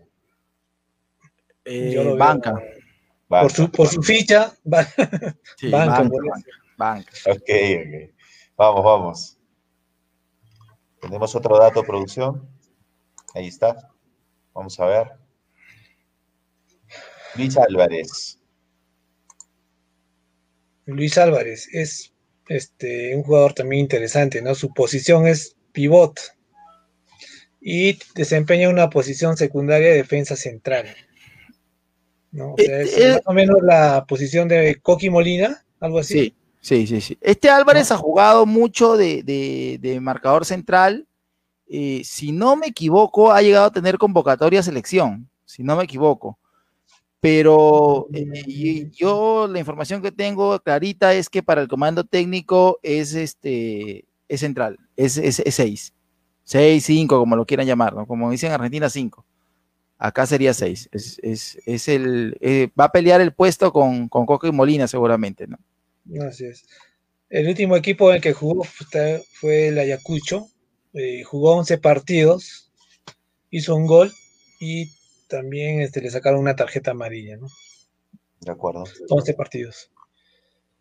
[1.65, 2.63] Eh, banca.
[3.27, 4.53] Por su, por su ficha,
[5.57, 6.07] sí, banca,
[6.77, 8.15] banca, Ok, ok.
[8.59, 9.39] Vamos, vamos.
[11.01, 12.47] Tenemos otro dato, producción.
[13.35, 13.91] Ahí está.
[14.53, 15.13] Vamos a ver.
[17.35, 18.39] Luis Álvarez.
[20.87, 22.13] Luis Álvarez es
[22.49, 24.55] este, un jugador también interesante, ¿no?
[24.55, 26.21] Su posición es pivot
[27.61, 30.87] y desempeña una posición secundaria de defensa central.
[32.31, 32.55] ¿no?
[32.59, 36.35] Eh, es eh, más o menos la posición de Coqui Molina, algo así.
[36.61, 37.19] Sí, sí, sí.
[37.21, 41.07] Este Álvarez ha jugado mucho de, marcador central.
[41.67, 45.85] Eh, si no me equivoco, ha llegado a tener convocatoria a selección, si no me
[45.85, 46.39] equivoco.
[47.25, 48.07] Pero
[48.93, 54.41] yo la información que tengo clarita es que para el comando técnico es este es
[54.41, 55.95] central, es 6.
[56.43, 58.07] 6, 5, como lo quieran llamar, ¿no?
[58.07, 59.25] Como dicen en Argentina, 5.
[59.97, 60.91] Acá sería seis.
[60.93, 65.59] Es, el, eh, va a pelear el puesto con, con Coca y Molina seguramente, ¿no?
[66.29, 66.67] Así es.
[67.31, 68.65] El último equipo en el que jugó
[69.33, 70.49] fue el Ayacucho.
[70.93, 72.71] Eh, jugó 11 partidos,
[73.49, 74.13] hizo un gol
[74.61, 74.91] y
[75.29, 77.49] también este, le sacaron una tarjeta amarilla, ¿no?
[78.41, 78.85] De acuerdo.
[79.09, 79.91] 11 partidos.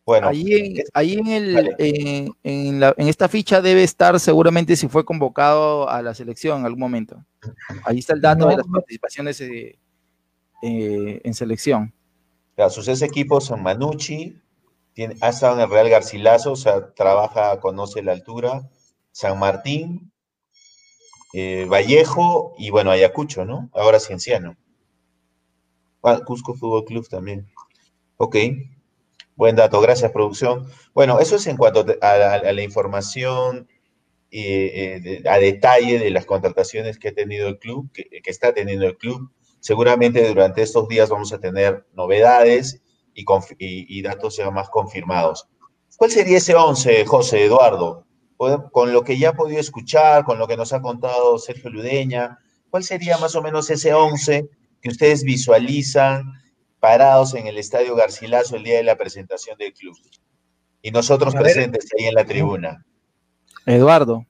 [0.06, 4.90] Bueno, ahí en, ahí en, el, en, la, en, esta ficha debe estar seguramente si
[4.90, 7.24] fue convocado a la selección en algún momento.
[7.86, 9.80] Ahí está el dato de las participaciones eh,
[10.62, 11.94] eh, en selección.
[12.70, 14.42] sus seis equipos son Manucci,
[14.94, 18.70] tiene, ha estado en el Real Garcilaso, o sea, trabaja, conoce la altura,
[19.14, 20.13] San Martín,
[21.34, 23.70] eh, Vallejo y bueno, Ayacucho, ¿no?
[23.74, 24.56] Ahora Cienciano.
[26.04, 27.48] Ah, Cusco Fútbol Club también.
[28.18, 28.36] Ok.
[29.36, 30.68] Buen dato, gracias producción.
[30.94, 32.18] Bueno, eso es en cuanto a
[32.52, 33.68] la, información
[34.30, 38.86] eh, eh, a detalle de las contrataciones que ha tenido el club, que, está teniendo
[38.86, 39.32] el club.
[39.60, 42.84] Seguramente durante estos días vamos a tener novedades
[43.16, 45.48] y, datos ya más confirmados.
[45.98, 48.06] ¿Cuál sería ese 11, José Eduardo?
[48.72, 52.40] Con lo que ya ha podido escuchar, con lo que nos ha contado Sergio Ludeña,
[52.70, 54.50] ¿cuál sería más o menos ese 11
[54.82, 56.34] que ustedes visualizan
[56.84, 59.96] parados en el Estadio Garcilaso el día de la presentación del club.
[60.82, 62.86] Y nosotros presentes ahí en la tribuna.
[63.66, 64.26] Eduardo.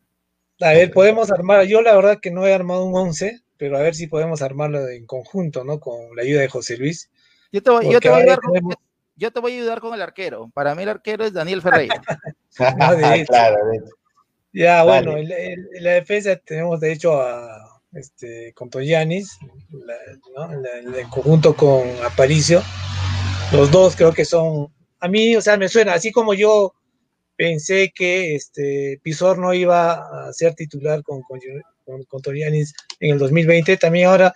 [0.61, 3.81] A ver, podemos armar, yo la verdad que no he armado un 11, pero a
[3.81, 5.79] ver si podemos armarlo en conjunto, ¿no?
[5.79, 7.09] Con la ayuda de José Luis.
[7.51, 8.53] Yo te voy, yo te voy a ayudar con,
[9.15, 10.51] yo te voy a ayudar con el arquero.
[10.53, 12.03] Para mí el arquero es Daniel Ferreira.
[13.27, 13.57] claro,
[14.53, 15.27] ya, bueno, en,
[15.79, 19.37] la defensa tenemos de hecho a este, con Toyanis,
[20.95, 22.61] en conjunto con Aparicio.
[23.51, 26.73] Los dos creo que son, a mí, o sea, me suena, así como yo
[27.35, 31.39] pensé que este, Pizor no iba a ser titular con, con,
[32.03, 33.77] con Torianis en el 2020.
[33.77, 34.33] También ahora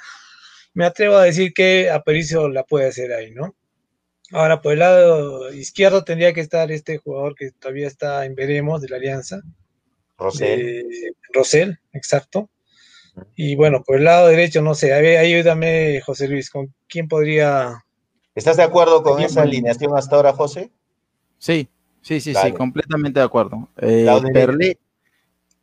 [0.74, 3.56] me atrevo a decir que Aparicio la puede hacer ahí, ¿no?
[4.32, 8.82] Ahora, por el lado izquierdo tendría que estar este jugador que todavía está en veremos
[8.82, 9.42] de la Alianza.
[10.18, 10.86] Rosel.
[11.34, 12.50] Rosel, exacto.
[13.36, 17.84] Y bueno, por el lado derecho, no sé, ayúdame, José Luis, ¿con quién podría...
[18.36, 20.72] ¿Estás de acuerdo con esa alineación hasta ahora, José?
[21.40, 21.68] Sí,
[22.02, 23.70] sí, sí, sí, completamente de acuerdo.
[23.78, 24.08] Eh,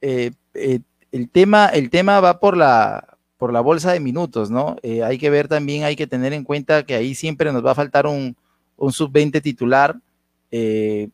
[0.01, 0.81] eh, eh,
[1.13, 4.77] el, tema, el tema va por la, por la bolsa de minutos, ¿no?
[4.83, 7.77] hay que ver también, hay que tener en cuenta que ahí siempre nos va a
[7.77, 8.37] faltar un,
[8.77, 9.97] un sub-20 titular.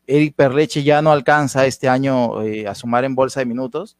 [0.06, 3.96] Eric Perleche ya no alcanza este año a sumar en bolsa de minutos.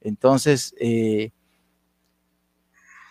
[0.00, 0.74] Entonces,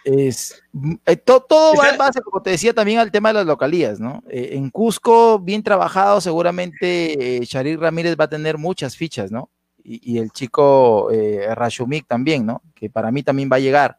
[0.03, 0.63] es,
[1.05, 4.23] eh, todo va en base, como te decía, también al tema de las localías, ¿no?
[4.29, 9.49] Eh, en Cusco, bien trabajado, seguramente eh, Sharir Ramírez va a tener muchas fichas, ¿no?
[9.83, 11.09] Y, el chico
[11.55, 12.61] Rashumik también, ¿no?
[12.75, 13.97] Que para mí también va a llegar.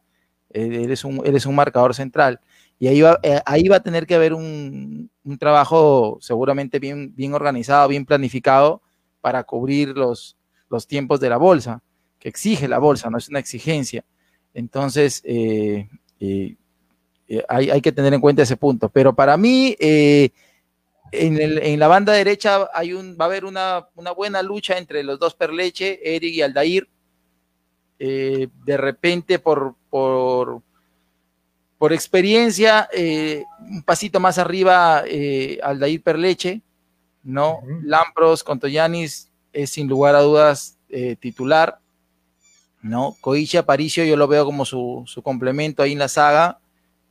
[0.50, 2.40] él, es un, un marcador central.
[2.82, 7.32] Y ahí va, ahí va a tener que haber un, un, trabajo seguramente bien, bien
[7.32, 8.82] organizado, bien planificado
[9.20, 10.36] para cubrir los,
[10.68, 11.80] los tiempos de la bolsa,
[12.18, 14.04] que exige la bolsa, no es una exigencia.
[14.52, 15.88] Entonces, eh,
[16.18, 16.56] eh,
[17.28, 18.88] eh, hay, que tener en cuenta ese punto.
[18.88, 23.86] Pero para mí, en, la banda derecha hay un, va a haber una,
[24.16, 26.88] buena lucha entre los dos Perleche, Eric y Aldair.
[27.96, 30.62] de repente, por, por,
[31.82, 32.88] por experiencia,
[33.58, 35.02] un pasito más arriba,
[35.64, 36.62] Aldair Perleche,
[37.24, 37.58] ¿no?
[37.82, 40.78] Lampros, Contoyanis es sin lugar a dudas
[41.18, 41.80] titular.
[42.82, 43.16] ¿no?
[43.20, 46.60] Koichi Aparicio yo lo veo como su, complemento ahí en la saga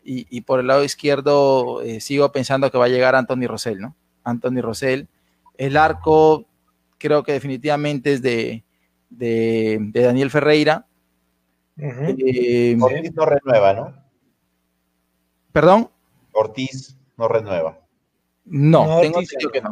[0.05, 3.93] y, por el lado izquierdo eh, sigo pensando que va a llegar Anthony Rosell, ¿no?
[4.23, 5.09] Anthony Rosell.
[5.57, 6.45] El arco
[6.97, 8.63] creo que definitivamente es de,
[9.09, 10.85] Daniel Ferreira.
[11.75, 14.00] Eh, no renueva, ¿no?
[15.51, 15.89] ¿Perdón?
[16.33, 17.79] Ortiz no renueva.
[18.45, 19.71] No, tengo entendido que no.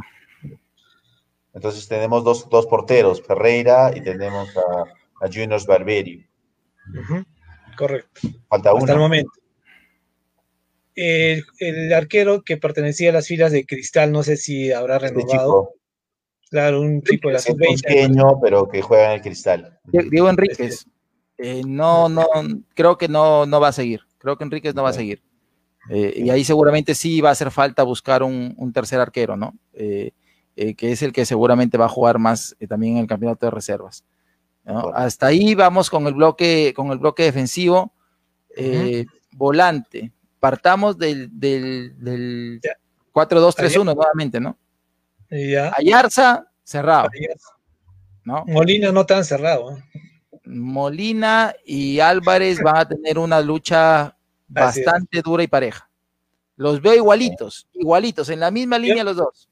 [1.54, 6.26] Entonces tenemos dos, dos porteros, Ferreira y tenemos a a Juniors Barberi.
[7.78, 8.22] Correcto.
[8.48, 8.84] Falta uno.
[8.84, 9.32] Hasta el momento.
[10.96, 15.72] El, arquero que pertenecía a las filas de Cristal, no sé si habrá este renovado.
[16.50, 17.82] Claro, un tipo de la sub-20.
[17.84, 19.80] pequeño, pero que juega en el Cristal.
[19.86, 20.86] Diego Enríquez.
[21.38, 22.28] Eh, no, no,
[22.74, 24.02] creo que no, no va a seguir.
[24.18, 25.22] Creo que Enríquez no va a seguir.
[25.90, 29.56] Eh, y ahí seguramente sí va a hacer falta buscar un, tercer arquero, ¿no?
[29.74, 30.12] Eh,
[30.56, 34.04] que es el que seguramente va a jugar más también en el campeonato de reservas.
[34.94, 37.94] Hasta ahí vamos con el bloque, con el bloque defensivo.
[38.56, 40.12] Eh, volante.
[40.40, 42.60] Partamos del, del,
[43.14, 44.58] 4-2-3-1 nuevamente, ¿no?
[45.78, 47.10] Ayarza, cerrado.
[48.24, 48.44] ¿no?
[48.48, 49.78] Molina no tan cerrado.
[49.78, 49.84] ¿eh?
[50.46, 54.16] Molina y Álvarez van a tener una lucha
[54.50, 55.90] bastante dura y pareja.
[56.56, 59.50] Los veo igualitos, igualitos, en la misma línea los dos.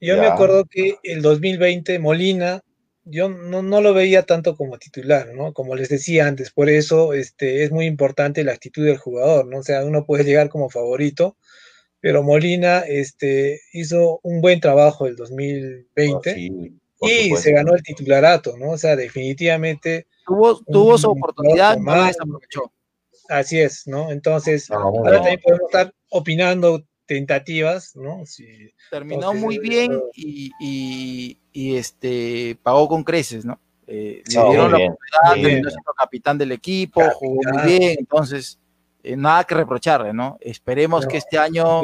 [0.00, 2.62] Yo me acuerdo que el 2020 Molina
[3.04, 5.52] yo no, no, lo veía tanto como titular, ¿no?
[5.52, 9.58] Como les decía antes, por eso este, es muy importante la actitud del jugador, ¿no?
[9.58, 11.36] O sea, uno puede llegar como favorito,
[12.00, 18.70] pero Molina este, hizo un buen trabajo el 2020 y se ganó el titularato, ¿no?
[18.70, 20.06] O sea, definitivamente...
[20.24, 22.72] Tuvo, tuvo su oportunidad, no la aprovechó.
[23.32, 24.10] Así es, ¿no?
[24.10, 28.22] Entonces, ahora también podemos estar opinando tentativas, ¿no?
[28.90, 33.58] Terminó muy bien y, este, pagó con creces, ¿no?
[33.86, 38.58] Eh, le dieron la oportunidad, terminó siendo capitán del equipo, jugó muy bien, entonces
[39.02, 40.38] eh, nada que reprocharle, ¿no?
[40.40, 41.82] Esperemos que este año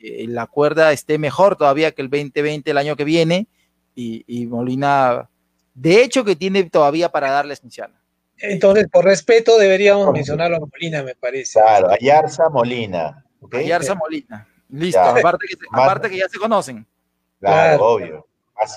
[0.00, 3.46] eh, la cuerda esté mejor todavía que el 2020, el año que viene,
[3.94, 5.28] y, Molina,
[5.74, 8.01] de hecho que tiene todavía para darle Cienciano.
[8.38, 11.60] Entonces, por respeto, deberíamos mencionarlo a Molina, me parece.
[11.60, 13.24] Claro, Ayarza Molina.
[13.52, 14.48] Ayarza Molina.
[14.68, 16.86] Listo, aparte, que, ya se conocen.
[17.40, 18.26] Claro, obvio.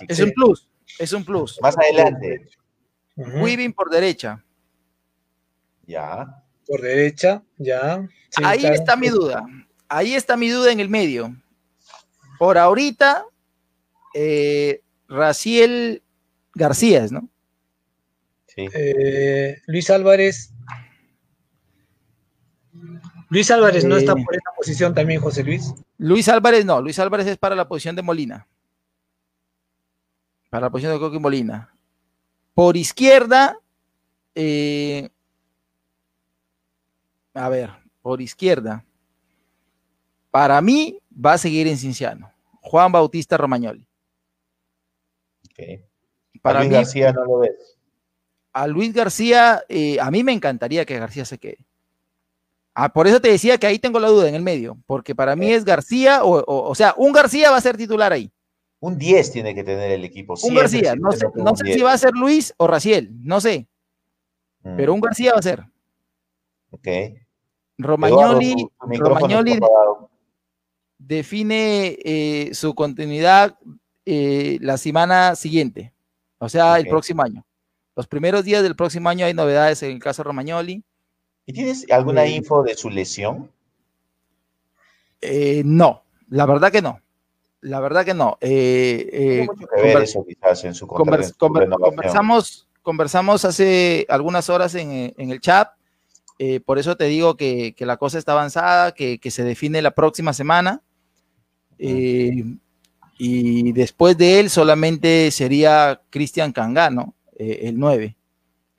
[0.08, 0.68] es un plus,
[1.00, 1.60] es un plus.
[1.62, 2.48] Más adelante.
[3.16, 4.44] Weaving por derecha.
[5.88, 6.44] Ya.
[6.68, 8.08] Por derecha, ya.
[8.44, 9.46] Ahí está mi duda.
[9.88, 11.34] Ahí está mi duda en el medio.
[12.38, 13.26] Por ahorita,
[14.14, 16.04] eh, Raciel
[16.54, 17.30] García, ¿no?
[18.56, 18.68] Sí.
[18.74, 20.56] Eh, Luis Álvarez
[23.30, 25.74] Luis Álvarez no está por esa posición también, José Luis.
[25.98, 28.48] Luis Álvarez no, Luis Álvarez es para la posición de Molina.
[30.50, 31.76] Para la posición de Coqui Molina.
[32.54, 33.60] Por izquierda,
[34.36, 35.10] eh,
[37.34, 37.72] a ver,
[38.02, 38.86] por izquierda,
[40.32, 42.32] para mí va a seguir en Cinciano.
[42.62, 43.88] Juan Bautista Romagnoli.
[46.42, 47.75] Para mí, García no lo ves.
[48.56, 51.58] A Luis García, eh, a mí me encantaría que García se quede.
[52.74, 55.36] Ah, por eso te decía que ahí tengo la duda en el medio, porque para
[55.36, 58.32] mí es García, o, o, sea, un García va a ser titular ahí.
[58.80, 60.36] Un 10 tiene que tener el equipo.
[60.42, 63.68] Un García, no sé, no sé si va a ser Luis o Raciel, no sé.
[64.64, 65.66] Pero un García va a ser.
[66.72, 66.88] Ok.
[67.78, 69.60] Romagnoli, Romagnoli
[70.98, 73.58] define eh, su continuidad
[74.06, 75.94] eh, la semana siguiente,
[76.38, 77.46] o sea, el próximo año.
[77.96, 80.84] Los primeros días del próximo año hay novedades en el caso Romagnoli.
[81.46, 83.52] ¿Y tienes alguna eh, info de su lesión?
[85.64, 87.00] no, la verdad que no.
[87.62, 88.38] La verdad que no.
[91.80, 95.70] conversamos, conversamos hace algunas horas en, en el chat
[96.38, 100.34] eh, por eso te digo que, la cosa está avanzada, que, se define la próxima
[100.34, 100.82] semana.
[101.80, 102.44] Eh,
[103.18, 108.18] y después de él solamente sería Cristian Cangano, eh, el 9.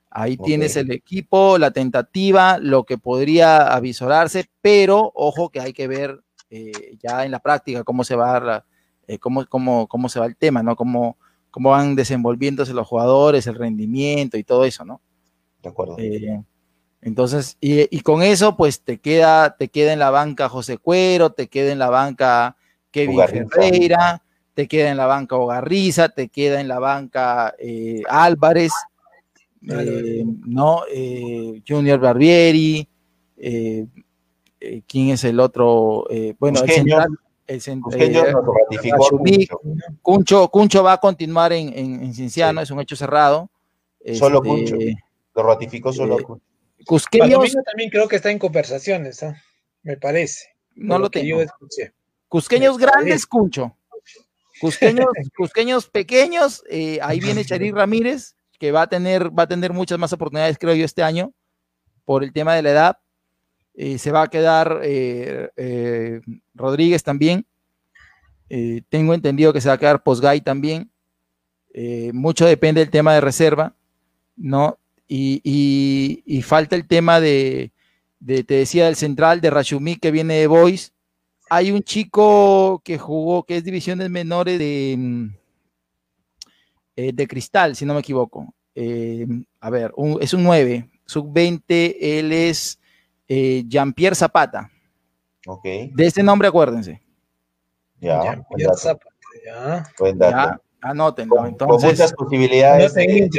[0.09, 5.87] Ahí tienes el equipo, la tentativa, lo que podría avisorarse, pero ojo que hay que
[5.87, 6.21] ver
[7.03, 8.63] ya en la práctica cómo se va
[9.19, 10.77] cómo, cómo, cómo, se va el tema, ¿no?
[10.77, 11.17] Cómo,
[11.51, 15.01] cómo van desenvolviéndose los jugadores, el rendimiento y todo eso, ¿no?
[15.61, 15.97] De acuerdo.
[17.01, 21.47] Entonces, y, con eso, pues te queda, te queda en la banca José Cuero, te
[21.47, 22.57] queda en la banca
[22.91, 24.23] Kevin Ferreira,
[24.57, 28.71] te queda en la banca Ogarriza, te queda en la banca eh, Álvarez,
[29.69, 30.81] eh, ¿no?
[30.91, 32.89] Eh, Junior Barbieri,
[33.37, 36.07] ¿quién es el otro?
[36.39, 37.09] bueno, el central.
[37.45, 38.35] El
[40.01, 43.51] Cuncho, Cuncho va a continuar en, en, Cienciano, es un hecho cerrado.
[44.15, 44.75] Solo este, Cuncho.
[45.35, 46.43] Lo ratificó solo Cuncho.
[46.83, 47.55] Cusqueños.
[47.63, 49.39] también creo que está en conversaciones, ¿ah?
[49.83, 50.47] me parece.
[50.73, 51.43] No lo, tengo.
[52.27, 53.76] Cusqueños grandes, Cuncho.
[54.59, 55.07] Cusqueños,
[55.37, 59.99] cusqueños pequeños, eh, ahí viene Charir Ramírez, que va a tener, va a tener muchas
[59.99, 61.33] más oportunidades, creo yo, este año,
[62.05, 62.97] por el tema de la edad.
[63.75, 66.21] Eh, se va a quedar eh,
[66.55, 67.45] Rodríguez también.
[68.89, 70.89] tengo entendido que se va a quedar Posgay también.
[72.13, 73.75] mucho depende del tema de reserva,
[74.35, 74.79] ¿no?
[75.07, 77.71] Y, falta el tema de,
[78.25, 80.93] te decía, del central de Rashumi que viene de Boys.
[81.49, 85.27] Hay un chico que jugó, que es divisiones menores de, mm,
[86.95, 88.53] eh, de Cristal, si no me equivoco.
[88.75, 89.25] Eh,
[89.59, 92.79] a ver, es un 9, sub-20, él es
[93.27, 94.69] eh, Jean-Pierre Zapata.
[95.45, 95.63] Ok.
[95.63, 97.01] De ese nombre acuérdense.
[97.99, 99.15] Ya, Jean-Pierre Zapata,
[99.45, 99.83] ya.
[99.97, 100.61] Buen dato.
[100.81, 101.45] Anótenlo.
[101.47, 103.29] Entonces, muchas posibilidades de,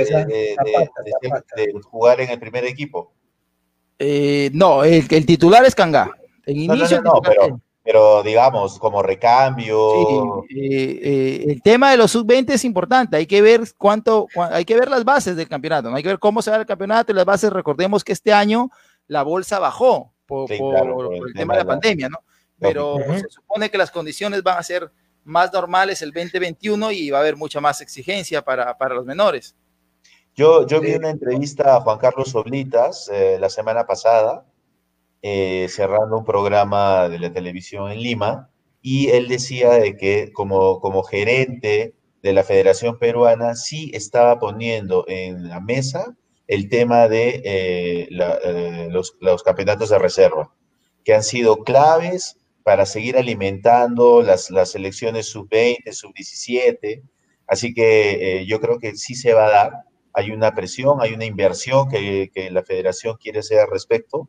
[1.85, 3.13] jugar en el primer equipo.
[3.99, 6.11] Eh, no, el, el, titular es Kanga.
[6.47, 10.45] En inicio, no, pero, pero, digamos, como recambio.
[10.47, 13.17] Sí, eh, eh, el tema de los sub-20 es importante.
[13.17, 15.89] Hay que ver cuánto, hay que ver las bases del campeonato.
[15.89, 15.97] ¿no?
[15.97, 17.51] Hay que ver cómo se va el campeonato y las bases.
[17.51, 18.69] Recordemos que este año
[19.07, 20.59] la bolsa bajó por, el,
[21.35, 22.19] tema de la pandemia, ¿no?
[22.59, 24.93] Pero se supone que las condiciones van a ser
[25.25, 29.57] más normal es el 2021 y va a haber mucha más exigencia para, los menores.
[30.35, 34.45] Yo, yo vi una entrevista a Juan Carlos Oblitas eh, la semana pasada,
[35.23, 38.51] eh, cerrando un programa de la televisión en Lima,
[38.83, 45.05] y él decía de que como, como gerente de la Federación Peruana sí estaba poniendo
[45.09, 46.17] en la mesa
[46.47, 48.09] el tema de eh,
[48.91, 50.53] los, los campeonatos de reserva,
[51.05, 57.03] que han sido claves para seguir alimentando las, las selecciones sub-20, sub-17.
[57.47, 59.73] Así que eh, yo creo que sí se va a dar.
[60.13, 64.29] Hay una presión, hay una inversión que, que la federación quiere hacer al respecto.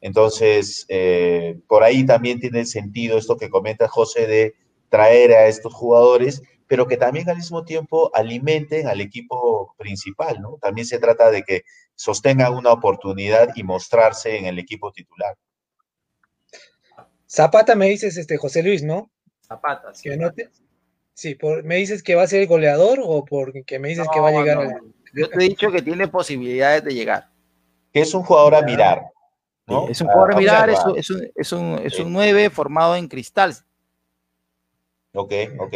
[0.00, 4.54] Entonces, eh, por ahí también tiene sentido esto que comenta José de
[4.88, 10.58] traer a estos jugadores, pero que también al mismo tiempo alimenten al equipo principal, ¿no?
[10.60, 11.64] También se trata de que
[11.94, 15.36] sostengan una oportunidad y mostrarse en el equipo titular.
[17.28, 19.10] Zapata me dices, este, José Luis, ¿no?
[19.42, 20.08] Zapata, sí.
[21.12, 24.30] Sí, ¿me dices que va a ser el goleador o porque me dices que va
[24.30, 24.80] a llegar?
[25.12, 27.28] Yo te he dicho que tiene posibilidades de llegar.
[27.92, 29.02] Que es un jugador a mirar.
[29.70, 29.88] ¿No?
[29.88, 30.98] Es un jugador a, mirar, es, un,
[31.34, 33.54] es, un, es, 9 formado en cristal.
[35.12, 35.74] Ok, ok.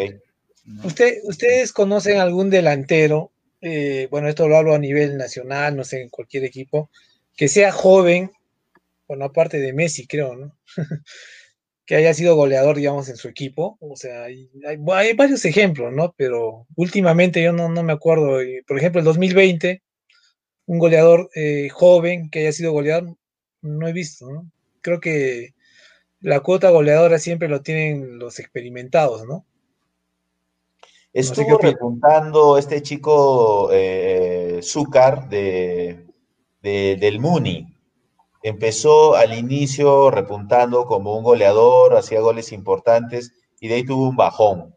[0.84, 3.30] ¿Usted, ¿Ustedes conocen algún delantero?
[3.60, 6.90] Eh, bueno, esto lo hablo a nivel nacional, no sé, en cualquier equipo,
[7.36, 8.30] que sea joven,
[9.08, 10.56] bueno, aparte de Messi, creo, ¿no?
[11.86, 13.76] que haya sido goleador, digamos, en su equipo.
[13.80, 14.48] O sea, hay,
[15.14, 16.14] varios ejemplos, ¿no?
[16.16, 18.38] Pero últimamente yo no, me acuerdo.
[18.66, 19.82] Por ejemplo, el 2020,
[20.66, 23.16] un goleador eh, joven que haya sido goleador,
[23.64, 24.50] no he visto, ¿no?
[24.80, 25.54] Creo que
[26.20, 29.44] la cuota goleadora siempre lo tienen los experimentados, ¿no?
[31.12, 36.06] Estuvo repuntando este chico eh, Zúcar de,
[36.60, 37.76] del Muni.
[38.42, 44.16] Empezó al inicio repuntando como un goleador, hacía goles importantes y de ahí tuvo un
[44.16, 44.74] bajón.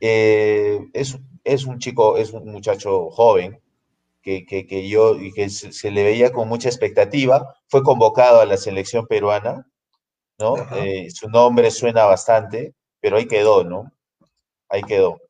[0.00, 3.60] Eh, es, es, un chico, es un muchacho joven
[4.26, 7.54] que, que, yo y que se, le veía con mucha expectativa.
[7.68, 9.68] Fue convocado a la selección peruana,
[10.38, 10.56] ¿no?
[10.74, 13.92] Eh, su nombre suena bastante, pero ahí quedó, ¿no?
[14.68, 15.20] Ahí quedó.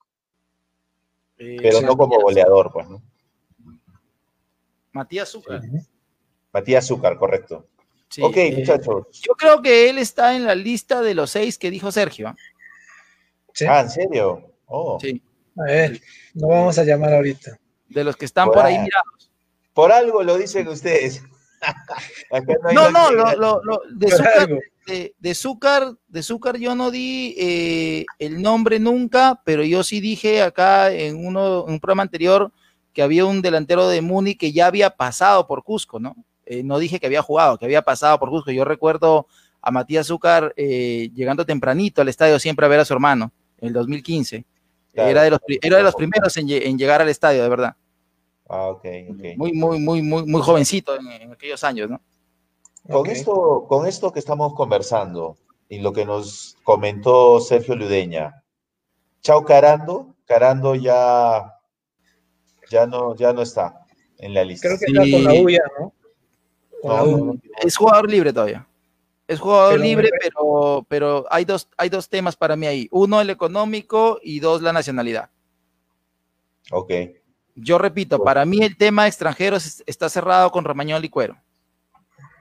[1.37, 3.03] Eh, pero no como goleador, pues, ¿no?
[4.93, 5.61] Matías Zúcar.
[6.51, 7.67] Matías Zúcar, correcto.
[8.19, 9.21] ok, eh, muchachos.
[9.21, 12.35] Yo creo que él está en la lista de los seis que dijo Sergio.
[13.69, 14.55] Ah, ¿en serio?
[14.65, 14.99] Oh.
[14.99, 15.23] Sí.
[15.59, 16.01] A ver,
[16.35, 17.59] lo vamos a llamar ahorita.
[17.89, 19.31] De los que están por, ahí mirados.
[19.73, 21.23] Por algo lo dicen ustedes.
[22.75, 24.49] no, no, lo, lo, de, Zúcar,
[24.87, 25.15] de,
[26.09, 31.27] de, Zúcar, yo no di eh, el nombre nunca, pero yo sí dije acá en,
[31.27, 32.53] uno, en un programa anterior
[32.93, 36.17] que había un delantero de Muni que ya había pasado por Cusco, ¿no?
[36.47, 38.51] Eh, no dije que había jugado, que había pasado por Cusco.
[38.53, 39.27] Yo recuerdo
[39.61, 43.69] a Matías Zúcar eh, llegando tempranito al estadio siempre a ver a su hermano, en
[43.69, 44.45] el 2015.
[44.97, 47.77] Era, de los, era de los primeros en, llegar al estadio, de verdad.
[48.49, 48.85] Ah, ok,
[49.37, 52.01] Muy, muy, muy, muy, muy jovencito en aquellos años, ¿no?
[52.89, 55.37] Con, esto, con esto que estamos conversando
[55.69, 58.45] y lo que nos comentó Sergio Ludeña,
[59.23, 61.55] Chao Carando, Carando ya,
[62.71, 63.87] ya, no, ya no está
[64.19, 64.69] en la lista.
[64.69, 65.93] Creo que está con la UIA, ¿no?
[67.63, 68.66] es jugador libre todavía.
[69.29, 72.89] Es jugador libre, pero, pero hay, dos, hay dos temas para mí ahí.
[72.93, 75.31] Uno, el económico y dos, la nacionalidad.
[76.71, 76.93] Ok.
[77.57, 81.37] Yo repito, para mí el tema extranjero está cerrado con Ramañón y Cuero.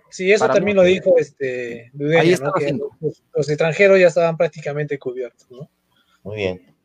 [0.09, 5.69] Sí, eso también lo dijo este, los, extranjeros ya estaban prácticamente cubiertos, ¿no?
[6.23, 6.75] Muy bien.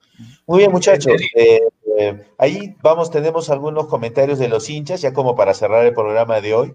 [0.47, 1.20] Muy bien, muchachos.
[1.35, 1.60] Eh,
[1.98, 6.40] eh, ahí vamos, tenemos algunos comentarios de los hinchas, ya como para cerrar el programa
[6.40, 6.74] de hoy.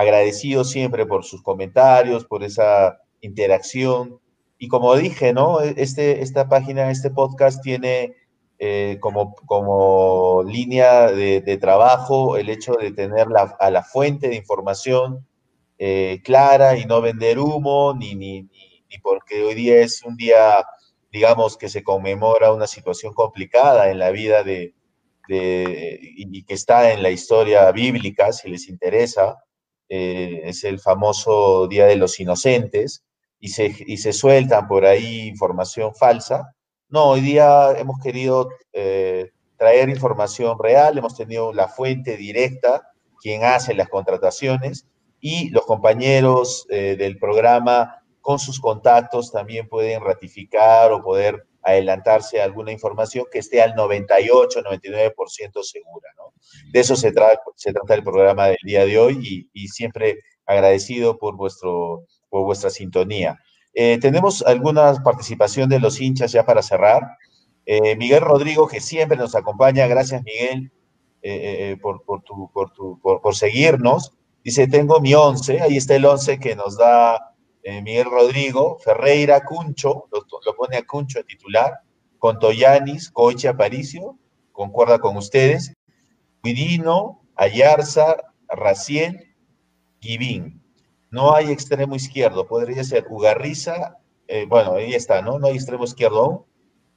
[0.00, 4.18] Agradecido siempre por sus comentarios, por esa interacción.
[4.56, 5.60] Y como dije, ¿no?
[5.60, 8.16] Este, esta página, este podcast tiene
[8.58, 13.26] eh, como, como línea de, trabajo el hecho de tener
[13.58, 15.26] a la fuente de información
[15.78, 20.64] eh, clara y no vender humo, ni, ni, ni, porque hoy día es un día,
[21.12, 24.72] digamos, que se conmemora una situación complicada en la vida de,
[25.28, 29.44] de y que está en la historia bíblica, si les interesa,
[29.90, 33.04] eh, es el famoso Día de los Inocentes,
[33.38, 36.54] y se, y se sueltan por ahí información falsa.
[36.88, 42.88] No, hoy día hemos querido eh, traer información real, hemos tenido la fuente directa,
[43.20, 44.86] quien hace las contrataciones,
[45.20, 52.40] y los compañeros eh, del programa con sus contactos también pueden ratificar o poder adelantarse
[52.40, 56.08] a alguna información que esté al 98, 99% segura.
[56.16, 56.32] ¿no?
[56.72, 57.12] De eso se,
[57.56, 62.70] se trata el programa del día de hoy y, siempre agradecido por, vuestro, por vuestra
[62.70, 63.38] sintonía.
[63.74, 67.02] Eh, tenemos alguna participación de los hinchas ya para cerrar.
[67.66, 70.72] Eh, Miguel Rodrigo, que siempre nos acompaña, gracias Miguel
[71.82, 74.12] por, por, tu, por, tu, por seguirnos.
[74.42, 77.29] Dice, tengo mi 11, ahí está el 11 que nos da
[77.62, 81.80] eh, Miguel Rodrigo, Ferreira, Cuncho, lo, pone a Cuncho de titular,
[82.18, 84.18] con Toyanis, Coche Aparicio,
[84.52, 85.72] concuerda con ustedes,
[86.42, 88.16] Guidino, Ayarza,
[88.48, 89.34] Raciel,
[90.00, 90.62] Givín.
[91.10, 93.96] No hay extremo izquierdo, podría ser Ugarriza,
[94.28, 95.38] eh, bueno, ahí está, ¿no?
[95.38, 96.44] No hay extremo izquierdo aún.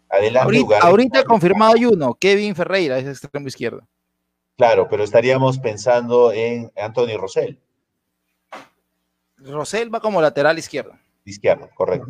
[0.09, 3.87] Adelante, ahorita, Ahorita confirmado hay uno, Kevin Ferreira es extremo izquierdo.
[4.55, 7.59] Claro, pero estaríamos pensando en Anthony Rosell.
[9.43, 10.93] Rosell va como lateral izquierdo.
[11.25, 12.07] Izquierdo, correcto.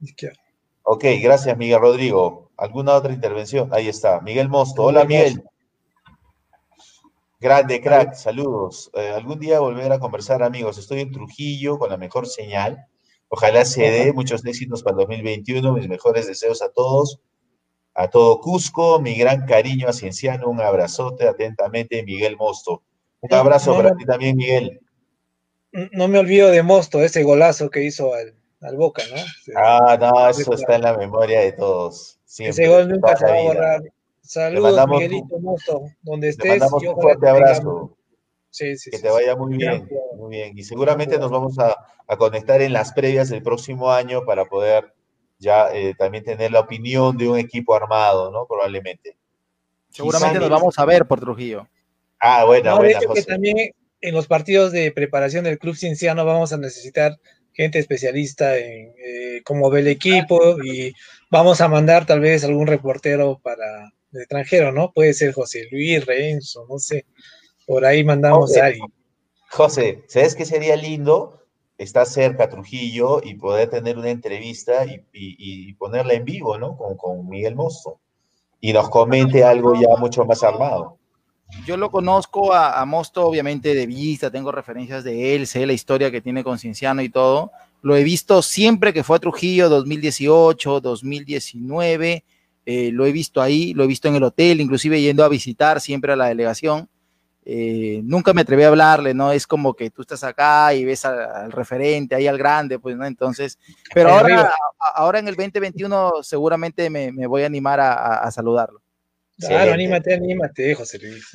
[0.00, 0.38] Izquierdo.
[0.82, 2.50] Ok, gracias Miguel Rodrigo.
[2.56, 3.68] ¿Alguna otra intervención?
[3.72, 4.20] Ahí está.
[4.20, 4.84] Miguel Mosto.
[4.84, 5.42] Hola Miguel.
[7.40, 8.90] Grande, crack, saludos.
[8.94, 10.78] Eh, algún día volver a conversar, amigos.
[10.78, 12.86] Estoy en Trujillo con la mejor señal.
[13.28, 15.72] Ojalá se dé muchos éxitos para el 2021.
[15.72, 17.20] Mis mejores deseos a todos
[17.94, 22.82] a todo Cusco, mi gran cariño a Cienciano, un abrazote atentamente, Miguel Mosto.
[23.20, 24.80] Un abrazo para ti también, Miguel.
[25.92, 28.34] No me olvido de Mosto, ese golazo que hizo al,
[28.76, 29.20] Boca, ¿no?
[29.56, 32.18] Ah, no, eso está en la memoria de todos.
[32.38, 33.82] ese gol nunca se va a borrar.
[34.22, 36.44] Saludos, Miguelito Mosto, donde estés.
[36.44, 37.96] Te mandamos un fuerte abrazo.
[38.48, 39.86] Sí, sí, que te vaya muy bien,
[40.16, 40.56] muy bien.
[40.56, 41.76] Y seguramente nos vamos a,
[42.06, 44.94] a conectar en las previas del próximo año para poder
[45.38, 48.46] ya eh, también tener la opinión de un equipo armado, ¿no?
[48.46, 49.16] Probablemente.
[49.90, 51.68] Seguramente nos vamos a ver por Trujillo.
[52.18, 53.00] Ah, bueno, bueno.
[53.14, 53.74] que también
[54.04, 57.18] en los partidos de preparación del Club Cienciano vamos a necesitar
[57.54, 60.92] gente especialista en eh, cómo ve el equipo y
[61.30, 64.92] vamos a mandar tal vez algún reportero para extranjero, ¿no?
[64.92, 67.06] Puede ser José Luis, Renzo, no sé.
[67.66, 68.86] Por ahí mandamos a alguien.
[69.48, 71.40] José, ¿sabes qué sería lindo?
[71.78, 76.76] Estar cerca Trujillo y poder tener una entrevista y, ponerla en vivo, ¿no?
[76.76, 78.00] Con, con Miguel Mosto.
[78.60, 80.98] Y nos comente algo ya mucho más armado.
[81.66, 86.10] Yo lo conozco a, Mosto, obviamente, de vista, tengo referencias de él, sé la historia
[86.10, 87.52] que tiene con Cienciano y todo.
[87.80, 92.24] Lo he visto siempre que fue a Trujillo, 2018, 2019,
[92.66, 95.80] eh, lo he visto ahí, lo he visto en el hotel, inclusive yendo a visitar
[95.80, 96.88] siempre a la delegación.
[97.46, 99.32] Eh, nunca me atreví a hablarle, ¿no?
[99.32, 103.06] Es como que tú estás acá y ves al, referente, ahí al grande, pues, ¿no?
[103.06, 103.58] Entonces,
[103.92, 104.50] pero ahora,
[104.94, 108.82] ahora en el 2021 seguramente me, voy a animar a saludarlo.
[109.38, 111.26] Claro, anímate, anímate, José Luis.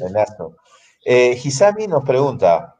[1.06, 2.76] Eh, Hisami nos pregunta,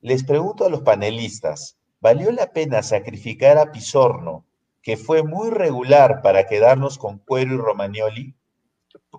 [0.00, 4.44] les pregunto a los panelistas, ¿valió la pena sacrificar a Pisorno,
[4.82, 8.34] que fue muy regular para quedarnos con Cuero y Romagnoli,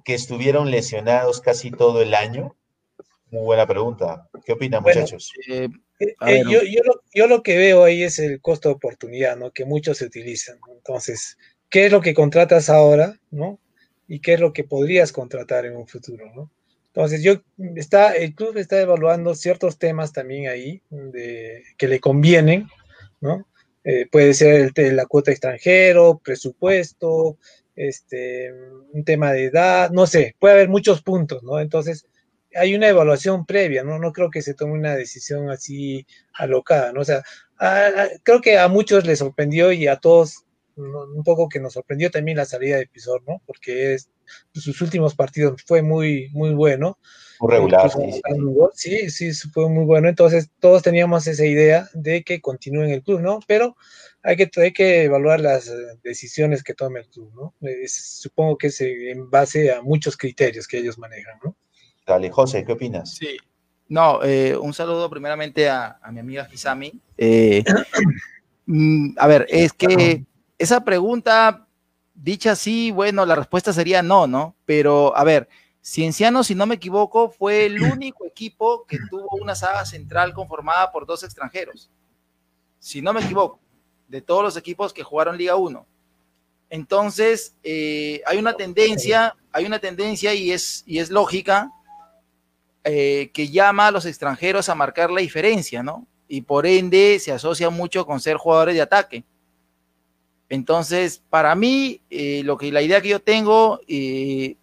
[0.06, 2.56] que estuvieron lesionados casi todo el año?
[3.30, 4.30] Muy buena pregunta.
[4.46, 5.34] ¿Qué opinan, muchachos?
[5.50, 5.68] Eh,
[6.00, 6.62] eh, yo,
[7.14, 9.52] yo, lo, que veo ahí es el costo de oportunidad, ¿no?
[9.52, 10.58] Que muchos se utilizan.
[10.72, 11.38] Entonces,
[11.70, 13.60] ¿qué es lo que contratas ahora, ¿no?
[14.08, 16.52] Y qué es lo que podrías contratar en un futuro, ¿no?
[16.88, 17.34] Entonces, yo
[17.76, 22.68] está, el club está evaluando ciertos temas también ahí de, que le convienen,
[23.22, 23.48] ¿no?
[23.84, 27.38] Eh, puede ser el, la cuota extranjero, presupuesto,
[27.76, 28.52] este,
[28.92, 31.60] un tema de edad, no sé, puede haber muchos puntos, ¿no?
[31.60, 32.08] Entonces,
[32.56, 34.00] hay una evaluación previa, ¿no?
[34.00, 37.02] No creo que se tome una decisión así alocada, ¿no?
[37.02, 37.24] O sea,
[38.24, 40.47] creo que a muchos les sorprendió y a todos
[40.78, 43.42] un poco que nos sorprendió también la salida de Pisor, ¿no?
[43.46, 44.10] Porque es,
[44.54, 47.00] sus últimos partidos fue muy, muy bueno.
[47.40, 47.92] Muy regular.
[48.74, 49.10] Sí.
[49.10, 50.08] sí, sí, fue muy bueno.
[50.10, 53.40] Entonces, todos teníamos esa idea de que continúe en el club, ¿no?
[53.48, 53.76] Pero
[54.24, 55.74] hay que, hay que evaluar las eh,
[56.04, 57.54] decisiones que tome el club, ¿no?
[57.88, 61.56] supongo que es en base a muchos criterios que ellos manejan, ¿no?
[62.06, 63.16] Dale, José, ¿qué opinas?
[63.16, 63.38] Sí.
[63.90, 67.00] No, eh, un saludo primeramente a, mi amiga Hisami.
[67.18, 67.64] Eh,
[68.66, 70.26] mm, a ver, es que
[70.58, 71.68] esa pregunta,
[72.14, 74.56] dicha así, bueno, la respuesta sería no, ¿no?
[74.66, 75.48] Pero, a ver,
[75.84, 80.92] Cienciano, si no me equivoco, fue el único equipo que tuvo una saga central conformada
[80.92, 81.90] por dos extranjeros.
[82.80, 83.60] Si no me equivoco,
[84.08, 85.86] de todos los equipos que jugaron Liga 1.
[86.70, 91.72] Entonces, eh, hay una tendencia, hay una tendencia y es, y es lógica
[92.84, 96.08] eh, que llama a los extranjeros a marcar la diferencia, ¿no?
[96.28, 99.24] Y por ende se asocia mucho con ser jugadores de ataque.
[100.50, 104.56] Entonces, para mí, eh, lo que la idea que yo tengo, eh,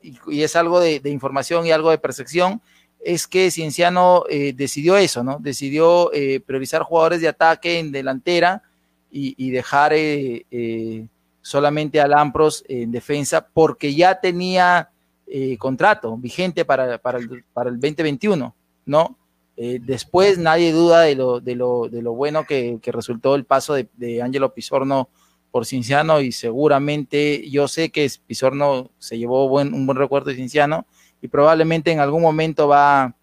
[0.00, 2.62] y, es algo de, información y algo de percepción,
[3.04, 5.38] es que Cienciano eh, decidió eso, ¿no?
[5.40, 6.10] Decidió
[6.46, 8.62] priorizar jugadores de ataque en delantera
[9.10, 9.92] y, dejar
[11.42, 14.88] solamente a Lampros en defensa, porque ya tenía
[15.58, 18.54] contrato vigente para, para, el, para el 2021,
[18.86, 19.18] ¿no?
[19.64, 23.74] Eh, después nadie duda de lo, de lo, de lo bueno que, resultó el paso
[23.74, 25.08] de, Ángelo Pisorno
[25.52, 30.84] por Cinciano y seguramente yo sé que Pisorno se llevó un buen recuerdo de Cinciano
[31.20, 33.14] y probablemente en algún momento va,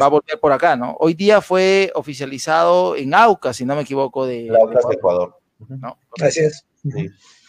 [0.00, 0.96] va a volver por acá, ¿no?
[1.00, 5.40] Hoy día fue oficializado en AUCA, si no me equivoco, de, Aucas de Ecuador.
[6.22, 6.64] Así es.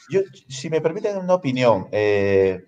[0.10, 2.66] Yo, si me permiten una opinión, eh,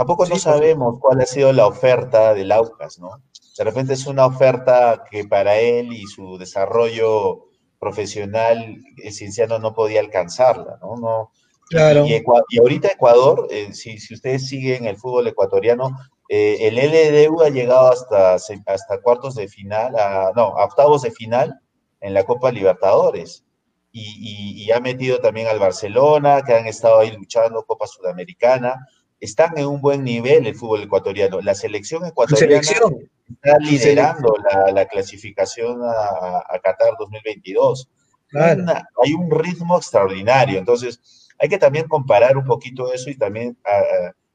[0.00, 3.22] tampoco no sabemos cuál ha sido la oferta del Aucas, ¿no?
[3.58, 7.48] De repente es una oferta que para él y su desarrollo
[7.78, 10.96] profesional, el cienciano no podía alcanzarla, ¿no?
[10.96, 11.32] no
[11.68, 12.06] claro.
[12.06, 12.18] y,
[12.58, 15.90] ahorita Ecuador, eh, si, ustedes siguen el fútbol ecuatoriano,
[16.30, 19.92] eh, el LDU ha llegado hasta, hasta cuartos de final,
[20.34, 21.60] no, a octavos de final
[22.00, 23.44] en la Copa Libertadores.
[23.92, 28.76] Y, y, ha metido también al Barcelona, que han estado ahí luchando Copa Sudamericana
[29.20, 31.40] están en un buen nivel el fútbol ecuatoriano.
[31.40, 34.34] La selección ecuatoriana está liderando
[34.72, 37.88] la, clasificación a, Qatar 2022.
[38.32, 40.58] hay un ritmo extraordinario.
[40.58, 43.56] Entonces, hay que también comparar un poquito eso y también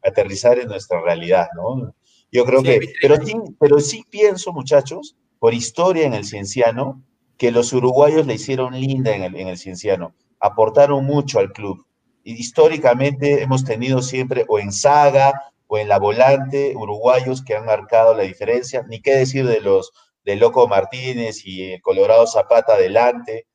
[0.03, 1.93] aterrizar en nuestra realidad, ¿no?
[2.31, 7.01] Yo creo que, pero sí, pero sí pienso, muchachos, por historia en el cienciano,
[7.37, 11.85] que los uruguayos le hicieron linda en el, en el cienciano, aportaron mucho al club
[12.25, 15.33] históricamente hemos tenido siempre o en saga
[15.67, 19.91] o en la volante uruguayos que han marcado la diferencia, ni qué decir de los
[20.25, 23.45] de Loco Martínez y el Colorado Zapata adelante.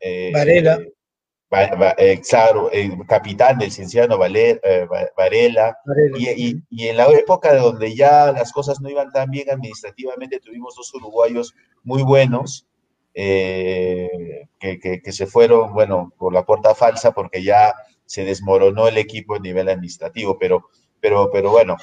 [0.00, 0.80] Eh, Varela.
[1.98, 5.76] Eh, claro, el capitán del Cienciano eh, Varela.
[6.16, 10.74] Y, y, en la época donde ya las cosas no iban tan bien administrativamente, tuvimos
[10.76, 12.66] dos uruguayos muy buenos,
[13.12, 17.74] que, que, se fueron, bueno, por la puerta falsa porque ya
[18.10, 20.68] se desmoronó el equipo a nivel administrativo, pero
[21.00, 21.76] pero, pero bueno,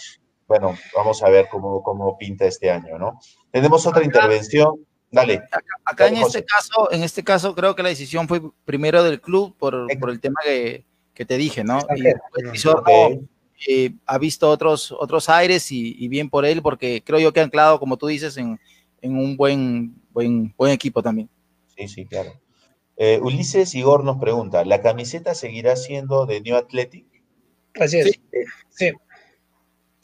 [0.46, 3.18] bueno, vamos a ver cómo, cómo pinta este año, ¿no?
[3.50, 4.86] Tenemos otra intervención.
[5.10, 5.42] Dale.
[5.86, 9.56] Acá, en este caso, en este caso creo que la decisión fue primero del club
[9.58, 11.80] por, por el tema que, que, te dije, ¿no?
[11.96, 13.30] Y el
[13.68, 17.44] eh, ha visto otros, otros aires y, bien por él, porque creo yo que ha
[17.44, 18.60] anclado, como tú dices, en,
[19.02, 21.30] en un buen, buen, buen equipo también.
[21.76, 22.34] Sí, sí, claro.
[23.00, 27.06] Eh, Ulises Igor nos pregunta, ¿la camiseta seguirá siendo de New Athletic?
[27.80, 28.20] Así es,
[28.70, 28.92] sí.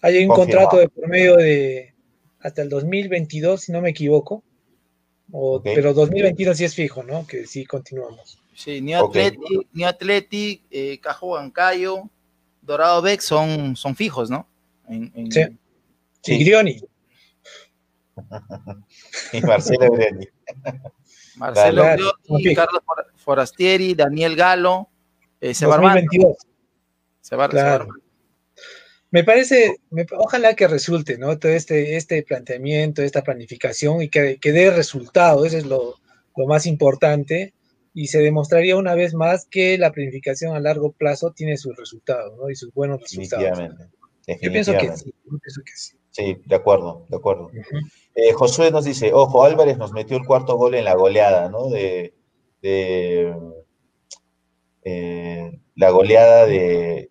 [0.02, 1.96] Hay un contrato de por medio de
[2.40, 4.44] hasta el 2022, si no me equivoco.
[5.64, 7.26] Pero 2022 sí es fijo, ¿no?
[7.26, 8.40] Que sí continuamos.
[8.54, 9.40] Sí, New Athletic,
[9.72, 12.04] New Athletic eh, Cajo Bancayo,
[12.62, 14.48] Dorado Beck son, son fijos, ¿no?
[14.88, 15.42] Sí.
[16.22, 16.38] sí.
[16.38, 16.80] Grioni.
[19.34, 20.28] y Marcelo Grioni.
[21.36, 21.84] Marcelo
[22.56, 22.82] Carlos
[23.16, 24.90] Forastieri, Daniel Galo,
[25.40, 26.38] eh, se 2022.
[27.22, 27.88] Se va, claro.
[29.12, 29.78] Me parece,
[30.18, 31.38] ojalá que resulte, ¿no?
[31.38, 35.96] Todo este, este planteamiento, esta planificación y que, que dé resultado, eso es lo,
[36.36, 37.54] lo, más importante.
[37.94, 42.36] Y se demostraría una vez más que la planificación a largo plazo tiene sus resultados,
[42.38, 42.50] ¿no?
[42.50, 43.46] Y sus buenos resultados.
[43.46, 44.04] Definitivamente.
[44.42, 45.98] Yo pienso que sí, yo pienso que sí.
[46.14, 47.50] Sí, de acuerdo, de acuerdo.
[48.14, 51.70] Eh, Josué nos dice, ojo, Álvarez nos metió el cuarto gol en la goleada, ¿no?
[51.70, 52.14] De,
[52.62, 53.36] de
[54.84, 57.10] eh, la goleada de...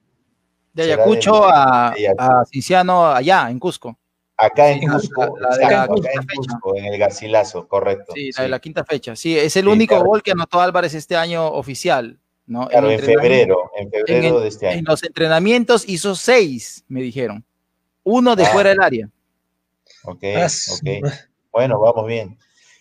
[0.72, 3.98] De Ayacucho a, a Cinciano allá, en Cusco.
[4.36, 8.12] Acá en Cusco, acá en Cusco, en el Garcilaso, correcto.
[8.14, 9.16] Sí, la de la quinta fecha.
[9.16, 12.20] Sí, es el único gol que anotó Álvarez este año oficial.
[12.46, 12.68] ¿no?
[12.68, 14.78] Claro, en, febrero, en febrero de este año.
[14.78, 17.44] En los entrenamientos hizo seis, me dijeron.
[18.04, 18.46] Uno de ah.
[18.46, 19.10] fuera del área.
[20.04, 20.24] Ok,
[20.72, 21.12] ok.
[21.52, 22.38] Bueno, vamos bien.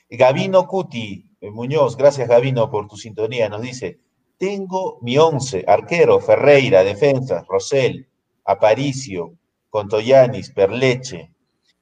[0.10, 3.99] Gavino Cuti eh, Muñoz, gracias Gavino por tu sintonía, nos dice,
[4.38, 8.07] tengo mi once, arquero, Ferreira, defensa, Rosel,
[8.45, 9.34] Aparicio,
[9.72, 11.31] Contoyanis, Perleche,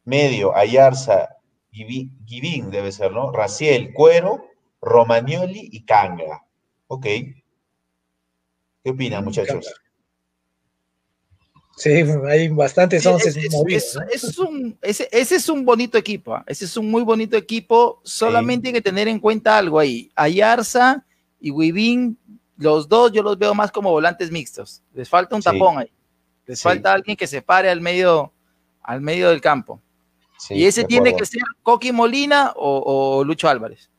[0.06, 1.36] medio, Ayarza,
[1.72, 3.32] Givín debe ser, ¿no?
[3.32, 4.46] Raciel, Cuero,
[4.82, 6.46] Romagnoli y Canga.
[6.88, 7.04] Ok.
[7.04, 9.74] ¿Qué opinan, muchachos?
[11.80, 11.92] Sí,
[12.28, 13.30] hay bastantes once
[14.82, 16.44] ese, es un bonito equipo, ¿ah?
[16.46, 20.12] ese es un muy bonito equipo, solamente hay que tener en cuenta algo ahí.
[20.14, 21.06] Ayarza
[21.40, 22.18] y Wibin,
[22.58, 25.90] los dos yo los veo más como volantes mixtos, les falta un tapón ahí,
[26.46, 28.34] les falta alguien que se pare al medio,
[28.84, 29.80] al medio del campo.
[30.50, 33.90] y ese tiene que ser Coqui Molina o, Lucho Álvarez.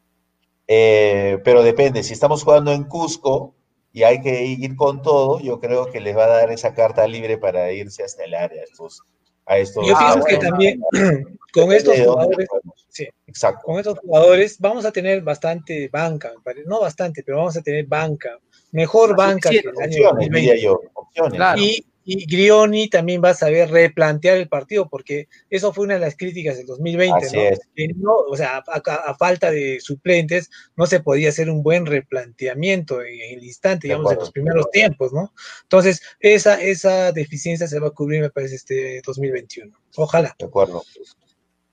[0.68, 3.54] Eh, pero depende, si estamos jugando en Cusco,
[3.92, 7.06] y hay que ir con todo, yo creo que les va a dar esa carta
[7.06, 9.02] libre para irse hasta el área a estos,
[9.86, 10.80] yo pienso que también
[11.52, 12.48] con estos jugadores,
[12.88, 13.62] sí, exacto.
[13.64, 16.32] con estos jugadores vamos a tener bastante banca,
[16.66, 18.38] no bastante, pero vamos a tener banca,
[18.70, 20.60] mejor banca que el año 2020.
[20.60, 20.80] Yo,
[21.56, 26.00] Y, y Grioni también va a saber replantear el partido, porque eso fue una de
[26.00, 27.58] las críticas del 2020,
[27.96, 28.14] ¿no?
[28.14, 33.44] o sea, a, falta de suplentes, no se podía hacer un buen replanteamiento en, el
[33.44, 35.32] instante, digamos, en los primeros tiempos, ¿no?
[35.62, 39.76] Entonces, esa, esa deficiencia se va a cubrir, me parece, este 2021.
[39.96, 40.34] Ojalá.
[40.38, 40.82] De acuerdo.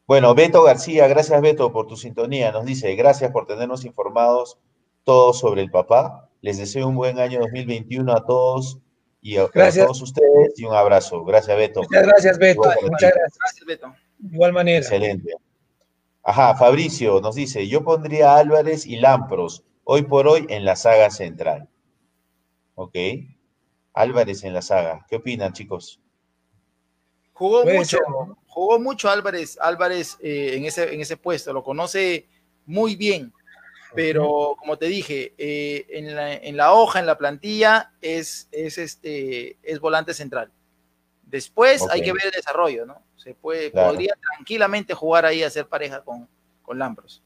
[0.06, 2.52] Bueno, Beto García, gracias Beto por tu sintonía.
[2.52, 4.58] Nos dice, gracias por tenernos informados
[5.04, 6.30] todos sobre el papá.
[6.42, 8.80] Les deseo un buen año 2021 a todos
[9.28, 11.26] y a, todos ustedes y un abrazo.
[11.26, 11.82] Gracias, Beto.
[11.82, 12.62] Muchas gracias, Beto.
[12.62, 13.66] Muchas gracias.
[13.66, 13.94] Beto.
[14.32, 14.78] Igual manera.
[14.78, 15.34] Excelente.
[16.24, 20.78] Ajá, Fabricio nos dice, yo pondría a Álvarez y Lampros hoy por hoy en la
[20.78, 21.68] saga central.
[22.76, 22.96] Ok.
[23.94, 25.06] Álvarez en la saga.
[25.10, 26.00] ¿Qué opinan, chicos?
[27.34, 27.98] Jugó mucho,
[28.48, 32.30] jugó mucho Álvarez, Álvarez eh, en, ese, en ese puesto, lo conoce
[32.66, 33.34] muy bien
[33.94, 39.80] pero como te dije, eh, en, la, hoja, en la plantilla, es, es, este, es
[39.80, 40.52] volante central.
[41.24, 43.02] Después hay que ver el desarrollo, ¿no?
[43.18, 46.28] Se puede, podría tranquilamente jugar ahí a hacer pareja con,
[46.62, 47.24] con Lambros.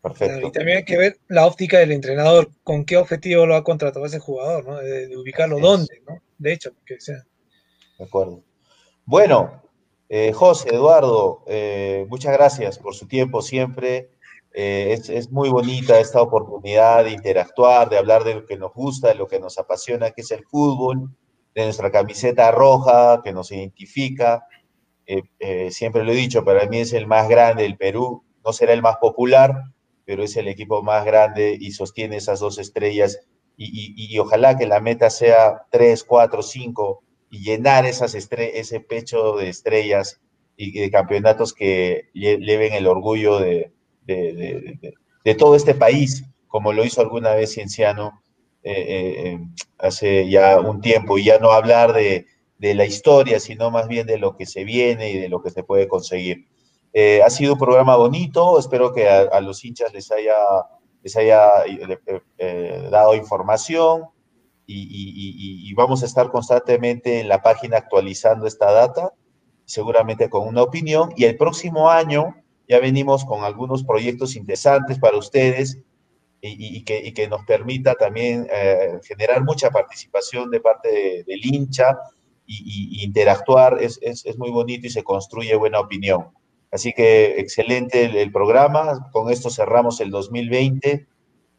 [0.00, 0.48] Perfecto.
[0.48, 4.04] y también hay que ver la óptica del entrenador, con qué objetivo lo ha contratado
[4.04, 4.76] ese jugador, ¿no?
[4.76, 6.20] De, ubicarlo dónde, ¿no?
[6.36, 7.24] De hecho, que sea.
[7.98, 8.42] De acuerdo.
[9.06, 9.62] Bueno,
[10.10, 14.10] eh, José, Eduardo, eh, muchas gracias por su tiempo siempre.
[14.56, 19.08] Eh, es, muy bonita esta oportunidad de interactuar, de hablar de lo que nos gusta,
[19.08, 21.10] de lo que nos apasiona, que es el fútbol,
[21.56, 24.46] de nuestra camiseta roja que nos identifica.
[25.06, 28.22] Eh, eh, siempre lo he dicho, para mí es el más grande del Perú.
[28.44, 29.54] No será el más popular,
[30.04, 33.26] pero es el equipo más grande y sostiene esas dos estrellas.
[33.56, 39.48] Y, ojalá que la meta sea tres, cuatro, cinco y llenar esas ese pecho de
[39.48, 40.20] estrellas
[40.56, 43.72] y de campeonatos que lleven el orgullo de,
[44.06, 48.22] de, todo este país, como lo hizo alguna vez Cienciano
[48.62, 49.38] eh, eh,
[49.78, 52.26] hace ya un tiempo, y ya no hablar de,
[52.58, 55.50] de la historia, sino más bien de lo que se viene y de lo que
[55.50, 56.46] se puede conseguir.
[56.96, 60.36] Eh, ha sido un programa bonito, espero que a, los hinchas les haya,
[61.02, 61.48] les haya
[62.38, 64.04] eh, dado información
[64.64, 69.12] y, vamos a estar constantemente en la página actualizando esta data,
[69.64, 72.36] seguramente con una opinión, y el próximo año
[72.68, 75.78] ya venimos con algunos proyectos interesantes para ustedes
[76.46, 81.98] y, que, nos permita también eh, generar mucha participación de parte del hincha
[82.46, 83.78] y, interactuar.
[83.80, 83.98] Es,
[84.36, 86.28] muy bonito y se construye buena opinión.
[86.70, 89.08] Así que excelente el, programa.
[89.10, 91.06] Con esto cerramos el 2020.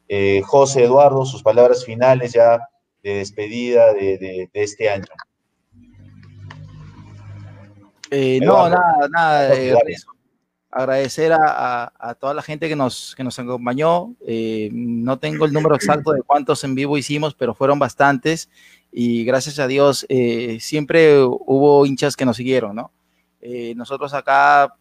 [0.07, 2.59] Eh, José Eduardo, sus palabras finales ya
[3.01, 5.05] de despedida de, este año.
[8.11, 9.55] Eh, no, nada, nada
[10.75, 14.13] agradecer a, toda la gente que nos, que nos acompañó.
[14.27, 18.49] Eh, no tengo el número exacto de cuántos en vivo hicimos, pero fueron bastantes
[18.91, 22.91] y gracias a Dios eh, siempre hubo hinchas que nos siguieron, ¿no?
[23.39, 24.75] Eh, nosotros acá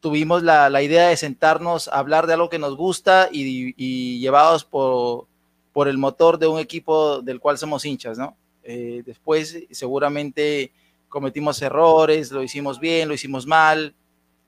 [0.00, 5.28] tuvimos la, idea de sentarnos a hablar de algo que nos gusta y, llevados por,
[5.72, 8.36] por, el motor de un equipo del cual somos hinchas, ¿no?
[8.64, 10.72] después seguramente
[11.08, 13.94] cometimos errores, lo hicimos bien, lo hicimos mal,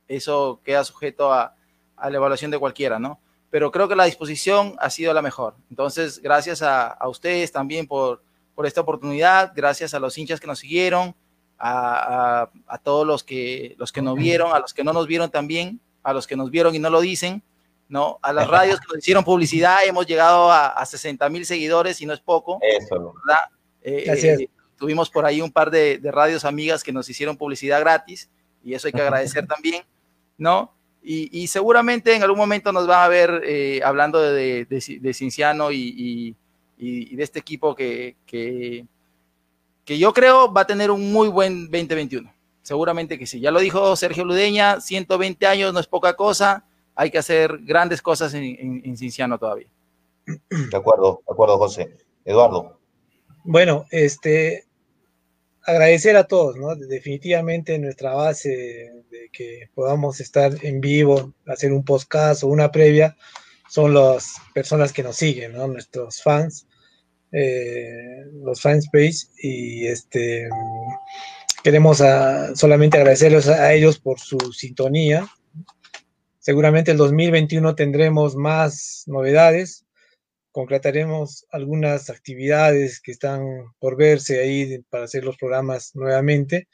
[0.08, 1.54] eso queda sujeto a,
[1.96, 3.20] la evaluación de cualquiera, ¿no?
[3.50, 5.54] Pero creo que la disposición ha sido la mejor.
[5.70, 8.22] Entonces, gracias a, ustedes también por,
[8.54, 11.14] por, esta oportunidad, gracias a los hinchas que nos siguieron,
[11.58, 12.50] a,
[12.82, 16.12] todos los que, los que nos vieron, a los que no nos vieron también, a
[16.12, 17.42] los que nos vieron y no lo dicen,
[17.88, 18.18] ¿no?
[18.22, 22.06] A las radios que nos hicieron publicidad, hemos llegado a, a 60 mil seguidores y
[22.06, 22.58] no es poco.
[22.60, 23.14] Eso.
[23.26, 23.44] ¿verdad?
[23.82, 27.80] Eh, eh, tuvimos por ahí un par de, de, radios amigas que nos hicieron publicidad
[27.80, 28.30] gratis
[28.62, 29.82] y eso hay que agradecer también.
[30.38, 30.72] ¿No?
[31.06, 36.34] Y, seguramente en algún momento nos van a ver eh, hablando de, de, Cinciano y,
[36.78, 38.86] de este equipo que, que,
[39.86, 42.32] yo creo va a tener un muy buen 2021.
[42.62, 43.38] Seguramente que sí.
[43.38, 48.00] Ya lo dijo Sergio Ludeña, 120 años no es poca cosa, hay que hacer grandes
[48.00, 49.68] cosas en, en Cinciano todavía.
[50.24, 51.96] De acuerdo, de acuerdo, José.
[52.24, 52.78] Eduardo.
[53.44, 54.64] Bueno, este,
[55.66, 56.74] agradecer a todos, ¿no?
[56.76, 58.48] Definitivamente nuestra base
[59.10, 63.16] de que podamos estar en vivo, hacer un podcast o una previa,
[63.68, 65.66] son las personas que nos siguen, ¿no?
[65.66, 66.66] Nuestros fans,
[67.32, 70.48] eh, los fans page, y este
[71.62, 72.02] queremos
[72.54, 75.26] solamente agradecerles a ellos por su sintonía.
[76.38, 79.83] Seguramente el 2021 tendremos más novedades,
[80.54, 83.44] concretaremos algunas actividades que están
[83.80, 86.68] por verse ahí para hacer los programas nuevamente.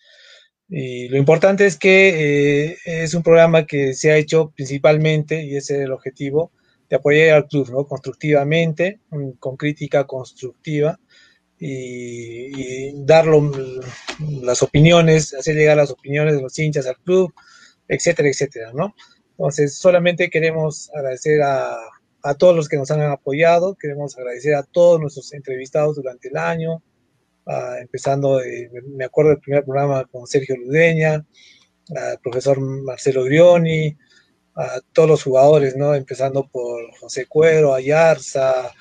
[0.69, 5.57] Y lo importante es que eh, es un programa que se ha hecho principalmente, y
[5.57, 6.53] ese es el objetivo,
[6.91, 7.87] de apoyar al club, ¿no?
[7.87, 9.01] Constructivamente,
[9.39, 11.01] con crítica constructiva,
[11.59, 13.25] y, dar
[14.43, 17.33] las opiniones, hacer llegar las opiniones de los hinchas al club,
[17.89, 18.95] etcétera, etcétera, ¿no?
[19.31, 21.79] Entonces, solamente queremos agradecer a,
[22.23, 23.77] a todos los que nos han apoyado.
[23.77, 26.83] Queremos agradecer a todos nuestros entrevistados durante el año,
[27.81, 28.41] empezando,
[28.89, 31.25] me acuerdo del primer programa con Sergio Ludeña,
[31.97, 33.97] al profesor Marcelo Grioni,
[34.55, 35.95] a todos los jugadores, ¿no?
[35.95, 38.73] Empezando por José Cuero, Ayarza,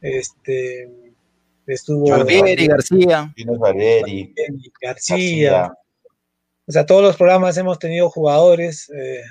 [0.00, 0.90] este,
[1.66, 2.10] estuvo...
[2.10, 3.32] Barbieri, García.
[3.58, 4.34] Barbieri,
[4.80, 5.72] García.
[6.66, 9.22] O sea, todos los programas hemos tenido jugadores eh,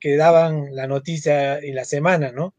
[0.00, 2.54] que daban la noticia en la semana, ¿no?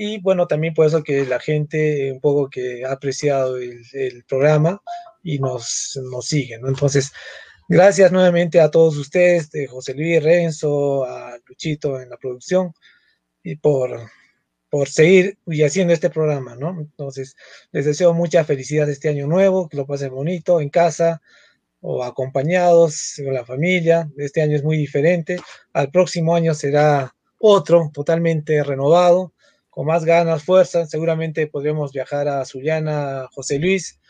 [0.00, 4.80] Y bueno, también por eso que la gente un poco que ha apreciado el, programa
[5.24, 6.68] y nos, nos sigue, ¿no?
[6.68, 7.10] Entonces,
[7.68, 12.72] gracias nuevamente a todos ustedes, de José Luis Renzo, a Luchito en la producción,
[13.42, 14.08] y por,
[14.70, 16.78] por seguir y haciendo este programa, ¿no?
[16.80, 17.34] Entonces,
[17.72, 21.20] les deseo mucha felicidad este año nuevo, que lo pasen bonito en casa
[21.80, 24.08] o acompañados con la familia.
[24.16, 25.40] Este año es muy diferente.
[25.72, 29.32] Al próximo año será otro, totalmente renovado
[29.78, 30.86] con más ganas, fuerza.
[30.86, 34.00] Seguramente podremos viajar a Sullana, José Luis,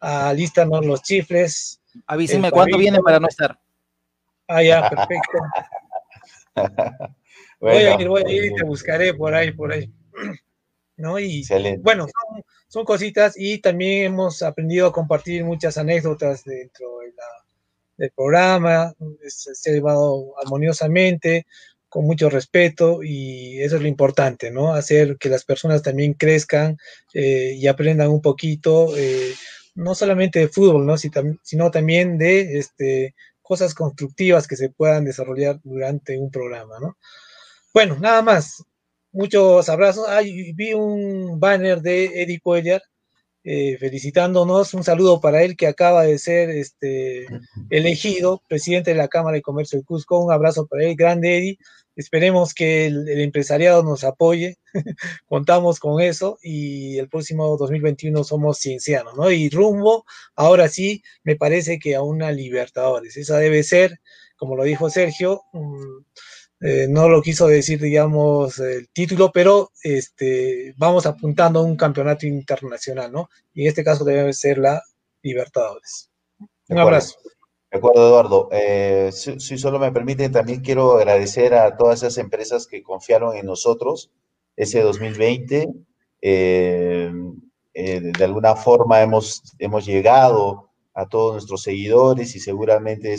[0.00, 1.80] a listarnos los chifles.
[2.08, 3.56] Avísenme cuándo viene para no estar.
[4.48, 5.38] Ah, ya, perfecto.
[7.60, 9.88] Voy a ir, voy a ir y te buscaré por ahí, por ahí.
[10.96, 11.20] ¿No?
[11.20, 11.46] Y
[11.78, 12.08] bueno,
[12.66, 16.98] son, cositas y también hemos aprendido a compartir muchas anécdotas dentro
[17.96, 18.92] del programa,
[19.28, 21.46] se ha llevado armoniosamente,
[21.92, 24.72] con mucho respeto y eso es lo importante, ¿no?
[24.72, 26.78] Hacer que las personas también crezcan
[27.12, 29.34] eh, y aprendan un poquito, eh,
[29.74, 30.96] no solamente de fútbol, ¿no?
[30.96, 36.96] sino también de este, cosas constructivas que se puedan desarrollar durante un programa, ¿no?
[37.74, 38.64] Bueno, nada más.
[39.12, 40.08] Muchos abrazos.
[40.08, 42.80] Ay, vi un banner de Eddie Cuellar
[43.44, 44.72] eh, felicitándonos.
[44.74, 47.26] Un saludo para él que acaba de ser este,
[47.70, 50.18] elegido presidente de la Cámara de Comercio de Cusco.
[50.18, 51.58] Un abrazo para él, grande Eddie.
[51.94, 54.58] Esperemos que el, empresariado nos apoye.
[55.28, 59.30] Contamos con eso y el próximo 2021 somos ciencianos, ¿no?
[59.30, 60.04] Y rumbo,
[60.34, 63.16] ahora sí, me parece que a una Libertadores.
[63.16, 64.00] Esa debe ser,
[64.36, 65.42] como lo dijo Sergio,
[66.64, 72.24] eh, no lo quiso decir, digamos, el título, pero este, vamos apuntando a un campeonato
[72.24, 73.28] internacional, ¿no?
[73.52, 74.80] Y en este caso debe ser la
[75.24, 76.10] Libertadores.
[76.68, 77.16] Un abrazo.
[77.70, 78.48] De acuerdo, Eduardo.
[78.52, 83.46] Eh, si, solo me permiten, también quiero agradecer a todas esas empresas que confiaron en
[83.46, 84.12] nosotros
[84.56, 85.68] ese 2020.
[86.20, 87.12] Eh,
[87.74, 93.16] de alguna forma hemos, hemos llegado a todos nuestros seguidores y seguramente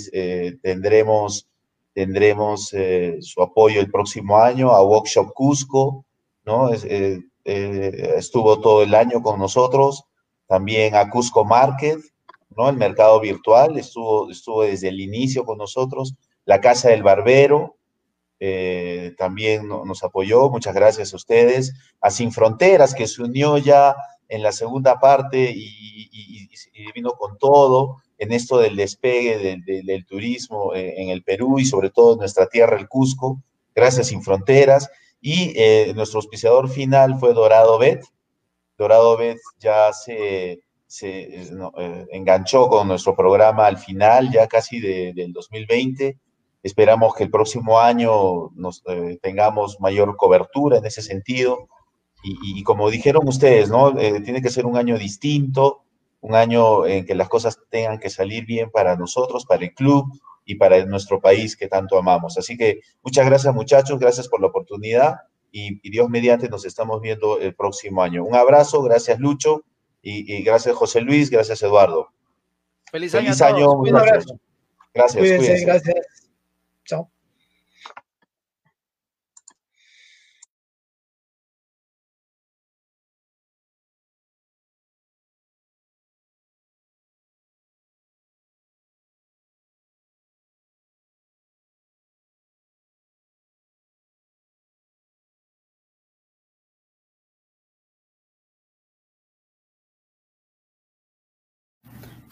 [0.62, 1.48] tendremos
[1.94, 6.06] tendremos eh, su apoyo el próximo año, a Workshop Cusco,
[6.46, 6.74] ¿no?
[6.74, 10.06] Eh, eh, estuvo todo el año con nosotros,
[10.48, 12.00] también a Cusco Market,
[12.56, 12.70] ¿no?
[12.70, 16.16] El mercado virtual, estuvo, estuvo desde el inicio con nosotros,
[16.46, 17.78] la Casa del Barbero,
[19.18, 23.96] también nos apoyó, muchas gracias a ustedes, a Sin Fronteras, que se unió ya
[24.28, 30.74] en la segunda parte y, y vino con todo, en esto del despegue del, turismo
[30.74, 33.42] eh, en el Perú y sobre todo en nuestra tierra, el Cusco,
[33.76, 34.90] gracias Sin Fronteras.
[35.22, 38.04] Y eh, nuestro auspiciador final fue Dorado Bet.
[38.78, 40.64] Dorado Bet ya se,
[41.02, 46.18] eh, enganchó con nuestro programa al final, ya casi del 2020.
[46.62, 48.52] Esperamos que el próximo año
[49.22, 51.68] tengamos mayor cobertura en ese sentido.
[52.24, 53.94] Y como dijeron ustedes, ¿no?
[53.94, 55.83] tiene que ser un año distinto,
[56.24, 60.06] un año en que las cosas tengan que salir bien para nosotros, para el club
[60.46, 62.38] y para nuestro país que tanto amamos.
[62.38, 65.18] Así que muchas gracias muchachos, gracias por la oportunidad
[65.52, 68.24] y, Dios mediante nos estamos viendo el próximo año.
[68.24, 69.66] Un abrazo, gracias Lucho
[70.02, 72.08] y, gracias José Luis, gracias Eduardo.
[72.90, 73.72] Feliz, año.
[73.74, 74.40] Un abrazo.
[74.94, 75.20] Gracias.
[75.20, 76.30] Cuídense, gracias.
[76.86, 77.13] Chao.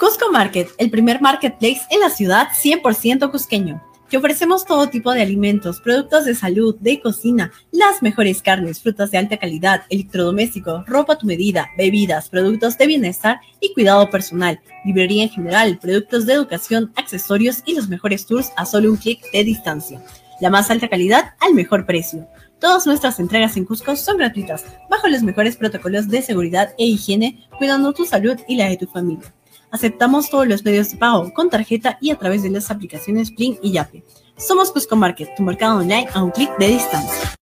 [0.02, 3.84] Cusco Market, el primer marketplace en la ciudad 100% cusqueño.
[4.10, 9.12] Te ofrecemos todo tipo de alimentos, productos de salud, de cocina, las mejores carnes, frutas
[9.12, 14.60] de alta calidad, electrodomésticos, ropa a tu medida, bebidas, productos de bienestar y cuidado personal,
[14.86, 19.22] librería en general, productos de educación, accesorios y los mejores tours a solo un clic
[19.32, 20.02] de distancia.
[20.40, 22.28] La más alta calidad al mejor precio.
[22.60, 27.48] Todas nuestras entregas en Cusco son gratuitas, bajo los mejores protocolos de seguridad e higiene,
[27.60, 29.32] cuidando tu salud y la de tu familia.
[29.72, 33.58] Aceptamos todos los medios de pago con tarjeta y a través de las aplicaciones Plin
[33.62, 34.04] y Yape.
[34.38, 37.41] Somos Cusco Market, tu mercado online a un clic de distancia.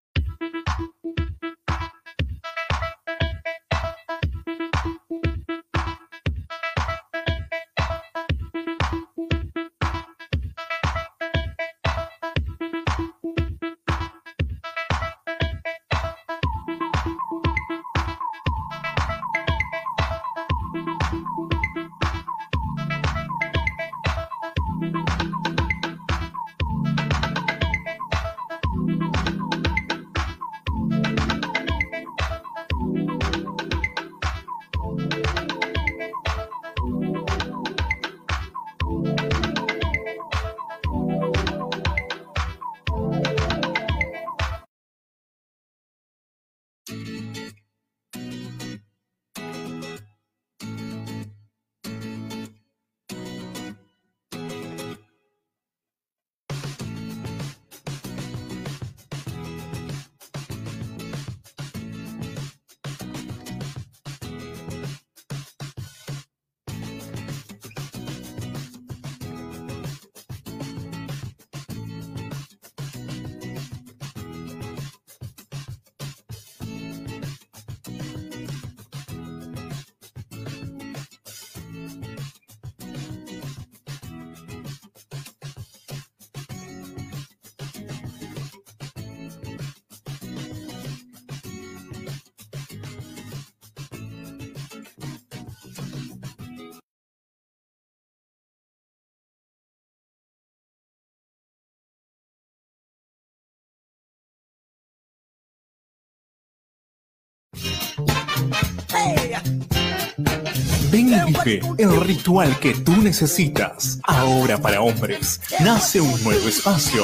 [111.77, 113.99] El ritual que tú necesitas.
[114.03, 117.03] Ahora para hombres, nace un nuevo espacio.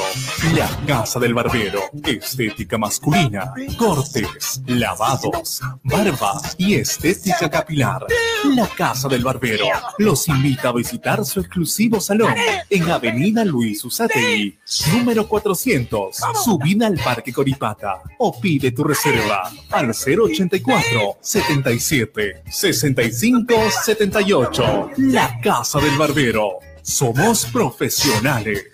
[0.54, 1.80] La Casa del Barbero.
[2.04, 8.06] Estética masculina, cortes, lavados, barba y estética capilar.
[8.54, 9.66] La Casa del Barbero
[9.98, 12.34] los invita a visitar su exclusivo salón
[12.68, 14.58] en Avenida Luis Usategui,
[14.92, 18.02] número 400, subida al Parque Coripata.
[18.18, 23.54] O pide tu reserva al 084 77 65
[24.96, 26.58] la casa del barbero.
[26.80, 28.64] Somos profesionales.